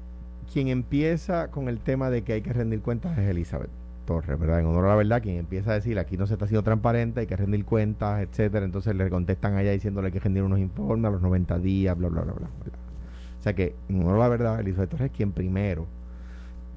quien 0.51 0.67
empieza 0.67 1.49
con 1.49 1.69
el 1.69 1.79
tema 1.79 2.09
de 2.09 2.23
que 2.23 2.33
hay 2.33 2.41
que 2.41 2.51
rendir 2.51 2.81
cuentas 2.81 3.17
es 3.17 3.29
Elizabeth 3.29 3.84
Torres, 4.05 4.39
¿verdad? 4.39 4.59
En 4.59 4.67
honor 4.67 4.85
a 4.85 4.89
la 4.89 4.95
verdad, 4.95 5.21
quien 5.21 5.37
empieza 5.37 5.71
a 5.71 5.73
decir 5.75 5.99
aquí 5.99 6.17
no 6.17 6.27
se 6.27 6.33
está 6.33 6.45
haciendo 6.45 6.63
transparente, 6.63 7.21
hay 7.21 7.27
que 7.27 7.35
rendir 7.35 7.65
cuentas, 7.65 8.21
etcétera. 8.21 8.65
Entonces 8.65 8.95
le 8.95 9.09
contestan 9.09 9.55
allá 9.55 9.71
diciéndole 9.71 10.11
que 10.11 10.19
rendir 10.19 10.43
unos 10.43 10.59
informes 10.59 11.09
a 11.09 11.11
los 11.11 11.21
90 11.21 11.59
días, 11.59 11.97
bla, 11.97 12.09
bla, 12.09 12.21
bla, 12.21 12.33
bla. 12.33 12.47
O 12.47 13.43
sea 13.43 13.53
que, 13.53 13.75
en 13.89 14.01
honor 14.01 14.15
a 14.15 14.19
la 14.19 14.27
verdad, 14.29 14.59
Elizabeth 14.59 14.89
Torres 14.89 15.11
es 15.11 15.17
quien 15.17 15.31
primero 15.31 15.87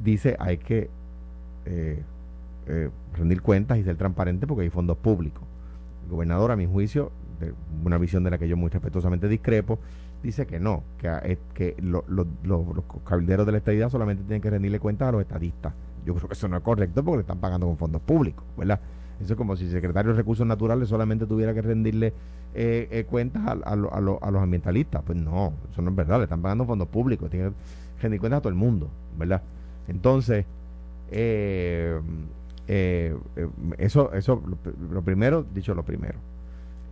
dice 0.03 0.37
hay 0.39 0.59
que 0.59 0.91
eh, 1.67 2.03
eh, 2.67 2.91
rendir 3.15 3.43
cuentas 3.43 3.79
y 3.79 3.85
ser 3.85 3.97
transparente 3.97 4.47
porque 4.47 4.63
hay 4.63 4.71
fondos 4.71 4.97
públicos. 4.97 5.43
El 6.05 6.11
gobernador, 6.11 6.51
a 6.51 6.57
mi 6.57 6.67
juicio, 6.67 7.13
de 7.41 7.53
una 7.85 7.99
visión 7.99 8.25
de 8.25 8.31
la 8.31 8.39
que 8.39 8.49
yo 8.49 8.57
muy 8.57 8.71
respetuosamente 8.71 9.29
discrepo, 9.29 9.79
dice 10.23 10.47
que 10.47 10.59
no, 10.59 10.83
que, 10.99 11.39
que 11.55 11.77
los 11.81 12.05
cabilderos 13.05 13.47
de 13.47 13.53
la 13.53 13.59
estadidad 13.59 13.91
solamente 13.91 14.25
tienen 14.25 14.43
que 14.43 14.51
rendirle 14.51 14.81
cuentas 14.81 15.09
a 15.09 15.13
los 15.13 15.21
estadistas. 15.21 15.73
Yo 16.09 16.15
creo 16.15 16.27
que 16.27 16.33
eso 16.33 16.49
no 16.49 16.57
es 16.57 16.63
correcto 16.63 17.05
porque 17.05 17.19
le 17.19 17.21
están 17.21 17.37
pagando 17.37 17.67
con 17.67 17.77
fondos 17.77 18.01
públicos, 18.01 18.43
¿verdad? 18.57 18.81
Eso 19.21 19.35
es 19.35 19.37
como 19.37 19.57
si 19.57 19.67
el 19.67 19.73
secretario 19.73 20.13
de 20.13 20.17
Recursos 20.17 20.47
Naturales 20.47 20.89
solamente 20.89 21.27
tuviera 21.27 21.53
que 21.53 21.61
rendirle 21.61 22.15
eh, 22.55 22.89
eh, 22.91 23.05
cuentas 23.05 23.43
a, 23.47 23.77
los 23.77 24.43
ambientalistas. 24.43 25.03
Pues 25.05 25.19
no, 25.19 25.53
eso 25.71 25.83
no 25.83 25.91
es 25.91 25.97
verdad, 25.97 26.17
le 26.17 26.23
están 26.25 26.41
pagando 26.41 26.65
fondos 26.65 26.89
públicos, 26.89 27.29
tienen 27.29 27.51
que 27.51 27.57
rendir 28.01 28.21
cuentas 28.21 28.39
a 28.39 28.41
todo 28.41 28.49
el 28.49 28.55
mundo, 28.55 28.89
¿verdad? 29.19 29.43
Entonces, 29.87 30.47
eso, 33.77 34.13
eso 34.15 34.43
lo, 34.91 35.03
primero, 35.03 35.45
dicho 35.55 35.75
lo 35.75 35.83
primero. 35.83 36.19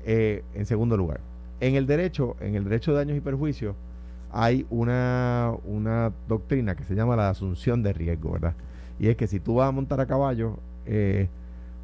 en 0.04 0.66
segundo 0.66 0.98
lugar, 0.98 1.20
en 1.60 1.74
el 1.74 1.86
derecho, 1.86 2.36
en 2.40 2.54
el 2.54 2.64
derecho 2.64 2.90
de 2.90 2.98
daños 2.98 3.16
y 3.16 3.22
perjuicios, 3.22 3.76
hay 4.30 4.66
una, 4.68 5.54
una 5.64 6.12
doctrina 6.28 6.74
que 6.74 6.84
se 6.84 6.94
llama 6.94 7.16
la 7.16 7.30
asunción 7.30 7.82
de 7.82 7.94
riesgo, 7.94 8.32
¿verdad? 8.32 8.52
Y 8.98 9.08
es 9.08 9.16
que 9.16 9.26
si 9.26 9.40
tú 9.40 9.56
vas 9.56 9.68
a 9.68 9.72
montar 9.72 10.00
a 10.00 10.06
caballo, 10.06 10.58
eh, 10.86 11.28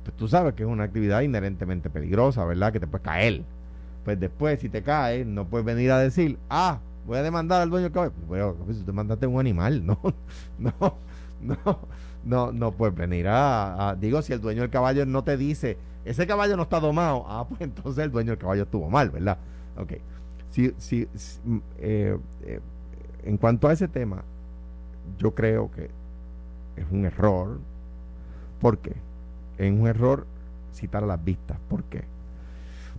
pues 0.05 0.17
tú 0.17 0.29
sabes 0.29 0.55
que 0.55 0.63
es 0.63 0.69
una 0.69 0.85
actividad 0.85 1.21
inherentemente 1.21 1.91
peligrosa, 1.91 2.45
¿verdad? 2.45 2.73
Que 2.73 2.81
te 2.81 2.87
puedes 2.87 3.05
caer. 3.05 3.43
Pues 4.05 4.19
después, 4.19 4.61
si 4.61 4.69
te 4.69 4.83
caes, 4.83 5.27
no 5.27 5.47
puedes 5.47 5.65
venir 5.65 5.91
a 5.93 5.99
decir, 5.99 6.39
ah, 6.51 6.81
voy 7.07 7.19
a 7.19 7.23
demandar 7.23 7.63
al 7.63 7.71
dueño 7.71 7.85
del 7.85 7.93
caballo. 7.93 8.13
Pues, 8.27 8.43
pues 8.65 8.77
si 8.79 8.85
tú 8.85 8.93
mandaste 8.93 9.27
un 9.27 9.39
animal, 9.39 9.85
no, 9.87 9.99
no, 10.59 10.97
no, 11.41 11.79
no, 12.25 12.53
no 12.53 12.73
puedes 12.73 12.95
venir 12.95 13.27
a, 13.29 13.97
Digo, 14.01 14.23
si 14.23 14.33
el 14.33 14.41
dueño 14.41 14.63
del 14.63 14.71
caballo 14.71 15.07
no 15.07 15.23
te 15.23 15.37
dice, 15.37 15.79
ese 16.05 16.27
caballo 16.27 16.57
no 16.57 16.65
está 16.65 16.81
domado, 16.81 17.25
ah, 17.29 17.47
pues 17.49 17.61
entonces 17.61 18.05
el 18.05 18.11
dueño 18.11 18.31
del 18.31 18.39
caballo 18.39 18.63
estuvo 18.63 18.89
mal, 18.91 19.11
¿verdad? 19.11 19.39
Ok. 19.77 19.95
Si, 20.51 20.75
si, 20.77 21.09
mm, 21.45 21.59
eh, 21.79 22.19
eh, 22.43 22.61
en 23.25 23.37
cuanto 23.39 23.69
a 23.69 23.73
ese 23.73 23.89
tema, 23.89 24.23
yo 25.19 25.35
creo 25.35 25.71
que 25.71 25.91
es 26.77 26.85
un 26.91 27.05
error. 27.05 27.59
¿Por 28.61 28.79
qué? 28.79 28.95
Es 29.59 29.71
un 29.71 29.87
error 29.87 30.27
citar 30.73 31.05
a 31.05 31.07
las 31.07 31.23
vistas. 31.25 31.59
¿Por 31.69 31.85
qué? 31.85 32.05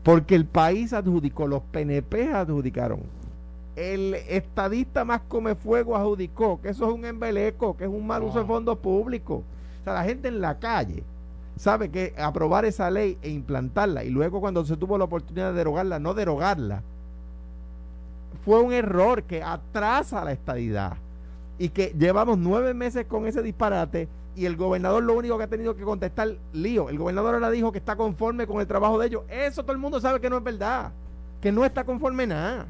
Porque 0.04 0.36
el 0.36 0.46
país 0.46 0.94
adjudicó, 0.94 1.48
los 1.48 1.64
PNP 1.64 2.34
adjudicaron. 2.34 3.02
El 3.76 4.14
estadista 4.14 5.04
más 5.04 5.22
come 5.28 5.56
fuego 5.56 5.96
adjudicó 5.96 6.62
que 6.62 6.70
eso 6.70 6.88
es 6.88 6.94
un 6.94 7.06
embeleco, 7.06 7.76
que 7.76 7.86
es 7.86 7.90
un 7.90 8.06
mal 8.06 8.22
uso 8.24 8.40
de 8.40 8.46
fondos 8.46 8.78
públicos. 8.78 9.42
O 9.82 9.84
sea, 9.84 9.94
la 9.94 10.04
gente 10.04 10.28
en 10.28 10.42
la 10.42 10.60
calle 10.60 11.04
sabe 11.56 11.90
que 11.90 12.14
aprobar 12.18 12.66
esa 12.66 12.92
ley 12.92 13.18
e 13.22 13.30
implantarla 13.30 14.04
y 14.04 14.10
luego 14.10 14.42
cuando 14.42 14.66
se 14.66 14.78
tuvo 14.78 14.98
la 14.98 15.06
oportunidad 15.06 15.52
de 15.52 15.58
derogarla, 15.58 16.00
no 16.00 16.14
derogarla, 16.14 16.84
fue 18.44 18.62
un 18.62 18.74
error 18.74 19.24
que 19.24 19.42
atrasa 19.42 20.24
la 20.24 20.34
estadidad 20.34 20.98
y 21.58 21.70
que 21.70 21.94
llevamos 21.98 22.38
nueve 22.38 22.74
meses 22.74 23.06
con 23.06 23.28
ese 23.28 23.42
disparate 23.42 24.08
y 24.36 24.46
el 24.46 24.56
gobernador 24.56 25.04
lo 25.04 25.16
único 25.16 25.38
que 25.38 25.44
ha 25.44 25.48
tenido 25.48 25.76
que 25.76 25.84
contestar 25.84 26.36
lío. 26.54 26.90
El 26.90 26.98
gobernador 26.98 27.36
ahora 27.36 27.52
dijo 27.52 27.72
que 27.72 27.78
está 27.78 27.96
conforme 27.96 28.48
con 28.48 28.60
el 28.60 28.68
trabajo 28.68 28.98
de 28.98 29.08
ellos. 29.08 29.24
Eso 29.30 29.62
todo 29.62 29.74
el 29.74 29.78
mundo 29.78 30.00
sabe 30.00 30.20
que 30.20 30.30
no 30.30 30.38
es 30.38 30.44
verdad, 30.44 30.92
que 31.42 31.52
no 31.52 31.66
está 31.66 31.84
conforme 31.84 32.26
nada. 32.26 32.66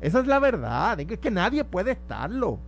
Esa 0.00 0.20
es 0.20 0.26
la 0.26 0.38
verdad, 0.38 0.98
es 1.00 1.18
que 1.18 1.30
nadie 1.30 1.64
puede 1.64 1.92
estarlo. 1.92 2.58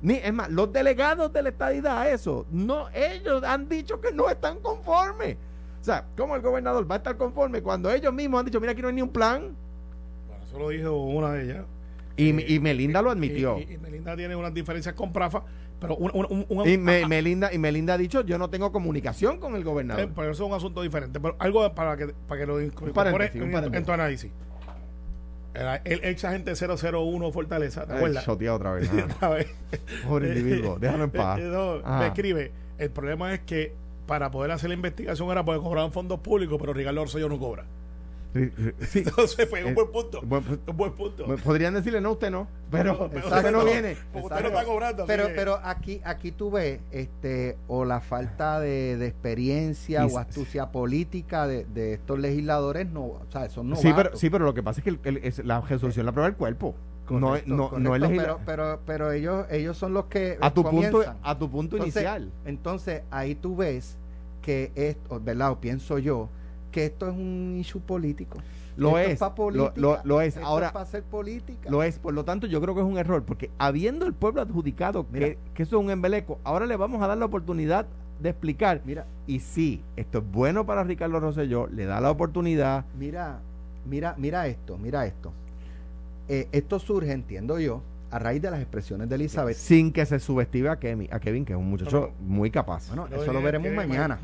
Ni, 0.00 0.14
es 0.14 0.32
más, 0.32 0.48
los 0.48 0.72
delegados 0.72 1.32
de 1.32 1.42
la 1.42 1.48
estadidad, 1.48 2.10
eso, 2.10 2.46
no, 2.50 2.88
ellos 2.90 3.42
han 3.42 3.68
dicho 3.68 4.00
que 4.00 4.12
no 4.12 4.28
están 4.28 4.58
conformes. 4.60 5.36
O 5.80 5.84
sea, 5.84 6.04
¿cómo 6.16 6.36
el 6.36 6.42
gobernador 6.42 6.88
va 6.90 6.96
a 6.96 6.98
estar 6.98 7.16
conforme 7.16 7.62
cuando 7.62 7.90
ellos 7.90 8.12
mismos 8.12 8.40
han 8.40 8.46
dicho, 8.46 8.60
mira, 8.60 8.72
aquí 8.72 8.82
no 8.82 8.88
hay 8.88 8.94
ni 8.94 9.02
un 9.02 9.08
plan? 9.08 9.54
Bueno, 10.28 10.44
eso 10.44 10.68
dijo 10.68 10.92
una 10.92 11.32
de 11.32 11.44
ellas. 11.44 11.64
Y, 12.18 12.54
y 12.54 12.60
Melinda 12.60 13.00
lo 13.00 13.10
admitió. 13.10 13.58
Y, 13.58 13.78
Melinda 13.78 14.16
tiene 14.16 14.36
unas 14.36 14.52
diferencias 14.52 14.94
con 14.94 15.12
Prafa, 15.12 15.44
pero 15.80 15.96
un, 15.96 16.46
y, 16.66 16.76
Melinda, 16.76 17.52
y 17.52 17.58
Melinda 17.58 17.94
ha 17.94 17.98
dicho, 17.98 18.22
yo 18.22 18.36
no 18.36 18.50
tengo 18.50 18.72
comunicación 18.72 19.38
con 19.38 19.54
el 19.54 19.64
gobernador. 19.64 20.04
Eh, 20.04 20.12
pero 20.14 20.32
eso 20.32 20.44
es 20.44 20.50
un 20.50 20.56
asunto 20.56 20.82
diferente. 20.82 21.20
Pero 21.20 21.36
algo 21.38 21.74
para 21.74 21.96
que, 21.96 22.08
para 22.26 22.40
que 22.40 22.46
lo 22.46 22.60
incorpore 22.60 23.30
en, 23.32 23.84
tu 23.84 23.92
análisis 23.92 24.30
el 25.84 26.04
ex 26.04 26.24
agente 26.24 26.52
001 26.54 27.32
Fortaleza, 27.32 27.86
¿te 27.86 27.94
acuerdas? 27.94 28.28
otra 28.28 28.72
vez. 28.72 28.90
Pobre 30.06 30.28
individuo, 30.28 30.78
déjalo 30.78 31.04
en 31.04 31.10
paz. 31.10 31.40
No, 31.40 31.80
me 31.98 32.06
escribe, 32.06 32.52
el 32.78 32.90
problema 32.90 33.34
es 33.34 33.40
que 33.40 33.74
para 34.06 34.30
poder 34.30 34.50
hacer 34.52 34.70
la 34.70 34.74
investigación 34.74 35.30
era 35.30 35.44
poder 35.44 35.60
cobrar 35.60 35.90
fondos 35.90 36.20
públicos, 36.20 36.58
pero 36.60 36.72
Ricardo 36.72 37.02
Orsollo 37.02 37.28
no 37.28 37.38
cobra. 37.38 37.64
Sí, 38.34 38.98
Entonces 38.98 39.48
fue 39.48 39.64
un 39.64 39.74
buen 39.74 39.90
punto. 39.90 40.20
un 40.20 40.76
buen 40.76 40.92
punto. 40.92 41.24
Podrían 41.42 41.74
decirle, 41.74 42.00
no, 42.00 42.12
usted 42.12 42.30
no. 42.30 42.46
Pero, 42.70 43.06
usted 43.06 43.50
no, 43.50 43.64
viene. 43.64 43.96
Usted 44.12 44.40
no 44.42 44.48
está 44.48 44.64
cobrando. 44.64 45.06
Pero, 45.06 45.28
pero 45.34 45.60
aquí, 45.62 46.00
aquí 46.04 46.32
tú 46.32 46.50
ves 46.50 46.80
este, 46.90 47.56
o 47.66 47.84
la 47.84 48.00
falta 48.00 48.60
de, 48.60 48.96
de 48.96 49.06
experiencia 49.06 50.04
o 50.06 50.18
astucia 50.18 50.70
política 50.70 51.46
de, 51.46 51.64
de, 51.64 51.94
estos 51.94 52.18
legisladores. 52.18 52.88
no 52.88 53.04
O 53.04 53.26
sea, 53.30 53.46
eso 53.46 53.62
no 53.62 53.76
sí 53.76 53.92
pero, 53.94 54.16
sí, 54.16 54.28
pero 54.28 54.44
lo 54.44 54.54
que 54.54 54.62
pasa 54.62 54.80
es 54.80 54.84
que 54.84 55.08
el, 55.08 55.16
es, 55.18 55.44
la 55.44 55.60
resolución 55.60 56.04
la 56.04 56.10
aprueba 56.10 56.28
el 56.28 56.36
cuerpo. 56.36 56.74
no, 57.08 57.36
no, 57.46 57.70
no 57.78 57.94
el 57.94 58.02
pero, 58.08 58.40
pero, 58.44 58.80
pero 58.84 59.12
ellos, 59.12 59.46
ellos 59.50 59.78
son 59.78 59.94
los 59.94 60.06
que. 60.06 60.36
A 60.40 60.52
tu 60.52 60.62
punto, 60.62 61.02
a 61.22 61.38
tu 61.38 61.50
punto 61.50 61.78
inicial. 61.78 62.30
Entonces, 62.44 63.02
ahí 63.10 63.34
tú 63.34 63.56
ves 63.56 63.96
que 64.42 64.70
esto, 64.74 65.20
¿verdad? 65.20 65.52
O 65.52 65.60
pienso 65.60 65.98
yo 65.98 66.28
que 66.70 66.86
esto 66.86 67.08
es 67.08 67.14
un 67.14 67.56
issue 67.58 67.80
político. 67.80 68.38
Lo 68.76 68.96
es, 68.96 69.18
lo, 70.04 70.20
es. 70.20 70.36
Ahora, 70.36 70.72
para 70.72 70.84
hacer 70.84 71.02
política. 71.02 71.68
Lo 71.68 71.82
es, 71.82 71.98
por 71.98 72.14
lo 72.14 72.24
tanto, 72.24 72.46
yo 72.46 72.60
creo 72.60 72.74
que 72.74 72.80
es 72.80 72.86
un 72.86 72.96
error, 72.96 73.24
porque 73.24 73.50
habiendo 73.58 74.06
el 74.06 74.14
pueblo 74.14 74.40
adjudicado 74.40 75.04
que, 75.10 75.36
que, 75.54 75.62
eso 75.64 75.78
es 75.78 75.84
un 75.84 75.90
embeleco, 75.90 76.38
ahora 76.44 76.64
le 76.64 76.76
vamos 76.76 77.02
a 77.02 77.08
dar 77.08 77.18
la 77.18 77.24
oportunidad 77.24 77.86
de 78.20 78.30
explicar. 78.30 78.82
Mira, 78.84 79.06
y 79.26 79.40
sí, 79.40 79.82
esto 79.96 80.18
es 80.18 80.30
bueno 80.30 80.64
para 80.64 80.84
Ricardo 80.84 81.18
Rosselló, 81.18 81.66
le 81.66 81.86
da 81.86 82.00
la 82.00 82.10
oportunidad. 82.10 82.84
Mira, 82.96 83.40
mira, 83.84 84.14
mira 84.16 84.46
esto, 84.46 84.78
mira 84.78 85.06
esto. 85.06 85.32
Eh, 86.28 86.48
esto 86.52 86.78
surge, 86.78 87.12
entiendo 87.12 87.58
yo, 87.58 87.82
a 88.10 88.18
raíz 88.18 88.40
de 88.40 88.50
las 88.50 88.60
expresiones 88.60 89.08
de 89.08 89.14
Elizabeth. 89.16 89.56
Sin 89.56 89.92
que 89.92 90.06
se 90.06 90.18
subestime 90.18 90.68
a 90.68 90.76
Kevin, 90.78 91.08
a 91.12 91.20
Kevin 91.20 91.44
que 91.44 91.52
es 91.52 91.58
un 91.58 91.68
muchacho 91.68 92.12
muy 92.20 92.50
capaz. 92.50 92.88
Bueno, 92.88 93.06
eso 93.06 93.32
lo 93.32 93.42
veremos 93.42 93.72
mañana. 93.72 94.18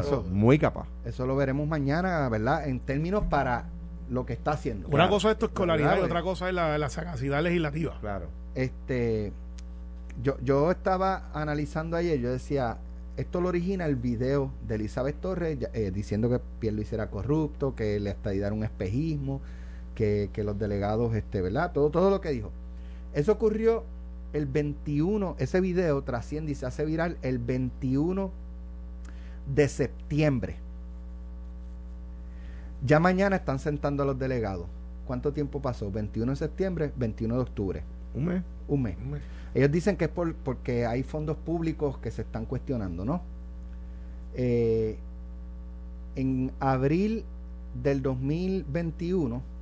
eso, 0.00 0.24
muy 0.30 0.58
capaz. 0.58 0.86
Eso 1.04 1.26
lo 1.26 1.36
veremos 1.36 1.66
mañana, 1.66 2.28
¿verdad? 2.28 2.68
En 2.68 2.80
términos 2.80 3.24
para 3.28 3.66
lo 4.08 4.26
que 4.26 4.32
está 4.32 4.52
haciendo. 4.52 4.88
Una 4.88 5.08
cosa 5.08 5.30
es 5.30 5.38
tu 5.38 5.46
escolaridad 5.46 5.98
y 5.98 6.00
otra 6.00 6.22
cosa 6.22 6.48
es 6.48 6.54
la, 6.54 6.76
la 6.78 6.88
sagacidad 6.88 7.42
legislativa. 7.42 7.98
Claro. 8.00 8.28
Este, 8.54 9.32
yo, 10.22 10.36
yo 10.42 10.70
estaba 10.70 11.30
analizando 11.32 11.96
ayer, 11.96 12.20
yo 12.20 12.30
decía, 12.30 12.78
esto 13.16 13.40
lo 13.40 13.48
origina 13.48 13.86
el 13.86 13.96
video 13.96 14.50
de 14.66 14.76
Elizabeth 14.76 15.20
Torres 15.20 15.58
eh, 15.72 15.90
diciendo 15.92 16.28
que 16.28 16.40
Pierluis 16.58 16.92
era 16.92 17.10
corrupto, 17.10 17.74
que 17.74 18.00
le 18.00 18.10
estadidad 18.10 18.48
era 18.48 18.56
un 18.56 18.64
espejismo, 18.64 19.40
que, 19.94 20.30
que 20.32 20.44
los 20.44 20.58
delegados, 20.58 21.14
este, 21.14 21.40
¿verdad? 21.40 21.72
Todo, 21.72 21.90
todo 21.90 22.10
lo 22.10 22.20
que 22.20 22.30
dijo. 22.30 22.50
Eso 23.14 23.32
ocurrió 23.32 23.84
el 24.32 24.46
21, 24.46 25.36
ese 25.38 25.60
video 25.60 26.02
trasciende 26.02 26.52
y 26.52 26.54
se 26.56 26.66
hace 26.66 26.84
viral 26.84 27.16
el 27.22 27.38
21 27.38 28.30
de 29.54 29.68
septiembre. 29.68 30.56
Ya 32.84 32.98
mañana 33.00 33.36
están 33.36 33.60
sentando 33.60 34.02
a 34.02 34.06
los 34.06 34.18
delegados. 34.18 34.66
¿Cuánto 35.06 35.32
tiempo 35.32 35.62
pasó? 35.62 35.90
21 35.90 36.32
de 36.32 36.36
septiembre, 36.36 36.92
21 36.96 37.36
de 37.36 37.40
octubre. 37.40 37.82
Un 38.14 38.24
mes. 38.26 38.42
Un 38.68 38.82
mes. 38.82 38.96
Ellos 39.54 39.70
dicen 39.70 39.96
que 39.96 40.06
es 40.06 40.10
por, 40.10 40.34
porque 40.34 40.84
hay 40.84 41.02
fondos 41.02 41.36
públicos 41.36 41.98
que 41.98 42.10
se 42.10 42.22
están 42.22 42.46
cuestionando, 42.46 43.04
¿no? 43.04 43.22
Eh, 44.34 44.98
en 46.16 46.50
abril 46.58 47.24
del 47.82 48.02
2021 48.02 49.53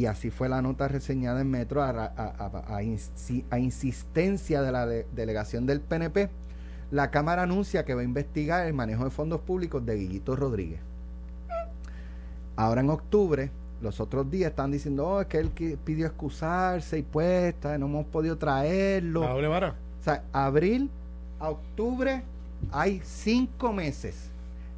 y 0.00 0.06
así 0.06 0.30
fue 0.30 0.48
la 0.48 0.62
nota 0.62 0.88
reseñada 0.88 1.42
en 1.42 1.50
Metro 1.50 1.82
a, 1.82 2.82
insistencia 3.58 4.62
de 4.62 4.72
la 4.72 4.86
delegación 4.86 5.66
del 5.66 5.82
PNP. 5.82 6.30
La 6.90 7.10
Cámara 7.10 7.42
anuncia 7.42 7.84
que 7.84 7.92
va 7.92 8.00
a 8.00 8.04
investigar 8.04 8.66
el 8.66 8.72
manejo 8.72 9.04
de 9.04 9.10
fondos 9.10 9.42
públicos 9.42 9.84
de 9.84 9.96
Guillito 9.96 10.36
Rodríguez. 10.36 10.80
Ahora 12.56 12.80
en 12.80 12.88
octubre, 12.88 13.50
Los 13.82 14.00
otros 14.00 14.30
días 14.30 14.50
están 14.50 14.70
diciendo, 14.70 15.06
oh, 15.06 15.20
es 15.20 15.26
que 15.26 15.38
él 15.38 15.50
pidió 15.84 16.06
excusarse 16.06 16.98
y 16.98 17.02
puesta, 17.02 17.76
no 17.76 17.84
hemos 17.84 18.06
podido 18.06 18.38
traerlo. 18.38 19.20
vara. 19.20 19.74
O 20.00 20.02
sea, 20.02 20.24
abril 20.32 20.88
a 21.38 21.50
octubre 21.50 22.22
hay 22.72 23.02
cinco 23.04 23.74
meses. 23.74 24.30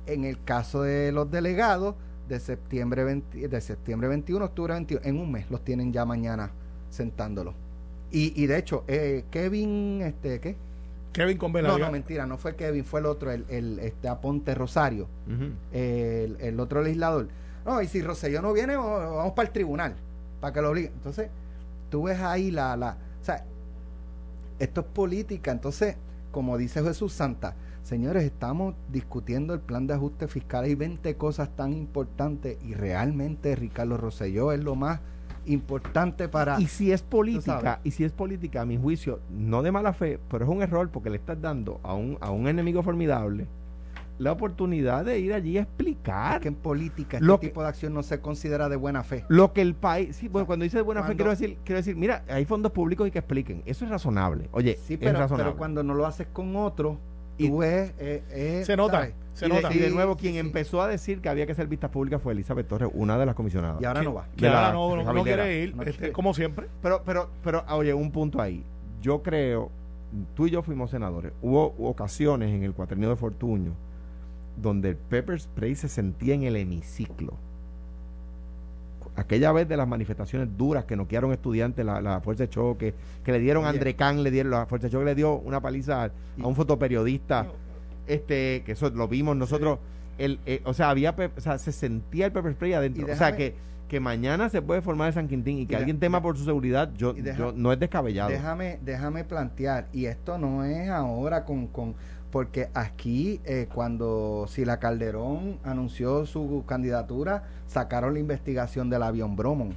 En 0.07 0.25
el 0.25 0.43
caso 0.43 0.83
de 0.83 1.13
los 1.13 1.31
delegados, 1.31 1.95
de 2.29 2.41
septiembre, 2.41 3.05
de 3.05 3.61
septiembre 3.61 4.09
21, 4.09 4.45
octubre 4.45 4.75
21, 4.75 5.05
en 5.05 5.19
un 5.19 5.31
mes 5.31 5.51
los 5.51 5.65
tienen 5.65 5.93
ya 5.93 6.05
mañana 6.05 6.51
sentándolos. 6.91 7.55
Y, 8.11 8.41
y 8.41 8.47
de 8.47 8.59
hecho, 8.59 8.85
eh, 8.89 9.25
Kevin, 9.31 10.03
este, 10.03 10.41
¿qué? 10.41 10.57
Kevin 11.13 11.37
con 11.37 11.53
No, 11.53 11.79
no, 11.79 11.91
mentira, 11.91 12.27
no 12.27 12.39
fue 12.39 12.57
Kevin, 12.57 12.85
fue 12.85 13.01
el 13.01 13.07
otro, 13.07 13.31
el, 13.31 13.45
el 13.49 13.79
este 13.81 14.09
Aponte 14.09 14.55
Rosario, 14.55 15.09
el, 15.73 16.37
el, 16.41 16.61
otro 16.61 16.83
legislador. 16.83 17.29
No, 17.67 17.81
y 17.83 17.87
si 17.87 18.03
Rosselló 18.03 18.41
no 18.41 18.53
viene, 18.53 18.77
vamos 18.77 19.33
para 19.33 19.47
el 19.47 19.53
tribunal, 19.53 19.95
para 20.41 20.53
que 20.53 20.63
lo 20.63 20.71
obliguen. 20.71 20.93
Entonces, 20.95 21.29
tú 21.91 22.05
ves 22.05 22.19
ahí 22.21 22.51
la, 22.51 22.77
la, 22.77 22.97
o 23.21 23.25
sea, 23.25 23.45
esto 24.59 24.81
es 24.81 24.87
política, 24.87 25.51
entonces, 25.51 25.97
como 26.31 26.57
dice 26.57 26.83
Jesús 26.83 27.13
Santa, 27.13 27.55
señores, 27.83 28.25
estamos 28.25 28.75
discutiendo 28.91 29.55
el 29.55 29.61
plan 29.61 29.87
de 29.87 29.95
ajuste 29.95 30.29
fiscal, 30.29 30.65
hay 30.65 30.75
20 30.75 31.17
cosas 31.17 31.55
tan 31.57 31.73
importantes 31.73 32.59
y 32.65 32.75
realmente 32.75 33.57
Ricardo 33.57 33.97
Rosselló 33.97 34.53
es 34.53 34.63
lo 34.63 34.75
más 34.75 35.01
importante 35.47 36.29
para... 36.29 36.61
Y 36.61 36.69
si 36.69 36.93
es 36.93 37.03
política, 37.03 37.81
y 37.83 37.91
si 37.91 38.05
es 38.05 38.13
política, 38.13 38.63
a 38.63 38.67
mi 38.67 38.77
juicio, 38.77 39.21
no 39.31 39.63
de 39.63 39.73
mala 39.73 39.93
fe, 39.93 40.21
pero 40.31 40.45
es 40.45 40.51
un 40.51 40.63
error 40.63 40.89
porque 40.91 41.11
le 41.11 41.17
estás 41.17 41.41
dando 41.41 41.81
a 41.83 41.95
un, 41.95 42.19
a 42.21 42.31
un 42.31 42.49
enemigo 42.49 42.83
formidable 42.83 43.47
la 44.19 44.33
oportunidad 44.33 45.05
de 45.05 45.19
ir 45.19 45.35
allí 45.35 45.59
a 45.59 45.63
explicar. 45.63 46.41
que 46.41 46.49
en 46.49 46.55
política 46.55 47.19
este 47.19 47.39
tipo 47.39 47.63
de 47.63 47.69
acción 47.69 47.93
no 47.93 48.03
se 48.03 48.21
considera 48.21 48.69
de 48.69 48.77
buena 48.77 49.03
fe. 49.03 49.25
Lo 49.29 49.53
que 49.53 49.63
el 49.63 49.75
país, 49.75 50.17
sí, 50.17 50.29
bueno, 50.29 50.47
cuando 50.47 50.63
dice 50.63 50.77
de 50.77 50.83
buena 50.83 51.03
fe 51.03 51.17
quiero 51.17 51.31
decir, 51.31 51.59
quiero 51.65 51.79
decir, 51.79 51.97
mira, 51.97 52.25
hay 52.29 52.45
fondos 52.45 52.73
públicos 52.73 53.09
y 53.09 53.11
que 53.11 53.19
expliquen. 53.19 53.63
Eso 53.67 53.85
es 53.85 53.91
razonable. 53.91 54.49
Oye, 54.53 54.79
sí, 54.81 54.97
pero, 54.97 55.13
es 55.13 55.19
razonable. 55.19 55.51
pero 55.51 55.59
cuando 55.59 55.83
no 55.83 55.95
lo 55.95 56.07
haces 56.07 56.29
con 56.33 56.55
otro, 56.57 56.99
y, 57.39 57.49
tú 57.49 57.59
ves, 57.59 57.93
eh, 57.99 58.23
eh, 58.31 58.63
se 58.65 58.77
nota. 58.77 59.11
Se 59.35 59.47
y, 59.47 59.79
De, 59.79 59.91
nuevo, 59.91 60.17
quien 60.17 60.37
empezó 60.37 60.83
a 60.83 60.89
decir 60.89 61.21
que 61.21 61.29
había 61.29 61.47
que 61.47 61.53
hacer 61.53 61.67
vistas 61.67 61.91
públicas 61.91 62.21
fue 62.21 62.35
Elizabeth 62.35 62.69
Torres, 62.69 62.91
una 62.93 63.17
de 63.17 63.25
las 63.25 63.35
comisionadas. 63.35 63.81
Y 63.81 63.85
ahora 63.87 64.03
no 64.03 64.15
va. 64.15 64.29
Que 64.37 64.47
ahora 64.47 64.73
no, 64.73 65.13
no, 65.13 65.25
quiere 65.25 65.63
ir, 65.63 65.75
este, 65.87 66.13
como 66.13 66.35
siempre. 66.35 66.69
Pero, 66.83 67.03
pero, 67.05 67.31
pero, 67.43 67.65
oye, 67.71 67.95
un 67.95 68.11
punto 68.11 68.43
ahí. 68.43 68.65
Yo 69.01 69.23
creo, 69.23 69.71
tú 70.35 70.47
y 70.47 70.51
yo 70.51 70.63
fuimos 70.63 70.91
senadores. 70.91 71.33
Hubo 71.41 71.75
ocasiones 71.79 72.51
en 72.51 72.63
el 72.63 72.75
cuatrenio 72.75 73.09
de 73.09 73.17
Fortuño 73.17 73.73
donde 74.57 74.91
el 74.91 74.97
pepper 74.97 75.41
spray 75.41 75.75
se 75.75 75.89
sentía 75.89 76.35
en 76.35 76.43
el 76.43 76.57
hemiciclo. 76.57 77.39
Aquella 79.15 79.53
vez 79.53 79.69
de 79.69 79.77
las 79.77 79.87
manifestaciones 79.87 80.57
duras 80.57 80.85
que 80.87 80.97
noquearon 80.97 81.33
estudiantes, 81.33 81.85
la, 81.85 82.01
la 82.01 82.21
fuerza 82.21 82.45
de 82.45 82.49
choque, 82.49 82.95
que 83.23 83.33
le 83.33 83.41
dieron 83.41 83.67
a 83.67 83.69
André 83.69 83.95
Can, 83.95 84.23
le 84.23 84.31
dieron, 84.31 84.53
la 84.53 84.67
fuerza 84.67 84.87
de 84.87 84.93
choque 84.93 85.05
le 85.05 85.15
dio 85.15 85.35
una 85.35 85.61
paliza 85.61 86.05
a 86.05 86.11
un 86.47 86.55
fotoperiodista 86.55 87.47
este 88.07 88.63
que 88.65 88.73
eso 88.73 88.91
lo 88.91 89.09
vimos 89.09 89.37
nosotros 89.37 89.79
el, 90.19 90.41
eh, 90.47 90.61
o 90.65 90.75
sea 90.75 90.91
había 90.91 91.15
o 91.37 91.41
sea 91.41 91.59
se 91.59 91.73
sentía 91.73 92.27
el 92.27 92.33
pepper 92.33 92.53
spray 92.53 92.73
adentro. 92.75 93.07
O 93.11 93.17
sea 93.17 93.37
que 93.37 93.55
que 93.89 94.01
mañana 94.01 94.49
se 94.49 94.63
puede 94.63 94.81
formar 94.81 95.09
el 95.09 95.15
San 95.15 95.29
Quintín 95.29 95.59
y 95.59 95.67
que 95.67 95.77
alguien 95.77 96.01
tema 96.01 96.23
por 96.23 96.39
su 96.39 96.45
seguridad 96.45 96.91
yo, 96.97 97.15
yo 97.15 97.53
no 97.55 97.73
es 97.73 97.79
descabellado. 97.79 98.31
déjame 98.31 98.79
déjame 98.83 99.23
plantear 99.25 99.89
y 99.93 100.07
esto 100.07 100.39
no 100.39 100.65
es 100.65 100.89
ahora 100.89 101.45
con, 101.45 101.67
con 101.67 101.95
porque 102.33 102.69
aquí 102.75 103.41
eh, 103.45 103.69
cuando 103.73 104.47
Sila 104.49 104.81
Calderón 104.81 105.59
anunció 105.63 106.27
su 106.27 106.65
candidatura 106.67 107.45
sacaron 107.69 108.15
la 108.15 108.21
investigación 108.21 108.91
del 108.91 109.05
avión 109.05 109.37
Bromon 109.37 109.77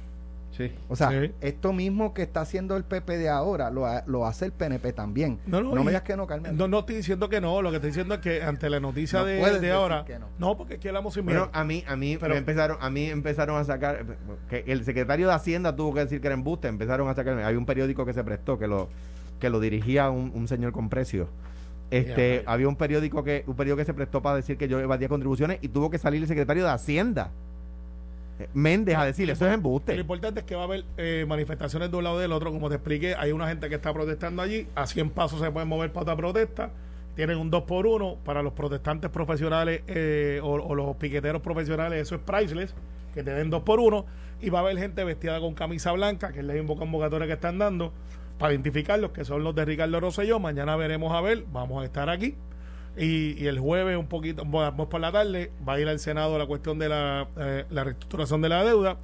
o 0.88 0.96
sea, 0.96 1.10
esto 1.40 1.72
mismo 1.72 2.14
que 2.14 2.22
está 2.22 2.40
haciendo 2.40 2.76
el 2.76 2.84
PP 2.84 3.18
de 3.18 3.28
ahora, 3.28 3.70
lo, 3.70 3.86
lo 4.06 4.26
hace 4.26 4.46
el 4.46 4.52
PNP 4.52 4.92
también. 4.92 5.38
No, 5.46 5.60
no, 5.60 5.74
me 5.74 5.90
digas 5.90 6.02
que 6.02 6.16
no, 6.16 6.26
Carmen. 6.26 6.56
No, 6.56 6.68
no 6.68 6.80
estoy 6.80 6.96
diciendo 6.96 7.28
que 7.28 7.40
no, 7.40 7.60
lo 7.62 7.70
que 7.70 7.76
estoy 7.76 7.90
diciendo 7.90 8.14
es 8.14 8.20
que 8.20 8.42
ante 8.42 8.70
la 8.70 8.80
noticia 8.80 9.22
de, 9.24 9.60
de 9.60 9.72
ahora, 9.72 10.04
no. 10.38 10.56
porque 10.56 10.74
aquí 10.74 10.88
hablamos 10.88 11.14
sin 11.14 11.26
miedo. 11.26 11.50
a 11.52 11.64
mí, 11.64 11.84
a 11.86 11.96
mí 11.96 12.16
Pero, 12.18 12.34
empezaron, 12.34 12.78
a 12.80 12.90
mí 12.90 13.06
empezaron 13.06 13.58
a 13.58 13.64
sacar, 13.64 14.04
que 14.48 14.64
el 14.66 14.84
secretario 14.84 15.28
de 15.28 15.34
Hacienda 15.34 15.74
tuvo 15.76 15.94
que 15.94 16.00
decir 16.00 16.20
que 16.20 16.28
era 16.28 16.34
embuste, 16.34 16.68
empezaron 16.68 17.08
a 17.08 17.14
sacar, 17.14 17.38
hay 17.38 17.56
un 17.56 17.66
periódico 17.66 18.06
que 18.06 18.12
se 18.12 18.24
prestó, 18.24 18.58
que 18.58 18.66
lo, 18.66 18.88
que 19.40 19.50
lo 19.50 19.60
dirigía 19.60 20.10
un, 20.10 20.32
un 20.34 20.48
señor 20.48 20.72
con 20.72 20.88
precio. 20.88 21.28
Este, 21.90 22.42
había 22.46 22.68
un 22.68 22.76
periódico 22.76 23.22
que 23.22 23.44
un 23.46 23.54
periódico 23.54 23.78
que 23.78 23.84
se 23.84 23.94
prestó 23.94 24.20
para 24.20 24.36
decir 24.36 24.56
que 24.56 24.66
yo 24.68 24.80
evadía 24.80 25.08
contribuciones 25.08 25.58
y 25.62 25.68
tuvo 25.68 25.90
que 25.90 25.98
salir 25.98 26.20
el 26.20 26.28
secretario 26.28 26.64
de 26.64 26.70
Hacienda. 26.70 27.30
Méndez 28.52 28.96
a 28.96 29.04
decirle, 29.04 29.32
eso 29.32 29.46
es 29.46 29.54
embuste. 29.54 29.94
Lo 29.94 30.00
importante 30.00 30.40
es 30.40 30.46
que 30.46 30.54
va 30.54 30.62
a 30.62 30.64
haber 30.64 30.84
eh, 30.98 31.24
manifestaciones 31.26 31.90
de 31.90 31.96
un 31.96 32.04
lado 32.04 32.18
y 32.18 32.22
del 32.22 32.32
otro, 32.32 32.52
como 32.52 32.68
te 32.68 32.74
expliqué, 32.74 33.14
hay 33.14 33.32
una 33.32 33.48
gente 33.48 33.68
que 33.68 33.76
está 33.76 33.94
protestando 33.94 34.42
allí, 34.42 34.66
a 34.74 34.86
100 34.86 35.10
pasos 35.10 35.40
se 35.40 35.50
pueden 35.50 35.68
mover 35.68 35.90
para 35.90 36.02
otra 36.02 36.16
protesta, 36.16 36.70
tienen 37.14 37.38
un 37.38 37.50
2 37.50 37.62
por 37.62 37.86
1 37.86 38.18
para 38.24 38.42
los 38.42 38.52
protestantes 38.52 39.10
profesionales 39.10 39.82
eh, 39.86 40.38
o, 40.42 40.74
los 40.74 40.96
piqueteros 40.96 41.40
profesionales, 41.40 42.02
eso 42.02 42.16
es 42.16 42.20
priceless, 42.20 42.74
que 43.14 43.22
te 43.22 43.30
den 43.30 43.48
2 43.48 43.62
por 43.62 43.80
1 43.80 44.04
y 44.42 44.50
va 44.50 44.58
a 44.58 44.62
haber 44.62 44.76
gente 44.76 45.02
vestida 45.02 45.40
con 45.40 45.54
camisa 45.54 45.92
blanca, 45.92 46.30
que 46.32 46.40
es 46.40 46.44
la 46.44 46.54
convocatoria 46.62 47.26
que 47.26 47.32
están 47.32 47.58
dando, 47.58 47.92
para 48.38 48.52
identificarlos, 48.52 49.12
que 49.12 49.24
son 49.24 49.44
los 49.44 49.54
de 49.54 49.64
Ricardo 49.64 50.00
Rosselló, 50.00 50.38
mañana 50.38 50.76
veremos 50.76 51.12
a 51.14 51.20
ver, 51.20 51.44
vamos 51.52 51.82
a 51.82 51.86
estar 51.86 52.10
aquí 52.10 52.36
y, 52.96 53.46
el 53.46 53.58
jueves, 53.58 53.96
un 53.96 54.06
poquito, 54.06 54.42
vamos 54.46 54.88
por 54.88 55.00
la 55.00 55.12
tarde, 55.12 55.52
va 55.66 55.74
a 55.74 55.80
ir 55.80 55.88
al 55.88 55.98
Senado 55.98 56.38
la 56.38 56.46
cuestión 56.46 56.78
de 56.78 56.88
la, 56.88 57.28
eh, 57.36 57.66
la 57.70 57.84
reestructuración 57.84 58.40
de 58.40 58.48
la 58.48 58.64
deuda. 58.64 58.98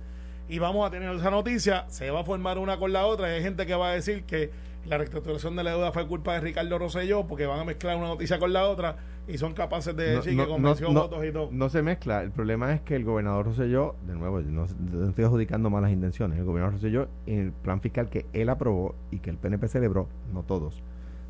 Y 0.49 0.59
vamos 0.59 0.87
a 0.87 0.91
tener 0.91 1.14
esa 1.14 1.30
noticia. 1.30 1.85
Se 1.89 2.11
va 2.11 2.20
a 2.20 2.24
formar 2.24 2.59
una 2.59 2.78
con 2.78 2.93
la 2.93 3.07
otra. 3.07 3.30
Y 3.30 3.37
hay 3.37 3.43
gente 3.43 3.66
que 3.66 3.74
va 3.74 3.91
a 3.91 3.95
decir 3.95 4.24
que 4.24 4.51
la 4.87 4.99
reestructuración 4.99 5.57
de 5.57 5.64
la 5.64 5.70
deuda 5.70 5.93
fue 5.93 6.07
culpa 6.07 6.35
de 6.35 6.41
Ricardo 6.41 6.78
Rosselló 6.78 7.26
porque 7.26 7.47
van 7.47 7.61
a 7.61 7.64
mezclar 7.64 7.97
una 7.97 8.09
noticia 8.09 8.39
con 8.39 8.53
la 8.53 8.68
otra 8.68 8.97
y 9.28 9.39
son 9.39 9.55
capaces 9.55 9.95
de 9.97 10.16
decir 10.16 10.37
que 10.37 10.47
convenció 10.47 10.93
votos 10.93 11.24
y 11.24 11.33
todo. 11.33 11.49
No 11.53 11.68
se 11.68 11.83
mezcla. 11.83 12.22
El 12.22 12.33
problema 12.33 12.72
es 12.72 12.80
que 12.80 12.97
el 12.97 13.05
gobernador 13.05 13.47
Rosselló, 13.47 13.95
de 14.07 14.14
nuevo, 14.14 14.41
no, 14.41 14.64
estoy 14.64 15.24
adjudicando 15.24 15.70
malas 15.70 15.93
intenciones. 15.93 16.39
El 16.39 16.45
gobernador 16.45 16.74
Rosselló, 16.74 17.09
en 17.26 17.39
el 17.39 17.53
plan 17.53 17.80
fiscal 17.80 18.11
que 18.11 18.26
él 18.33 18.49
aprobó 18.49 18.95
y 19.11 19.20
que 19.20 19.30
el 19.30 19.37
PNP 19.37 19.68
celebró, 19.68 20.09
no 20.33 20.43
todos 20.43 20.83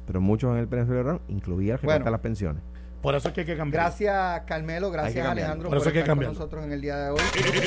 pero 0.06 0.20
muchos 0.20 0.52
en 0.52 0.58
el 0.58 0.68
PNP 0.68 1.20
incluía 1.28 1.74
el 1.74 1.78
recorte 1.78 2.10
las 2.10 2.20
pensiones. 2.20 2.62
Por 3.02 3.16
eso 3.16 3.28
es 3.28 3.34
que 3.34 3.40
hay 3.40 3.46
que 3.46 3.56
cambiar. 3.56 3.82
Gracias, 3.82 4.42
Carmelo. 4.46 4.90
Gracias, 4.92 5.26
Alejandro, 5.26 5.68
por, 5.68 5.78
estar 5.78 6.06
con 6.06 6.20
nosotros 6.20 6.64
en 6.64 6.72
el 6.72 6.80
día 6.80 6.96
de 6.96 7.10
hoy. 7.10 7.20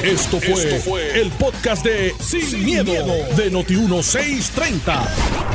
Esto 0.03 0.39
fue, 0.39 1.21
el 1.21 1.29
podcast 1.31 1.85
de 1.85 2.13
Sin, 2.19 2.63
miedo, 2.63 2.93
de 3.35 3.51
Noti1630. 3.51 5.05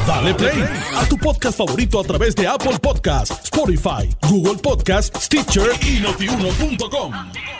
Dale 0.07 0.35
play 0.35 0.62
a 0.97 1.07
tu 1.07 1.16
podcast 1.16 1.57
favorito 1.57 1.99
a 1.99 2.05
través 2.05 2.37
de 2.37 2.47
Apple 2.47 2.78
Podcasts, 2.81 3.45
Spotify, 3.45 4.14
Google 4.28 4.61
Podcasts, 4.62 5.24
Stitcher 5.24 5.70
y 5.83 6.01
notiuno.com. 6.01 7.60